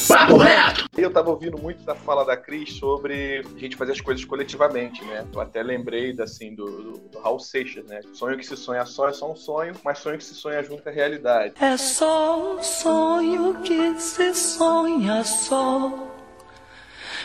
Papo 0.09 0.37
reto! 0.37 0.88
Eu 0.96 1.12
tava 1.12 1.31
ouvindo 1.31 1.59
muito 1.59 1.83
da 1.85 1.94
fala 1.94 2.24
da 2.24 2.37
Cris 2.37 2.74
sobre 2.74 3.44
a 3.44 3.59
gente 3.59 3.77
fazer 3.77 3.92
as 3.92 4.00
coisas 4.00 4.24
coletivamente, 4.24 5.05
né? 5.05 5.27
Eu 5.33 5.40
até 5.40 5.62
lembrei 5.62 6.14
assim, 6.20 6.55
do, 6.55 6.64
do, 6.64 6.92
do 7.09 7.18
Raul 7.18 7.40
Seixas, 7.40 7.85
né? 7.87 8.00
Sonho 8.12 8.37
que 8.37 8.46
se 8.46 8.57
sonha 8.57 8.87
só 8.87 9.09
é 9.09 9.12
só 9.12 9.31
um 9.31 9.35
sonho, 9.35 9.74
mas 9.85 9.98
sonho 9.98 10.16
que 10.16 10.24
se 10.24 10.35
sonha 10.35 10.62
junto 10.62 10.88
é 10.88 10.92
realidade. 10.92 11.55
É 11.61 11.77
só 11.77 12.55
um 12.55 12.62
sonho 12.62 13.55
que 13.62 13.98
se 13.98 14.33
sonha 14.35 15.24
só 15.24 15.53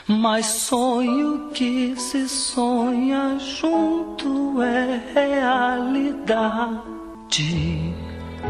mas 0.07 0.45
sonho 0.47 1.49
que 1.51 1.95
se 1.95 2.27
sonha 2.27 3.37
junto 3.37 4.61
é 4.61 5.01
realidade. 5.13 6.79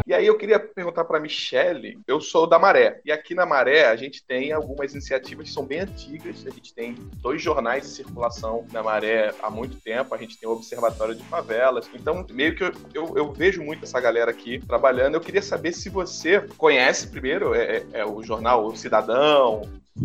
E 0.06 0.14
aí 0.14 0.26
eu 0.26 0.38
queria 0.38 0.60
perguntar 0.60 1.06
para 1.06 1.20
Michelle, 1.20 2.00
eu 2.08 2.20
sou 2.20 2.48
da 2.48 2.58
Maré, 2.58 3.00
e 3.06 3.12
aqui 3.12 3.36
na 3.36 3.46
Maré 3.46 3.88
a 3.88 3.96
gente 3.96 4.24
tem 4.26 4.52
algumas 4.52 4.94
iniciativas 4.94 5.48
que 5.48 5.54
são 5.54 5.66
bem 5.66 5.82
antigas, 5.82 6.46
a 6.48 6.50
gente 6.50 6.74
tem 6.74 6.96
dois 7.22 7.42
jornais 7.42 7.86
em 7.86 7.96
circulação 7.96 8.66
na 8.72 8.82
Maré 8.82 9.34
há 9.42 9.50
muito 9.50 9.80
tempo, 9.80 10.14
a 10.14 10.18
gente 10.18 10.38
tem 10.38 10.50
o 10.50 10.54
Observatório 10.54 11.16
de 11.16 11.24
Favelas, 11.24 11.90
então 11.94 12.26
meio 12.32 12.56
que 12.56 12.64
eu, 12.64 12.74
eu, 12.94 13.18
eu 13.18 13.32
vejo 13.32 13.62
muito 13.62 13.84
essa 13.84 14.00
galera 14.00 14.32
aqui 14.32 14.60
trabalhando, 14.60 15.16
eu 15.16 15.22
queria 15.22 15.42
saber 15.42 15.74
se 15.74 15.90
você 15.90 16.42
conhece 16.58 17.08
primeiro 17.08 17.54
é, 17.54 17.78
é, 17.78 17.86
é 17.94 18.06
o 18.06 18.24
jornal 18.24 18.66
O 18.66 18.76
Cidadão, 18.76 19.62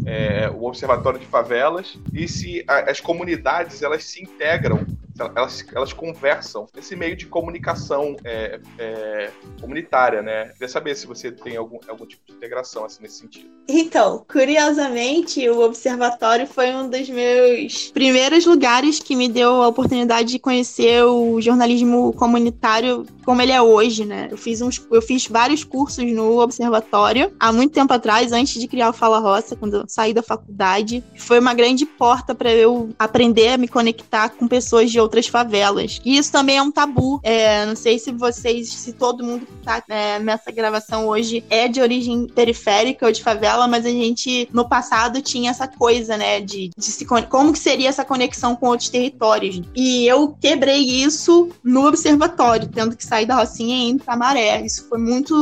é, 0.07 0.51
o 0.51 0.65
Observatório 0.65 1.19
de 1.19 1.27
Favelas 1.27 1.99
e 2.13 2.27
se 2.27 2.65
a, 2.67 2.91
as 2.91 3.01
comunidades 3.01 3.83
elas 3.83 4.05
se 4.05 4.23
integram, 4.23 4.85
elas, 5.19 5.65
elas 5.75 5.93
conversam 5.93 6.67
nesse 6.75 6.97
meio 6.97 7.17
de 7.17 7.27
comunicação 7.27 8.17
é, 8.25 8.61
é, 8.79 9.31
comunitária, 9.61 10.23
né? 10.23 10.49
Queria 10.49 10.69
saber 10.69 10.95
se 10.97 11.07
você 11.07 11.31
tem 11.31 11.57
algum, 11.57 11.79
algum 11.89 12.07
tipo 12.07 12.23
de 12.27 12.33
integração 12.33 12.85
assim, 12.85 13.03
nesse 13.03 13.19
sentido. 13.19 13.51
Então, 13.69 14.25
curiosamente, 14.31 15.49
o 15.49 15.61
Observatório 15.61 16.47
foi 16.47 16.75
um 16.75 16.89
dos 16.89 17.09
meus 17.09 17.89
primeiros 17.93 18.45
lugares 18.45 18.99
que 18.99 19.15
me 19.15 19.29
deu 19.29 19.63
a 19.63 19.69
oportunidade 19.69 20.31
de 20.31 20.39
conhecer 20.39 21.05
o 21.05 21.41
jornalismo 21.41 22.13
comunitário 22.15 23.07
como 23.25 23.43
ele 23.43 23.53
é 23.53 23.61
hoje, 23.61 24.05
né? 24.05 24.29
Eu 24.31 24.37
fiz, 24.37 24.61
uns, 24.61 24.81
eu 24.91 25.03
fiz 25.03 25.27
vários 25.27 25.65
cursos 25.65 26.05
no 26.05 26.41
Observatório 26.41 27.33
há 27.39 27.53
muito 27.53 27.73
tempo 27.73 27.93
atrás, 27.93 28.33
antes 28.33 28.61
de 28.61 28.69
criar 28.69 28.91
o 28.91 28.93
Fala 28.93 29.19
Roça, 29.19 29.57
quando 29.57 29.79
eu 29.79 29.85
saí 29.89 30.13
da 30.13 30.23
faculdade. 30.23 31.03
Foi 31.17 31.39
uma 31.39 31.55
grande 31.55 31.87
porta 31.87 32.35
para 32.35 32.53
eu 32.53 32.91
aprender 32.99 33.49
a 33.49 33.59
me 33.59 33.69
conectar 33.69 34.29
com 34.31 34.47
pessoas 34.47 34.91
de 34.91 35.01
outras 35.01 35.27
favelas. 35.27 36.01
E 36.05 36.17
isso 36.17 36.31
também 36.31 36.57
é 36.57 36.63
um 36.63 36.71
tabu. 36.71 37.21
É, 37.23 37.65
não 37.67 37.77
sei 37.77 37.99
se 37.99 38.13
vocês, 38.13 38.69
se 38.69 38.93
todo 38.93 39.25
mundo 39.25 39.47
que 39.47 39.65
tá 39.65 39.83
é, 39.89 40.19
nessa 40.19 40.51
gravação 40.51 41.09
hoje 41.09 41.45
é 41.51 41.69
de 41.69 41.81
origem 41.81 42.27
periférica 42.27 43.07
ou 43.07 43.13
de 43.13 43.23
favela, 43.23 43.67
mas 43.67 43.87
a 43.87 43.91
gente 43.91 44.49
no 44.53 44.69
passado 44.69 45.21
tinha 45.23 45.51
essa 45.51 45.67
coisa, 45.67 46.17
né, 46.17 46.41
de, 46.41 46.71
de 46.77 46.85
se, 46.85 47.05
como 47.05 47.53
que 47.53 47.59
seria 47.59 47.89
essa 47.89 48.05
conexão 48.05 48.55
com 48.57 48.67
outros 48.69 48.89
territórios. 48.89 49.61
E 49.75 50.07
eu 50.07 50.37
quebrei 50.41 50.79
isso 50.79 51.49
no 51.63 51.87
observatório, 51.87 52.69
tendo 52.69 52.97
que 52.97 53.05
sair 53.15 53.27
da 53.27 53.37
Rocinha 53.37 53.77
e 53.77 53.91
ir 53.91 53.99
pra 54.03 54.17
Maré. 54.17 54.61
Isso 54.63 54.89
foi 54.89 54.99
muito, 54.99 55.35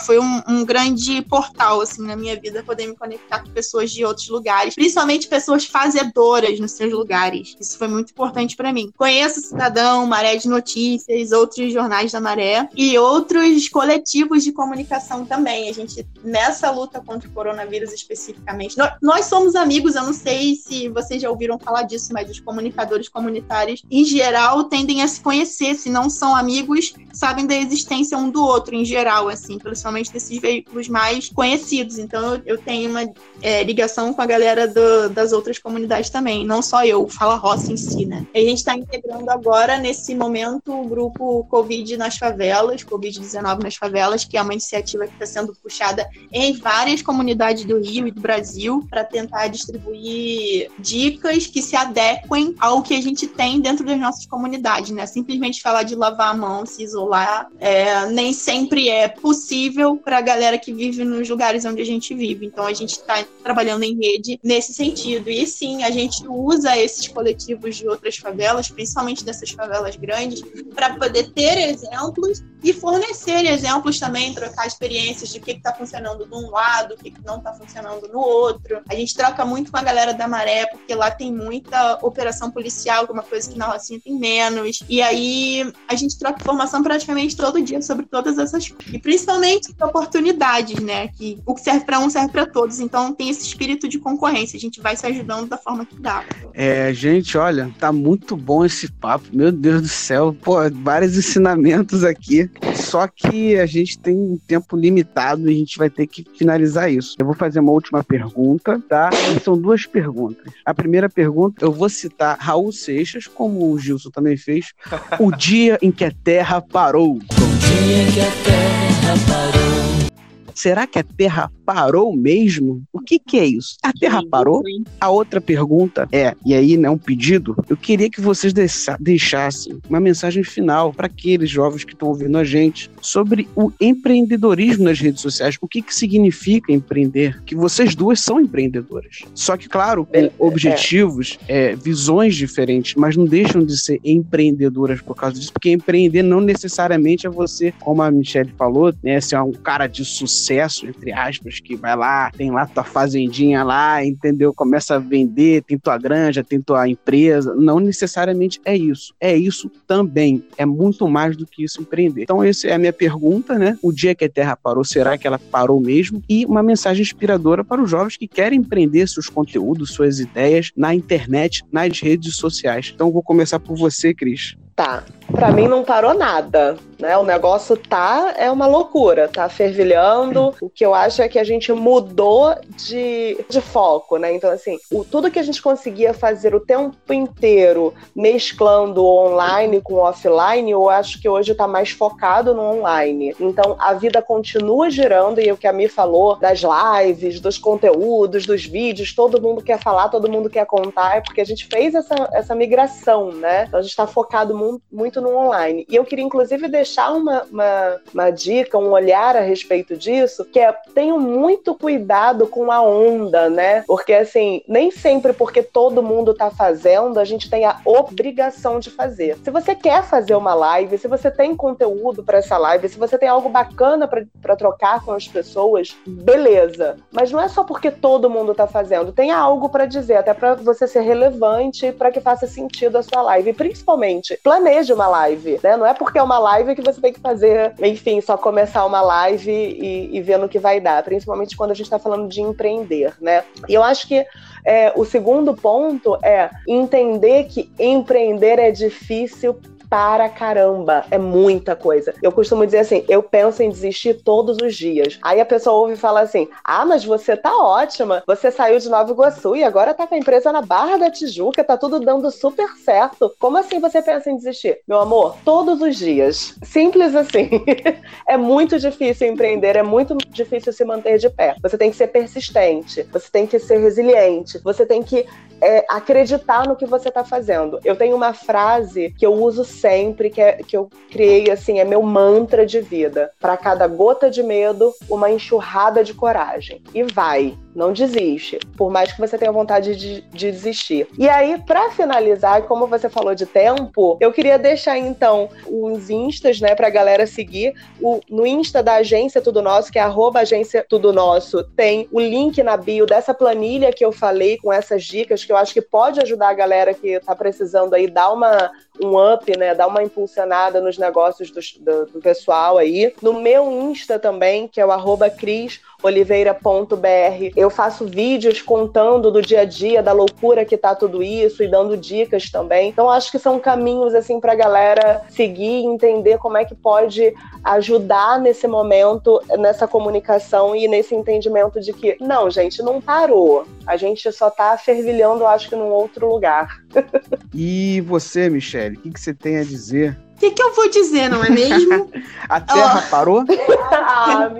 foi 0.00 0.18
um, 0.18 0.42
um 0.48 0.64
grande 0.64 1.20
portal, 1.22 1.82
assim, 1.82 2.02
na 2.06 2.16
minha 2.16 2.38
vida, 2.40 2.62
poder 2.62 2.86
me 2.86 2.96
conectar 2.96 3.40
com 3.40 3.50
pessoas 3.50 3.90
de 3.90 4.02
outros 4.02 4.28
lugares, 4.28 4.74
principalmente 4.74 5.28
pessoas 5.28 5.66
fazedoras 5.66 6.58
nos 6.58 6.72
seus 6.72 6.92
lugares. 6.92 7.54
Isso 7.60 7.76
foi 7.76 7.88
muito 7.88 8.12
importante 8.12 8.56
para 8.56 8.72
mim. 8.72 8.90
Conheço 8.96 9.40
Cidadão, 9.40 10.06
Maré 10.06 10.36
de 10.36 10.48
Notícias, 10.48 11.32
outros 11.32 11.70
jornais 11.70 12.12
da 12.12 12.20
Maré 12.20 12.66
e 12.74 12.98
outros 12.98 13.68
coletivos 13.68 14.42
de 14.42 14.52
comunicação 14.52 15.26
também. 15.26 15.68
A 15.68 15.74
gente, 15.74 16.06
nessa 16.24 16.70
luta 16.70 17.02
contra 17.04 17.28
o 17.28 17.32
coronavírus 17.32 17.92
especificamente, 17.92 18.78
nós, 18.78 18.92
nós 19.02 19.26
somos 19.26 19.54
amigos, 19.54 19.96
eu 19.96 20.04
não 20.04 20.14
sei 20.14 20.54
se 20.54 20.88
vocês 20.88 21.20
já 21.20 21.28
ouviram 21.28 21.58
falar 21.58 21.82
disso, 21.82 22.12
mas 22.14 22.30
os 22.30 22.40
comunicadores 22.40 23.08
comunitários, 23.08 23.82
em 23.90 24.04
geral, 24.04 24.64
tendem 24.64 25.02
a 25.02 25.08
se 25.08 25.20
conhecer. 25.20 25.74
Se 25.74 25.90
não 25.90 26.08
são 26.08 26.34
amigos, 26.34 26.85
veículos 26.90 27.18
sabem 27.18 27.46
da 27.46 27.56
existência 27.56 28.16
um 28.18 28.30
do 28.30 28.44
outro, 28.44 28.74
em 28.74 28.84
geral, 28.84 29.28
assim, 29.28 29.58
principalmente 29.58 30.12
desses 30.12 30.38
veículos 30.38 30.86
mais 30.88 31.30
conhecidos. 31.30 31.98
Então, 31.98 32.40
eu, 32.44 32.58
tenho 32.58 32.90
uma 32.90 33.10
é, 33.40 33.62
ligação 33.62 34.12
com 34.12 34.20
a 34.20 34.26
galera 34.26 34.68
do, 34.68 35.08
das 35.08 35.32
outras 35.32 35.58
comunidades 35.58 36.10
também, 36.10 36.44
não 36.44 36.60
só 36.60 36.84
eu, 36.84 37.08
Fala 37.08 37.36
Roça 37.36 37.72
em 37.72 37.76
si, 37.76 38.04
né? 38.04 38.26
A 38.34 38.38
gente 38.38 38.58
está 38.58 38.76
integrando 38.76 39.30
agora, 39.30 39.78
nesse 39.78 40.14
momento, 40.14 40.72
o 40.72 40.86
grupo 40.86 41.44
Covid 41.44 41.96
nas 41.96 42.18
favelas, 42.18 42.84
Covid-19 42.84 43.62
nas 43.62 43.76
favelas, 43.76 44.24
que 44.24 44.36
é 44.36 44.42
uma 44.42 44.52
iniciativa 44.52 45.06
que 45.06 45.14
está 45.14 45.26
sendo 45.26 45.54
puxada 45.54 46.08
em 46.30 46.52
várias 46.52 47.00
comunidades 47.00 47.64
do 47.64 47.80
Rio 47.80 48.06
e 48.06 48.10
do 48.10 48.20
Brasil 48.20 48.86
para 48.90 49.04
tentar 49.04 49.48
distribuir 49.48 50.70
dicas 50.78 51.46
que 51.46 51.62
se 51.62 51.76
adequem 51.76 52.54
ao 52.58 52.82
que 52.82 52.94
a 52.94 53.00
gente 53.00 53.26
tem 53.26 53.60
dentro 53.60 53.86
das 53.86 53.98
nossas 53.98 54.26
comunidades, 54.26 54.90
né? 54.90 55.06
Simplesmente 55.06 55.62
falar 55.62 55.82
de 55.82 55.94
lavar 55.94 56.34
a 56.34 56.36
mão, 56.36 56.66
se 56.76 56.82
isolar, 56.82 57.48
é, 57.58 58.06
nem 58.06 58.32
sempre 58.32 58.88
é 58.88 59.08
possível 59.08 59.96
para 59.96 60.18
a 60.18 60.20
galera 60.20 60.58
que 60.58 60.72
vive 60.72 61.04
nos 61.04 61.28
lugares 61.28 61.64
onde 61.64 61.80
a 61.80 61.84
gente 61.84 62.14
vive. 62.14 62.46
Então 62.46 62.66
a 62.66 62.72
gente 62.72 62.90
está 62.90 63.24
trabalhando 63.42 63.82
em 63.82 63.96
rede 63.96 64.38
nesse 64.42 64.74
sentido. 64.74 65.30
E 65.30 65.46
sim, 65.46 65.82
a 65.82 65.90
gente 65.90 66.26
usa 66.28 66.76
esses 66.76 67.08
coletivos 67.08 67.76
de 67.76 67.88
outras 67.88 68.16
favelas, 68.16 68.68
principalmente 68.68 69.24
dessas 69.24 69.50
favelas 69.50 69.96
grandes, 69.96 70.42
para 70.74 70.94
poder 70.94 71.32
ter 71.32 71.70
exemplos 71.70 72.42
e 72.66 72.72
fornecer 72.72 73.44
exemplos 73.44 74.00
também, 74.00 74.34
trocar 74.34 74.66
experiências 74.66 75.30
de 75.30 75.38
o 75.38 75.40
que 75.40 75.52
está 75.52 75.72
funcionando 75.72 76.26
de 76.26 76.34
um 76.34 76.50
lado, 76.50 76.94
o 76.94 76.96
que, 76.96 77.12
que 77.12 77.24
não 77.24 77.38
está 77.38 77.52
funcionando 77.52 78.08
no 78.08 78.18
outro. 78.18 78.80
A 78.88 78.94
gente 78.96 79.14
troca 79.14 79.44
muito 79.44 79.70
com 79.70 79.78
a 79.78 79.82
galera 79.82 80.12
da 80.12 80.26
Maré, 80.26 80.66
porque 80.66 80.92
lá 80.92 81.08
tem 81.08 81.32
muita 81.32 82.04
operação 82.04 82.50
policial, 82.50 83.06
que 83.06 83.16
é 83.16 83.22
coisa 83.22 83.48
que 83.48 83.56
na 83.56 83.66
Rocinha 83.66 84.00
tem 84.00 84.18
menos. 84.18 84.82
E 84.88 85.00
aí 85.00 85.72
a 85.86 85.94
gente 85.94 86.18
troca 86.18 86.40
informação 86.40 86.82
praticamente 86.82 87.36
todo 87.36 87.62
dia 87.62 87.80
sobre 87.80 88.04
todas 88.04 88.36
essas 88.36 88.68
coisas. 88.68 88.92
E 88.92 88.98
principalmente 88.98 89.72
oportunidades, 89.80 90.80
né? 90.80 91.06
Que 91.06 91.38
o 91.46 91.54
que 91.54 91.60
serve 91.60 91.84
para 91.84 92.00
um 92.00 92.10
serve 92.10 92.32
para 92.32 92.46
todos. 92.46 92.80
Então 92.80 93.14
tem 93.14 93.30
esse 93.30 93.46
espírito 93.46 93.88
de 93.88 94.00
concorrência. 94.00 94.56
A 94.56 94.60
gente 94.60 94.80
vai 94.80 94.96
se 94.96 95.06
ajudando 95.06 95.48
da 95.48 95.56
forma 95.56 95.86
que 95.86 96.00
dá. 96.00 96.24
É, 96.52 96.92
gente, 96.92 97.38
olha, 97.38 97.72
tá 97.78 97.92
muito 97.92 98.36
bom 98.36 98.64
esse 98.64 98.90
papo. 98.90 99.28
Meu 99.32 99.52
Deus 99.52 99.82
do 99.82 99.88
céu, 99.88 100.36
pô, 100.42 100.56
vários 100.82 101.16
ensinamentos 101.16 102.02
aqui. 102.02 102.50
Só 102.74 103.06
que 103.06 103.58
a 103.58 103.66
gente 103.66 103.98
tem 103.98 104.14
um 104.14 104.38
tempo 104.46 104.76
limitado 104.76 105.50
e 105.50 105.54
a 105.54 105.58
gente 105.58 105.78
vai 105.78 105.90
ter 105.90 106.06
que 106.06 106.24
finalizar 106.36 106.90
isso. 106.90 107.16
Eu 107.18 107.26
vou 107.26 107.34
fazer 107.34 107.60
uma 107.60 107.72
última 107.72 108.02
pergunta, 108.02 108.80
tá? 108.88 109.10
E 109.36 109.40
são 109.40 109.58
duas 109.58 109.86
perguntas. 109.86 110.52
A 110.64 110.74
primeira 110.74 111.08
pergunta, 111.08 111.64
eu 111.64 111.72
vou 111.72 111.88
citar 111.88 112.36
Raul 112.38 112.72
Seixas, 112.72 113.26
como 113.26 113.70
o 113.70 113.78
Gilson 113.78 114.10
também 114.10 114.36
fez, 114.36 114.72
o 115.18 115.30
dia 115.30 115.78
em 115.82 115.90
que 115.90 116.04
a 116.04 116.12
Terra 116.24 116.60
parou. 116.60 117.16
O 117.16 117.20
dia 117.20 118.02
em 118.02 118.12
que 118.12 118.20
a 118.20 118.30
Terra 118.44 119.14
parou. 119.26 120.10
Será 120.54 120.86
que 120.86 120.98
a 120.98 121.04
Terra 121.04 121.50
parou 121.66 122.14
mesmo? 122.16 122.84
O 122.92 123.00
que, 123.00 123.18
que 123.18 123.38
é 123.38 123.44
isso? 123.44 123.76
A 123.82 123.92
Terra 123.92 124.22
parou? 124.30 124.62
A 125.00 125.10
outra 125.10 125.40
pergunta 125.40 126.08
é, 126.12 126.34
e 126.44 126.54
aí, 126.54 126.76
né, 126.76 126.88
um 126.88 126.96
pedido, 126.96 127.56
eu 127.68 127.76
queria 127.76 128.08
que 128.08 128.20
vocês 128.20 128.54
deixassem 129.00 129.78
uma 129.88 129.98
mensagem 129.98 130.44
final 130.44 130.92
para 130.92 131.06
aqueles 131.06 131.50
jovens 131.50 131.82
que 131.82 131.92
estão 131.92 132.08
ouvindo 132.08 132.38
a 132.38 132.44
gente 132.44 132.88
sobre 133.00 133.48
o 133.56 133.72
empreendedorismo 133.80 134.84
nas 134.84 135.00
redes 135.00 135.20
sociais. 135.20 135.58
O 135.60 135.66
que, 135.66 135.82
que 135.82 135.94
significa 135.94 136.72
empreender? 136.72 137.42
Que 137.44 137.56
vocês 137.56 137.94
duas 137.94 138.20
são 138.20 138.40
empreendedoras. 138.40 139.22
Só 139.34 139.56
que, 139.56 139.68
claro, 139.68 140.06
com 140.06 140.30
objetivos, 140.38 141.38
é, 141.48 141.74
visões 141.74 142.36
diferentes, 142.36 142.94
mas 142.94 143.16
não 143.16 143.24
deixam 143.24 143.64
de 143.64 143.76
ser 143.78 144.00
empreendedoras 144.04 145.00
por 145.00 145.16
causa 145.16 145.38
disso, 145.38 145.52
porque 145.52 145.70
empreender 145.70 146.22
não 146.22 146.40
necessariamente 146.40 147.26
é 147.26 147.30
você, 147.30 147.72
como 147.80 148.02
a 148.02 148.10
Michelle 148.10 148.52
falou, 148.56 148.94
né, 149.02 149.20
ser 149.20 149.40
um 149.40 149.52
cara 149.52 149.86
de 149.86 150.04
sucesso, 150.04 150.86
entre 150.86 151.12
aspas, 151.12 151.55
que 151.60 151.76
vai 151.76 151.96
lá, 151.96 152.30
tem 152.30 152.50
lá 152.50 152.66
tua 152.66 152.84
fazendinha 152.84 153.62
lá, 153.62 154.04
entendeu? 154.04 154.52
Começa 154.54 154.96
a 154.96 154.98
vender, 154.98 155.62
tem 155.62 155.78
tua 155.78 155.98
granja, 155.98 156.44
tem 156.44 156.60
tua 156.60 156.88
empresa. 156.88 157.54
Não 157.54 157.80
necessariamente 157.80 158.60
é 158.64 158.76
isso. 158.76 159.14
É 159.20 159.36
isso 159.36 159.70
também. 159.86 160.44
É 160.56 160.66
muito 160.66 161.08
mais 161.08 161.36
do 161.36 161.46
que 161.46 161.64
isso 161.64 161.80
empreender. 161.80 162.22
Então, 162.22 162.42
essa 162.42 162.68
é 162.68 162.72
a 162.72 162.78
minha 162.78 162.92
pergunta, 162.92 163.58
né? 163.58 163.78
O 163.82 163.92
dia 163.92 164.14
que 164.14 164.24
a 164.24 164.28
Terra 164.28 164.56
parou, 164.56 164.84
será 164.84 165.16
que 165.16 165.26
ela 165.26 165.38
parou 165.38 165.80
mesmo? 165.80 166.22
E 166.28 166.44
uma 166.46 166.62
mensagem 166.62 167.02
inspiradora 167.02 167.64
para 167.64 167.82
os 167.82 167.90
jovens 167.90 168.16
que 168.16 168.28
querem 168.28 168.60
empreender 168.60 169.08
seus 169.08 169.28
conteúdos, 169.28 169.92
suas 169.92 170.20
ideias 170.20 170.70
na 170.76 170.94
internet, 170.94 171.62
nas 171.72 172.00
redes 172.00 172.36
sociais. 172.36 172.92
Então, 172.94 173.12
vou 173.12 173.22
começar 173.22 173.60
por 173.60 173.76
você, 173.76 174.12
Cris. 174.14 174.56
Tá. 174.76 175.02
Para 175.32 175.50
mim 175.50 175.66
não 175.66 175.82
parou 175.82 176.14
nada, 176.14 176.76
né? 177.00 177.16
O 177.16 177.24
negócio 177.24 177.76
tá 177.76 178.34
é 178.36 178.48
uma 178.48 178.66
loucura, 178.66 179.28
tá 179.28 179.48
fervilhando. 179.48 180.54
O 180.60 180.70
que 180.70 180.86
eu 180.86 180.94
acho 180.94 181.20
é 181.20 181.28
que 181.28 181.38
a 181.38 181.44
gente 181.44 181.72
mudou 181.72 182.54
de, 182.76 183.36
de 183.48 183.60
foco, 183.60 184.18
né? 184.18 184.32
Então 184.34 184.50
assim, 184.50 184.78
o, 184.92 185.04
tudo 185.04 185.30
que 185.30 185.38
a 185.38 185.42
gente 185.42 185.60
conseguia 185.60 186.14
fazer 186.14 186.54
o 186.54 186.60
tempo 186.60 187.12
inteiro 187.12 187.92
mesclando 188.14 189.04
online 189.04 189.80
com 189.80 189.94
offline, 189.94 190.70
eu 190.70 190.88
acho 190.88 191.20
que 191.20 191.28
hoje 191.28 191.54
tá 191.54 191.66
mais 191.66 191.90
focado 191.90 192.54
no 192.54 192.62
online. 192.62 193.34
Então 193.40 193.74
a 193.80 193.94
vida 193.94 194.22
continua 194.22 194.88
girando 194.90 195.40
e 195.40 195.50
o 195.50 195.56
que 195.56 195.66
a 195.66 195.72
Mi 195.72 195.88
falou 195.88 196.36
das 196.36 196.60
lives, 196.62 197.40
dos 197.40 197.58
conteúdos, 197.58 198.46
dos 198.46 198.64
vídeos, 198.64 199.12
todo 199.12 199.42
mundo 199.42 199.62
quer 199.62 199.80
falar, 199.80 200.08
todo 200.08 200.30
mundo 200.30 200.48
quer 200.48 200.66
contar, 200.66 201.16
é 201.16 201.20
porque 201.20 201.40
a 201.40 201.46
gente 201.46 201.66
fez 201.66 201.94
essa, 201.94 202.14
essa 202.32 202.54
migração, 202.54 203.32
né? 203.32 203.64
Então 203.66 203.80
a 203.80 203.82
gente 203.82 203.96
tá 203.96 204.06
focado 204.06 204.56
muito 204.56 204.65
muito 204.90 205.20
no 205.20 205.36
online. 205.36 205.86
E 205.88 205.96
eu 205.96 206.04
queria, 206.04 206.24
inclusive, 206.24 206.68
deixar 206.68 207.12
uma, 207.12 207.42
uma, 207.44 208.00
uma 208.12 208.30
dica, 208.30 208.78
um 208.78 208.90
olhar 208.90 209.36
a 209.36 209.40
respeito 209.40 209.96
disso, 209.96 210.44
que 210.44 210.58
é 210.58 210.72
tenham 210.94 211.18
muito 211.18 211.74
cuidado 211.74 212.46
com 212.46 212.70
a 212.70 212.80
onda, 212.80 213.48
né? 213.50 213.84
Porque, 213.86 214.12
assim, 214.12 214.62
nem 214.68 214.90
sempre 214.90 215.32
porque 215.32 215.62
todo 215.62 216.02
mundo 216.02 216.34
tá 216.34 216.50
fazendo, 216.50 217.18
a 217.18 217.24
gente 217.24 217.50
tem 217.50 217.64
a 217.64 217.80
obrigação 217.84 218.78
de 218.78 218.90
fazer. 218.90 219.36
Se 219.42 219.50
você 219.50 219.74
quer 219.74 220.02
fazer 220.04 220.34
uma 220.34 220.54
live, 220.54 220.98
se 220.98 221.08
você 221.08 221.30
tem 221.30 221.54
conteúdo 221.54 222.22
para 222.22 222.38
essa 222.38 222.56
live, 222.56 222.88
se 222.88 222.98
você 222.98 223.18
tem 223.18 223.28
algo 223.28 223.48
bacana 223.48 224.08
para 224.08 224.56
trocar 224.56 225.04
com 225.04 225.12
as 225.12 225.28
pessoas, 225.28 225.96
beleza. 226.06 226.96
Mas 227.10 227.30
não 227.30 227.40
é 227.40 227.48
só 227.48 227.64
porque 227.64 227.90
todo 227.90 228.30
mundo 228.30 228.54
tá 228.54 228.66
fazendo. 228.66 229.12
Tenha 229.12 229.36
algo 229.36 229.68
para 229.68 229.86
dizer, 229.86 230.16
até 230.16 230.32
para 230.34 230.54
você 230.54 230.86
ser 230.86 231.00
relevante, 231.00 231.92
para 231.92 232.10
que 232.10 232.20
faça 232.20 232.46
sentido 232.46 232.96
a 232.96 233.02
sua 233.02 233.22
live. 233.22 233.50
E, 233.50 233.54
principalmente, 233.54 234.38
planeje 234.56 234.92
uma 234.92 235.06
live, 235.06 235.60
né? 235.62 235.76
Não 235.76 235.86
é 235.86 235.92
porque 235.92 236.18
é 236.18 236.22
uma 236.22 236.38
live 236.38 236.74
que 236.74 236.82
você 236.82 237.00
tem 237.00 237.12
que 237.12 237.20
fazer, 237.20 237.74
enfim, 237.78 238.20
só 238.20 238.36
começar 238.36 238.84
uma 238.86 239.02
live 239.02 239.50
e, 239.50 240.16
e 240.16 240.20
ver 240.22 240.38
no 240.38 240.48
que 240.48 240.58
vai 240.58 240.80
dar, 240.80 241.02
principalmente 241.02 241.56
quando 241.56 241.72
a 241.72 241.74
gente 241.74 241.86
está 241.86 241.98
falando 241.98 242.28
de 242.28 242.40
empreender, 242.40 243.14
né? 243.20 243.44
E 243.68 243.74
eu 243.74 243.82
acho 243.82 244.08
que 244.08 244.24
é, 244.64 244.92
o 244.96 245.04
segundo 245.04 245.54
ponto 245.54 246.18
é 246.22 246.50
entender 246.66 247.44
que 247.44 247.70
empreender 247.78 248.58
é 248.58 248.70
difícil 248.70 249.60
para 249.88 250.28
caramba. 250.28 251.04
É 251.10 251.18
muita 251.18 251.76
coisa. 251.76 252.14
Eu 252.22 252.32
costumo 252.32 252.64
dizer 252.64 252.78
assim: 252.78 253.04
eu 253.08 253.22
penso 253.22 253.62
em 253.62 253.70
desistir 253.70 254.14
todos 254.22 254.58
os 254.62 254.74
dias. 254.74 255.18
Aí 255.22 255.40
a 255.40 255.46
pessoa 255.46 255.76
ouve 255.76 255.94
e 255.94 255.96
fala 255.96 256.20
assim: 256.20 256.48
ah, 256.64 256.84
mas 256.84 257.04
você 257.04 257.36
tá 257.36 257.56
ótima. 257.56 258.22
Você 258.26 258.50
saiu 258.50 258.78
de 258.78 258.88
Nova 258.88 259.10
Iguaçu 259.10 259.56
e 259.56 259.64
agora 259.64 259.94
tá 259.94 260.06
com 260.06 260.14
a 260.14 260.18
empresa 260.18 260.52
na 260.52 260.62
Barra 260.62 260.96
da 260.96 261.10
Tijuca, 261.10 261.64
tá 261.64 261.76
tudo 261.76 262.00
dando 262.00 262.30
super 262.30 262.68
certo. 262.84 263.32
Como 263.38 263.58
assim 263.58 263.80
você 263.80 264.02
pensa 264.02 264.30
em 264.30 264.36
desistir? 264.36 264.80
Meu 264.86 265.00
amor, 265.00 265.36
todos 265.44 265.80
os 265.80 265.96
dias. 265.96 266.54
Simples 266.62 267.14
assim. 267.14 267.48
é 268.26 268.36
muito 268.36 268.78
difícil 268.78 269.28
empreender, 269.28 269.76
é 269.76 269.82
muito 269.82 270.16
difícil 270.28 270.72
se 270.72 270.84
manter 270.84 271.18
de 271.18 271.30
pé. 271.30 271.54
Você 271.62 271.78
tem 271.78 271.90
que 271.90 271.96
ser 271.96 272.08
persistente, 272.08 273.02
você 273.12 273.30
tem 273.30 273.46
que 273.46 273.58
ser 273.58 273.78
resiliente, 273.78 274.58
você 274.62 274.84
tem 274.84 275.02
que 275.02 275.26
é, 275.60 275.84
acreditar 275.88 276.66
no 276.66 276.76
que 276.76 276.86
você 276.86 277.08
está 277.08 277.24
fazendo. 277.24 277.80
Eu 277.84 277.96
tenho 277.96 278.16
uma 278.16 278.32
frase 278.32 279.14
que 279.18 279.24
eu 279.24 279.32
uso 279.32 279.64
sempre, 279.76 280.30
que, 280.30 280.40
é, 280.40 280.52
que 280.54 280.76
eu 280.76 280.88
criei 281.10 281.50
assim, 281.50 281.78
é 281.78 281.84
meu 281.84 282.02
mantra 282.02 282.66
de 282.66 282.80
vida. 282.80 283.30
Para 283.40 283.56
cada 283.56 283.86
gota 283.86 284.30
de 284.30 284.42
medo, 284.42 284.92
uma 285.08 285.30
enxurrada 285.30 286.02
de 286.02 286.14
coragem. 286.14 286.82
E 286.94 287.02
vai, 287.02 287.56
não 287.74 287.92
desiste, 287.92 288.58
por 288.76 288.90
mais 288.90 289.12
que 289.12 289.20
você 289.20 289.36
tenha 289.36 289.52
vontade 289.52 289.94
de, 289.94 290.22
de 290.22 290.50
desistir. 290.50 291.06
E 291.18 291.28
aí, 291.28 291.60
para 291.66 291.90
finalizar, 291.90 292.62
como 292.62 292.86
você 292.86 293.08
falou 293.08 293.34
de 293.34 293.44
tempo, 293.44 294.16
eu 294.20 294.32
queria 294.32 294.58
deixar 294.58 294.98
então 294.98 295.48
os 295.66 296.08
instas, 296.08 296.60
né, 296.60 296.74
pra 296.74 296.88
galera 296.88 297.26
seguir. 297.26 297.74
O, 298.00 298.20
no 298.30 298.46
insta 298.46 298.82
da 298.82 298.94
agência 298.94 299.42
Tudo 299.42 299.60
Nosso, 299.60 299.92
que 299.92 299.98
é 299.98 300.02
arroba 300.02 300.40
agência 300.40 300.84
Tudo 300.88 301.12
Nosso, 301.12 301.62
tem 301.76 302.08
o 302.10 302.20
link 302.20 302.62
na 302.62 302.76
bio 302.76 303.06
dessa 303.06 303.34
planilha 303.34 303.92
que 303.92 304.04
eu 304.04 304.12
falei 304.12 304.56
com 304.56 304.72
essas 304.72 305.04
dicas 305.04 305.44
que 305.44 305.52
eu 305.52 305.56
acho 305.56 305.74
que 305.74 305.82
pode 305.82 306.20
ajudar 306.20 306.48
a 306.48 306.54
galera 306.54 306.94
que 306.94 307.20
tá 307.20 307.34
precisando 307.34 307.94
aí 307.94 308.08
dar 308.08 308.32
uma, 308.32 308.70
um 309.02 309.18
up, 309.32 309.56
né? 309.56 309.74
Dar 309.74 309.86
uma 309.86 310.02
impulsionada 310.02 310.80
nos 310.80 310.98
negócios 310.98 311.50
do, 311.50 311.60
do, 311.80 312.06
do 312.12 312.20
pessoal 312.20 312.78
aí. 312.78 313.14
No 313.22 313.40
meu 313.40 313.70
Insta 313.70 314.18
também, 314.18 314.68
que 314.68 314.80
é 314.80 314.86
o 314.86 314.92
arroba 314.92 315.30
Cris 315.30 315.80
oliveira.br. 316.02 317.52
Eu 317.56 317.70
faço 317.70 318.06
vídeos 318.06 318.60
contando 318.62 319.30
do 319.30 319.42
dia 319.42 319.60
a 319.60 319.64
dia, 319.64 320.02
da 320.02 320.12
loucura 320.12 320.64
que 320.64 320.76
tá 320.76 320.94
tudo 320.94 321.22
isso 321.22 321.62
e 321.62 321.68
dando 321.68 321.96
dicas 321.96 322.50
também. 322.50 322.88
Então 322.88 323.10
acho 323.10 323.30
que 323.30 323.38
são 323.38 323.58
caminhos 323.58 324.14
assim 324.14 324.40
pra 324.40 324.54
galera 324.54 325.22
seguir 325.28 325.80
e 325.80 325.86
entender 325.86 326.38
como 326.38 326.56
é 326.56 326.64
que 326.64 326.74
pode 326.74 327.34
ajudar 327.64 328.40
nesse 328.40 328.66
momento, 328.66 329.40
nessa 329.58 329.88
comunicação 329.88 330.74
e 330.74 330.86
nesse 330.86 331.14
entendimento 331.14 331.80
de 331.80 331.92
que 331.92 332.16
não, 332.20 332.50
gente, 332.50 332.82
não 332.82 333.00
parou. 333.00 333.66
A 333.86 333.96
gente 333.96 334.30
só 334.32 334.50
tá 334.50 334.76
fervilhando, 334.76 335.46
acho 335.46 335.68
que 335.68 335.76
num 335.76 335.90
outro 335.90 336.28
lugar. 336.28 336.82
e 337.54 338.00
você, 338.02 338.48
Michele, 338.48 338.96
o 338.96 339.00
que, 339.00 339.10
que 339.10 339.20
você 339.20 339.34
tem 339.34 339.58
a 339.58 339.64
dizer 339.64 340.18
o 340.36 340.38
que, 340.38 340.50
que, 340.50 340.62
eu 340.62 340.74
vou 340.74 340.90
dizer, 340.90 341.30
não 341.30 341.42
é 341.42 341.48
mesmo? 341.48 342.10
a 342.46 342.60
Terra 342.60 343.04
oh. 343.06 343.10
parou? 343.10 343.44
ah, 343.90 344.50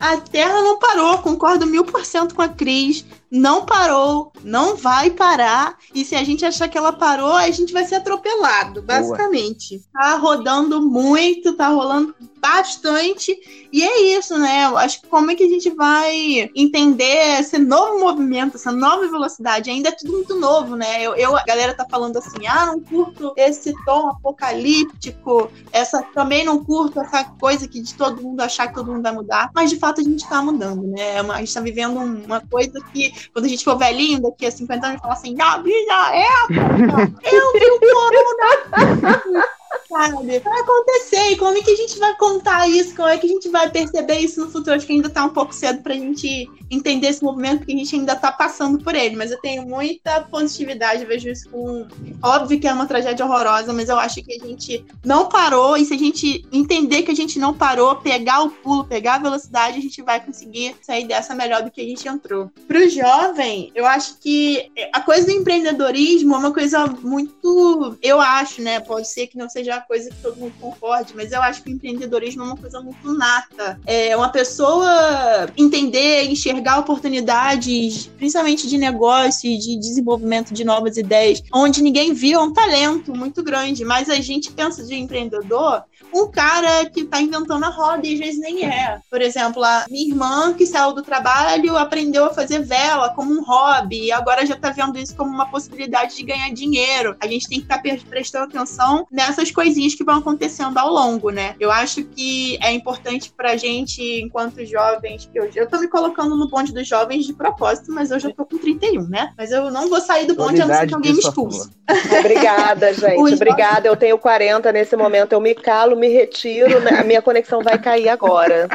a 0.00 0.16
Terra 0.16 0.60
não 0.60 0.78
parou, 0.78 1.18
concordo 1.18 1.66
mil 1.66 1.84
por 1.84 2.04
cento 2.04 2.34
com 2.34 2.42
a 2.42 2.48
Cris 2.48 3.04
não 3.30 3.64
parou, 3.64 4.32
não 4.42 4.76
vai 4.76 5.10
parar. 5.10 5.76
E 5.94 6.04
se 6.04 6.16
a 6.16 6.24
gente 6.24 6.44
achar 6.44 6.68
que 6.68 6.76
ela 6.76 6.92
parou, 6.92 7.34
a 7.34 7.50
gente 7.50 7.72
vai 7.72 7.84
ser 7.84 7.96
atropelado, 7.96 8.82
basicamente. 8.82 9.78
Boa. 9.78 9.90
Tá 9.92 10.16
rodando 10.16 10.82
muito, 10.82 11.56
tá 11.56 11.68
rolando 11.68 12.14
bastante. 12.40 13.38
E 13.72 13.82
é 13.82 14.18
isso, 14.18 14.36
né? 14.38 14.64
Eu 14.64 14.78
acho 14.78 15.02
que 15.02 15.06
como 15.06 15.30
é 15.30 15.34
que 15.34 15.44
a 15.44 15.48
gente 15.48 15.70
vai 15.70 16.50
entender 16.56 17.38
esse 17.38 17.58
novo 17.58 18.00
movimento, 18.00 18.56
essa 18.56 18.72
nova 18.72 19.06
velocidade? 19.06 19.70
Ainda 19.70 19.90
é 19.90 19.92
tudo 19.92 20.12
muito 20.12 20.34
novo, 20.34 20.74
né? 20.74 21.02
Eu, 21.02 21.14
eu 21.14 21.36
a 21.36 21.44
galera 21.44 21.74
tá 21.74 21.86
falando 21.88 22.16
assim: 22.16 22.46
ah, 22.48 22.66
não 22.66 22.80
curto 22.80 23.32
esse 23.36 23.72
tom 23.84 24.08
apocalíptico, 24.08 25.50
essa 25.70 26.02
também 26.14 26.44
não 26.44 26.64
curto 26.64 27.00
essa 27.00 27.24
coisa 27.24 27.68
que 27.68 27.80
de 27.80 27.94
todo 27.94 28.22
mundo 28.22 28.40
achar 28.40 28.68
que 28.68 28.74
todo 28.74 28.90
mundo 28.90 29.02
vai 29.02 29.12
mudar. 29.12 29.50
Mas 29.54 29.70
de 29.70 29.76
fato 29.76 30.00
a 30.00 30.04
gente 30.04 30.28
tá 30.28 30.42
mudando, 30.42 30.86
né? 30.86 31.16
É 31.16 31.20
a 31.20 31.38
gente 31.38 31.54
tá 31.54 31.60
vivendo 31.60 31.98
uma 31.98 32.40
coisa 32.40 32.80
que 32.92 33.12
quando 33.32 33.44
a 33.44 33.48
gente 33.48 33.64
for 33.64 33.76
velhinho, 33.76 34.20
daqui 34.20 34.46
a 34.46 34.50
50 34.50 34.86
anos, 34.86 35.00
falar 35.00 35.14
assim, 35.14 35.36
a 35.40 35.58
minha 35.58 36.14
época, 36.14 37.12
eu 37.30 37.52
vi 37.52 37.66
o 37.66 37.80
corona. 37.80 39.46
Sabe? 39.90 40.38
Vai 40.38 40.60
acontecer. 40.60 41.32
E 41.32 41.36
como 41.36 41.58
é 41.58 41.62
que 41.62 41.72
a 41.72 41.76
gente 41.76 41.98
vai 41.98 42.16
contar 42.16 42.68
isso? 42.68 42.94
Como 42.94 43.08
é 43.08 43.18
que 43.18 43.26
a 43.26 43.28
gente 43.28 43.48
vai 43.48 43.68
perceber 43.68 44.18
isso 44.20 44.40
no 44.40 44.50
futuro? 44.50 44.76
Acho 44.76 44.86
que 44.86 44.92
ainda 44.92 45.10
tá 45.10 45.24
um 45.24 45.30
pouco 45.30 45.52
cedo 45.52 45.82
pra 45.82 45.94
gente 45.94 46.48
entender 46.70 47.08
esse 47.08 47.22
movimento, 47.22 47.58
porque 47.58 47.72
a 47.72 47.76
gente 47.76 47.96
ainda 47.96 48.14
tá 48.14 48.30
passando 48.30 48.82
por 48.82 48.94
ele. 48.94 49.16
Mas 49.16 49.32
eu 49.32 49.40
tenho 49.40 49.66
muita 49.66 50.20
positividade, 50.22 51.04
vejo 51.04 51.28
isso 51.28 51.48
com. 51.50 51.86
Óbvio 52.22 52.60
que 52.60 52.68
é 52.68 52.72
uma 52.72 52.86
tragédia 52.86 53.26
horrorosa, 53.26 53.72
mas 53.72 53.88
eu 53.88 53.98
acho 53.98 54.22
que 54.22 54.32
a 54.32 54.46
gente 54.46 54.84
não 55.04 55.28
parou. 55.28 55.76
E 55.76 55.84
se 55.84 55.94
a 55.94 55.98
gente 55.98 56.46
entender 56.52 57.02
que 57.02 57.10
a 57.10 57.16
gente 57.16 57.38
não 57.38 57.52
parou, 57.52 57.96
pegar 57.96 58.42
o 58.42 58.50
pulo, 58.50 58.84
pegar 58.84 59.16
a 59.16 59.18
velocidade, 59.18 59.78
a 59.78 59.82
gente 59.82 60.00
vai 60.02 60.24
conseguir 60.24 60.76
sair 60.80 61.06
dessa 61.06 61.34
melhor 61.34 61.62
do 61.62 61.70
que 61.70 61.80
a 61.80 61.84
gente 61.84 62.06
entrou. 62.06 62.50
Pro 62.68 62.88
jovem, 62.88 63.72
eu 63.74 63.84
acho 63.84 64.18
que 64.18 64.70
a 64.92 65.00
coisa 65.00 65.26
do 65.26 65.32
empreendedorismo 65.32 66.34
é 66.34 66.38
uma 66.38 66.52
coisa 66.52 66.86
muito. 66.86 67.96
Eu 68.00 68.20
acho, 68.20 68.62
né? 68.62 68.78
Pode 68.78 69.08
ser 69.08 69.26
que 69.26 69.36
não 69.36 69.48
seja 69.48 69.79
coisa 69.80 70.10
que 70.10 70.16
todo 70.16 70.36
mundo 70.36 70.52
concorde, 70.60 71.14
mas 71.14 71.32
eu 71.32 71.42
acho 71.42 71.62
que 71.62 71.70
o 71.70 71.72
empreendedorismo 71.72 72.42
é 72.42 72.46
uma 72.46 72.56
coisa 72.56 72.80
muito 72.80 73.12
nata. 73.12 73.80
É 73.86 74.16
uma 74.16 74.28
pessoa 74.28 75.48
entender, 75.56 76.24
enxergar 76.24 76.78
oportunidades, 76.78 78.06
principalmente 78.18 78.68
de 78.68 78.78
negócio 78.78 79.50
e 79.50 79.58
de 79.58 79.76
desenvolvimento 79.78 80.52
de 80.52 80.64
novas 80.64 80.96
ideias, 80.96 81.42
onde 81.52 81.82
ninguém 81.82 82.12
viu 82.12 82.40
é 82.40 82.42
um 82.42 82.52
talento 82.52 83.14
muito 83.14 83.42
grande, 83.42 83.84
mas 83.84 84.08
a 84.08 84.16
gente 84.16 84.52
pensa 84.52 84.84
de 84.84 84.94
empreendedor 84.94 85.84
um 86.12 86.30
cara 86.30 86.86
que 86.86 87.00
está 87.00 87.20
inventando 87.20 87.64
a 87.64 87.68
roda 87.68 88.06
e 88.06 88.14
às 88.14 88.20
vezes 88.20 88.40
nem 88.40 88.64
é. 88.64 88.98
Por 89.10 89.20
exemplo, 89.20 89.62
a 89.64 89.86
minha 89.90 90.08
irmã 90.08 90.52
que 90.54 90.66
saiu 90.66 90.92
do 90.92 91.02
trabalho 91.02 91.76
aprendeu 91.76 92.24
a 92.26 92.34
fazer 92.34 92.60
vela 92.60 93.10
como 93.10 93.32
um 93.32 93.42
hobby 93.42 94.06
e 94.06 94.12
agora 94.12 94.44
já 94.46 94.54
está 94.54 94.70
vendo 94.70 94.98
isso 94.98 95.16
como 95.16 95.30
uma 95.30 95.50
possibilidade 95.50 96.16
de 96.16 96.22
ganhar 96.22 96.52
dinheiro. 96.52 97.16
A 97.20 97.26
gente 97.26 97.48
tem 97.48 97.58
que 97.58 97.64
estar 97.64 97.82
tá 97.82 98.04
prestando 98.08 98.44
atenção 98.44 99.06
nessas 99.10 99.50
coisinhas 99.50 99.94
que 99.94 100.04
vão 100.04 100.18
acontecendo 100.18 100.78
ao 100.78 100.90
longo, 100.90 101.30
né? 101.30 101.54
Eu 101.58 101.70
acho 101.70 102.04
que 102.04 102.58
é 102.62 102.72
importante 102.72 103.32
pra 103.36 103.56
gente, 103.56 104.02
enquanto 104.20 104.64
jovens, 104.64 105.28
que 105.30 105.38
eu, 105.38 105.50
eu 105.54 105.68
tô 105.68 105.78
me 105.78 105.88
colocando 105.88 106.36
no 106.36 106.48
bonde 106.48 106.72
dos 106.72 106.86
jovens 106.86 107.26
de 107.26 107.32
propósito, 107.32 107.92
mas 107.92 108.10
eu 108.10 108.18
já 108.18 108.30
tô 108.30 108.44
com 108.44 108.58
31, 108.58 109.08
né? 109.08 109.32
Mas 109.36 109.50
eu 109.50 109.70
não 109.70 109.88
vou 109.88 110.00
sair 110.00 110.26
do 110.26 110.34
bonde 110.34 110.60
a 110.60 110.66
não 110.66 110.74
ser 110.74 110.86
que 110.86 110.94
alguém 110.94 111.12
me 111.12 111.18
expulse. 111.18 111.70
Obrigada, 112.18 112.92
gente. 112.94 113.34
Obrigada. 113.34 113.88
Eu 113.88 113.96
tenho 113.96 114.18
40 114.18 114.72
nesse 114.72 114.96
momento. 114.96 115.32
Eu 115.32 115.40
me 115.40 115.54
calo, 115.54 115.96
me 116.00 116.08
retiro. 116.08 116.80
Né? 116.80 116.98
A 116.98 117.04
minha 117.04 117.22
conexão 117.22 117.62
vai 117.62 117.78
cair 117.78 118.08
agora. 118.08 118.68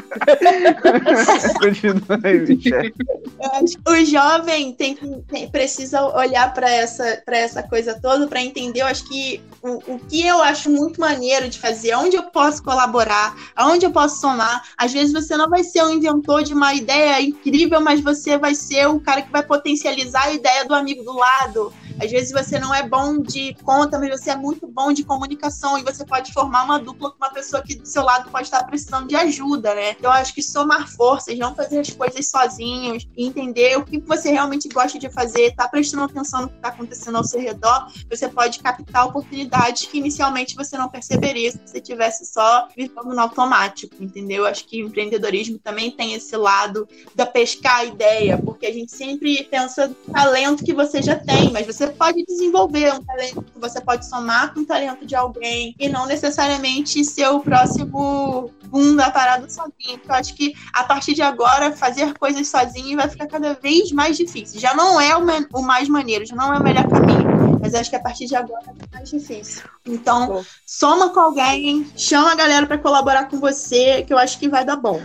Continua 1.60 2.20
aí, 2.24 2.94
O 3.88 4.06
jovem 4.06 4.74
tem, 4.74 4.96
tem, 4.96 5.50
precisa 5.50 6.02
olhar 6.16 6.54
para 6.54 6.70
essa, 6.70 7.22
pra 7.26 7.38
essa 7.38 7.64
coisa 7.64 8.00
toda 8.00 8.28
para 8.28 8.42
entender. 8.42 8.82
Eu 8.82 8.88
acho 8.88 9.08
que 9.08 9.42
o, 9.62 9.96
o 9.96 10.00
que 10.00 10.26
eu 10.26 10.42
acho 10.42 10.70
muito 10.70 11.02
maneiro 11.02 11.50
de 11.50 11.60
fazer, 11.60 11.96
onde 11.96 12.16
eu 12.16 12.24
posso 12.24 12.64
colaborar, 12.64 13.36
aonde 13.56 13.86
eu 13.86 13.92
posso 13.92 14.22
somar. 14.22 14.64
Às 14.78 14.94
vezes 14.94 15.12
você 15.12 15.36
não 15.36 15.50
vai 15.50 15.64
ser 15.64 15.84
o 15.84 15.90
inventor 15.90 16.44
de 16.44 16.54
uma 16.54 16.74
ideia 16.74 17.22
incrível, 17.22 17.82
mas 17.82 18.00
você 18.00 18.38
vai 18.38 18.54
ser 18.54 18.88
o 18.88 19.00
cara 19.00 19.22
que 19.22 19.32
vai 19.32 19.44
potencializar 19.44 20.26
a 20.26 20.34
ideia 20.34 20.66
do 20.66 20.76
amigo 20.76 21.04
do 21.04 21.14
lado. 21.14 21.74
Às 22.02 22.12
vezes 22.12 22.32
você 22.32 22.60
não 22.60 22.74
é 22.74 22.88
bom 22.88 23.22
de 23.22 23.56
conta, 23.64 23.98
mas 23.98 24.10
você 24.10 24.32
é 24.32 24.36
muito 24.36 24.68
bom 24.68 24.92
de 24.92 25.04
comunicação 25.04 25.78
e 25.78 25.84
você 25.84 26.06
pode 26.06 26.34
formar 26.34 26.64
uma 26.66 26.80
dupla 26.80 27.12
uma 27.18 27.30
pessoa 27.30 27.62
que 27.62 27.76
do 27.76 27.86
seu 27.86 28.04
lado 28.04 28.30
pode 28.30 28.46
estar 28.48 28.64
precisando 28.64 29.08
de 29.08 29.16
ajuda, 29.16 29.74
né? 29.74 29.92
Então, 29.92 30.12
acho 30.12 30.34
que 30.34 30.42
somar 30.42 30.88
forças, 30.90 31.38
não 31.38 31.56
fazer 31.56 31.80
as 31.80 31.90
coisas 31.90 32.28
sozinhos, 32.30 33.08
entender 33.18 33.78
o 33.78 33.86
que 33.86 34.00
você 34.00 34.32
realmente 34.32 34.68
gosta 34.70 35.00
de 35.00 35.10
fazer, 35.10 35.56
tá 35.56 35.68
prestando 35.68 36.04
atenção 36.04 36.44
no 36.44 36.50
que 36.50 36.56
está 36.56 36.70
acontecendo 36.70 37.18
ao 37.18 37.24
seu 37.24 37.40
redor, 37.40 37.88
você 38.10 38.28
pode 38.28 38.60
captar 38.60 39.08
oportunidades 39.08 39.88
que 39.88 39.98
inicialmente 39.98 40.56
você 40.56 40.78
não 40.78 40.90
perceberia 40.90 41.52
se 41.52 41.60
você 41.66 41.82
tivesse 41.82 42.26
só 42.26 42.68
vivendo 42.76 43.14
no 43.14 43.20
automático, 43.20 43.96
entendeu? 44.00 44.44
Eu 44.44 44.46
acho 44.46 44.66
que 44.66 44.80
empreendedorismo 44.80 45.58
também 45.60 45.92
tem 45.92 46.14
esse 46.14 46.36
lado 46.36 46.88
da 47.14 47.26
pescar 47.26 47.78
a 47.78 47.86
ideia, 47.86 48.38
porque 48.38 48.66
a 48.66 48.74
gente 48.74 48.96
sempre 48.96 49.44
pensa 49.44 49.88
no 49.88 50.14
talento 50.14 50.64
que 50.64 50.74
você 50.74 51.02
já 51.02 51.16
tem, 51.16 51.52
mas 51.52 51.66
você 51.66 51.88
pode 51.88 52.24
desenvolver 52.26 52.94
um 52.94 53.04
talento 53.04 53.44
você 53.60 53.82
pode 53.82 54.08
somar 54.08 54.54
com 54.54 54.62
o 54.62 54.66
talento 54.66 55.06
de 55.06 55.16
alguém 55.16 55.76
e 55.80 55.90
não 55.90 56.06
necessariamente 56.06 57.04
ser 57.06 57.28
o 57.28 57.40
próximo 57.40 58.52
boom 58.66 58.96
da 58.96 59.10
parada 59.10 59.50
sozinho. 59.50 60.02
Eu 60.08 60.16
acho 60.16 60.36
que 60.36 60.54
a 60.74 60.84
partir 60.84 61.14
de 61.14 61.22
agora, 61.22 61.72
fazer 61.72 62.14
coisas 62.18 62.48
sozinho 62.48 62.98
vai 62.98 63.08
ficar 63.08 63.28
cada 63.28 63.54
vez 63.54 63.92
mais 63.92 64.18
difícil. 64.18 64.60
Já 64.60 64.74
não 64.74 65.00
é 65.00 65.16
o, 65.16 65.62
mais 65.62 65.88
maneiro, 65.88 66.26
já 66.26 66.36
não 66.36 66.54
é 66.54 66.58
o 66.58 66.64
melhor 66.64 66.88
caminho. 66.88 67.60
Mas 67.62 67.74
acho 67.74 67.90
que 67.90 67.96
a 67.96 68.02
partir 68.02 68.26
de 68.26 68.36
agora 68.36 68.64
é 68.68 68.96
mais 68.96 69.10
difícil. 69.10 69.64
Então, 69.86 70.46
soma 70.66 71.10
com 71.10 71.20
alguém, 71.20 71.90
chama 71.96 72.32
a 72.32 72.36
galera 72.36 72.68
para 72.68 72.78
colaborar 72.78 73.30
com 73.30 73.40
você, 73.40 74.04
que 74.04 74.14
eu 74.14 74.18
acho 74.18 74.38
que 74.38 74.50
vai 74.50 74.66
dar 74.66 74.76
bom. 74.76 75.02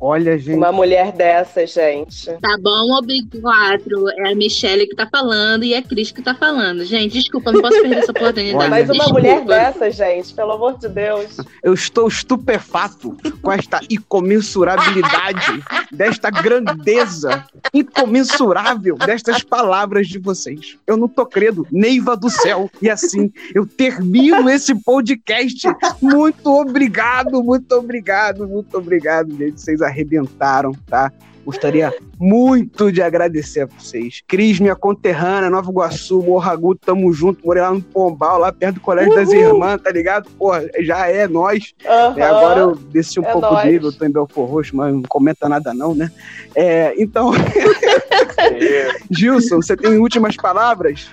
Olha, 0.00 0.38
gente. 0.38 0.56
Uma 0.56 0.72
mulher 0.72 1.12
dessa, 1.12 1.66
gente. 1.66 2.26
Tá 2.40 2.56
bom, 2.60 3.00
Big 3.02 3.40
4. 3.40 4.10
É 4.18 4.32
a 4.32 4.34
Michelle 4.34 4.86
que 4.86 4.96
tá 4.96 5.06
falando 5.10 5.64
e 5.64 5.74
é 5.74 5.78
a 5.78 5.82
Cris 5.82 6.10
que 6.10 6.22
tá 6.22 6.34
falando. 6.34 6.84
Gente, 6.84 7.12
desculpa, 7.12 7.52
não 7.52 7.60
posso 7.60 7.80
perder 7.80 7.98
essa 7.98 8.12
oportunidade. 8.12 8.70
Mas 8.70 8.88
uma 8.88 8.94
desculpa. 8.94 9.20
mulher 9.20 9.44
dessa, 9.44 9.90
gente, 9.90 10.32
pelo 10.34 10.52
amor 10.52 10.78
de 10.78 10.88
Deus. 10.88 11.36
Eu 11.62 11.74
estou 11.74 12.08
estupefato 12.08 13.16
com 13.42 13.52
esta 13.52 13.80
incomensurabilidade, 13.90 15.62
desta 15.92 16.30
grandeza 16.30 17.44
incomensurável 17.72 18.96
destas 18.96 19.42
palavras 19.42 20.08
de 20.08 20.18
vocês. 20.18 20.76
Eu 20.86 20.96
não 20.96 21.08
tô 21.08 21.26
crendo, 21.26 21.66
Neiva 21.70 22.16
do 22.16 22.30
céu. 22.30 22.70
E 22.80 22.88
assim, 22.88 23.32
eu 23.54 23.66
termino 23.66 24.48
esse 24.48 24.74
podcast. 24.74 25.66
Muito 26.00 26.48
obrigado, 26.48 27.42
muito 27.42 27.72
obrigado, 27.72 28.46
muito 28.46 28.76
obrigado, 28.76 29.36
gente 29.36 29.73
vocês 29.74 29.82
arrebentaram, 29.82 30.72
tá? 30.86 31.12
Gostaria 31.44 31.92
muito 32.18 32.90
de 32.90 33.02
agradecer 33.02 33.62
a 33.62 33.66
vocês. 33.66 34.22
Cris, 34.26 34.58
minha 34.58 34.74
conterrânea, 34.74 35.50
Nova 35.50 35.70
Iguaçu, 35.70 36.22
Morragudo, 36.22 36.80
tamo 36.82 37.12
junto. 37.12 37.44
Morei 37.44 37.62
lá 37.62 37.70
no 37.70 37.82
Pombal, 37.82 38.38
lá 38.38 38.50
perto 38.50 38.76
do 38.76 38.80
Colégio 38.80 39.12
Uhul. 39.12 39.20
das 39.20 39.30
Irmãs, 39.30 39.82
tá 39.82 39.90
ligado? 39.90 40.30
Porra, 40.38 40.64
já 40.80 41.06
é 41.06 41.28
nós. 41.28 41.74
Uhum. 41.84 42.18
É, 42.18 42.22
agora 42.22 42.60
eu 42.60 42.74
desci 42.74 43.20
um 43.20 43.24
é 43.24 43.32
pouco 43.32 43.52
nós. 43.52 43.70
nível, 43.70 43.92
tô 43.92 44.06
em 44.06 44.10
Belfor 44.10 44.48
Roxo, 44.48 44.74
mas 44.74 44.94
não 44.94 45.02
comenta 45.02 45.46
nada 45.46 45.74
não, 45.74 45.94
né? 45.94 46.10
É, 46.54 46.94
então... 46.96 47.32
Gilson, 49.10 49.56
você 49.56 49.76
tem 49.76 49.98
últimas 49.98 50.36
palavras? 50.36 51.10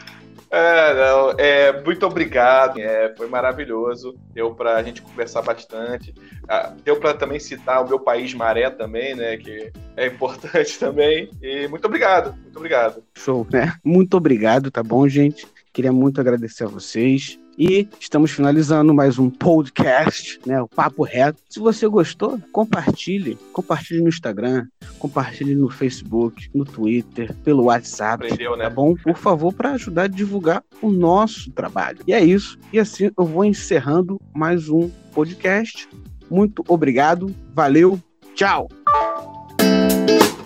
É, 0.52 0.94
não, 0.94 1.32
é, 1.38 1.82
muito 1.82 2.06
obrigado, 2.06 2.78
é, 2.78 3.14
foi 3.16 3.28
maravilhoso, 3.28 4.18
deu 4.34 4.54
para 4.54 4.76
a 4.76 4.84
gente 4.84 5.02
conversar 5.02 5.42
bastante, 5.42 6.14
ah, 6.46 6.74
deu 6.84 7.00
para 7.00 7.14
também 7.14 7.40
citar 7.40 7.82
o 7.82 7.88
meu 7.88 7.98
país 7.98 8.34
Maré 8.34 8.70
também, 8.70 9.16
né, 9.16 9.38
que 9.38 9.72
é 9.96 10.08
importante 10.08 10.78
também, 10.80 11.30
e 11.42 11.70
muito 11.70 11.86
obrigado, 11.86 12.36
muito 12.44 12.58
obrigado. 12.58 13.02
Show, 13.18 13.48
né? 13.50 13.74
Muito 13.82 14.18
obrigado, 14.18 14.70
tá 14.70 14.84
bom, 14.84 15.08
gente? 15.08 15.48
Queria 15.72 15.94
muito 15.94 16.20
agradecer 16.20 16.66
a 16.66 16.68
vocês. 16.68 17.40
E 17.58 17.88
estamos 18.00 18.32
finalizando 18.32 18.94
mais 18.94 19.20
um 19.20 19.30
podcast, 19.30 20.40
né? 20.46 20.62
O 20.62 20.68
Papo 20.68 21.04
Reto. 21.04 21.40
Se 21.50 21.60
você 21.60 21.88
gostou, 21.88 22.40
compartilhe. 22.52 23.38
Compartilhe 23.52 24.02
no 24.02 24.08
Instagram, 24.08 24.68
compartilhe 24.98 25.54
no 25.54 25.70
Facebook, 25.70 26.50
no 26.54 26.64
Twitter, 26.64 27.36
pelo 27.44 27.66
WhatsApp. 27.66 28.26
Aprendeu, 28.26 28.56
né? 28.56 28.64
Tá 28.64 28.70
bom? 28.70 28.96
Por 28.96 29.18
favor, 29.18 29.54
para 29.54 29.72
ajudar 29.74 30.04
a 30.04 30.08
divulgar 30.08 30.64
o 30.82 30.90
nosso 30.90 31.52
trabalho. 31.52 32.00
E 32.08 32.14
é 32.14 32.24
isso. 32.24 32.58
E 32.72 32.80
assim 32.80 33.12
eu 33.16 33.26
vou 33.26 33.44
encerrando 33.44 34.20
mais 34.34 34.70
um 34.70 34.90
podcast. 35.14 35.88
Muito 36.30 36.64
obrigado. 36.68 37.36
Valeu. 37.54 38.00
Tchau. 38.34 38.70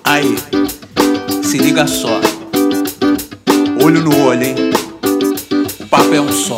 Aí, 0.04 0.36
se 1.44 1.58
liga 1.60 1.86
só. 1.86 2.20
Olho 3.84 4.02
no 4.02 4.26
olho, 4.26 4.44
hein? 4.44 4.56
O 5.80 5.88
papo 5.88 6.14
é 6.14 6.20
um 6.20 6.32
só. 6.32 6.58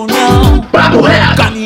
Papo 0.71 1.05
reto. 1.05 1.60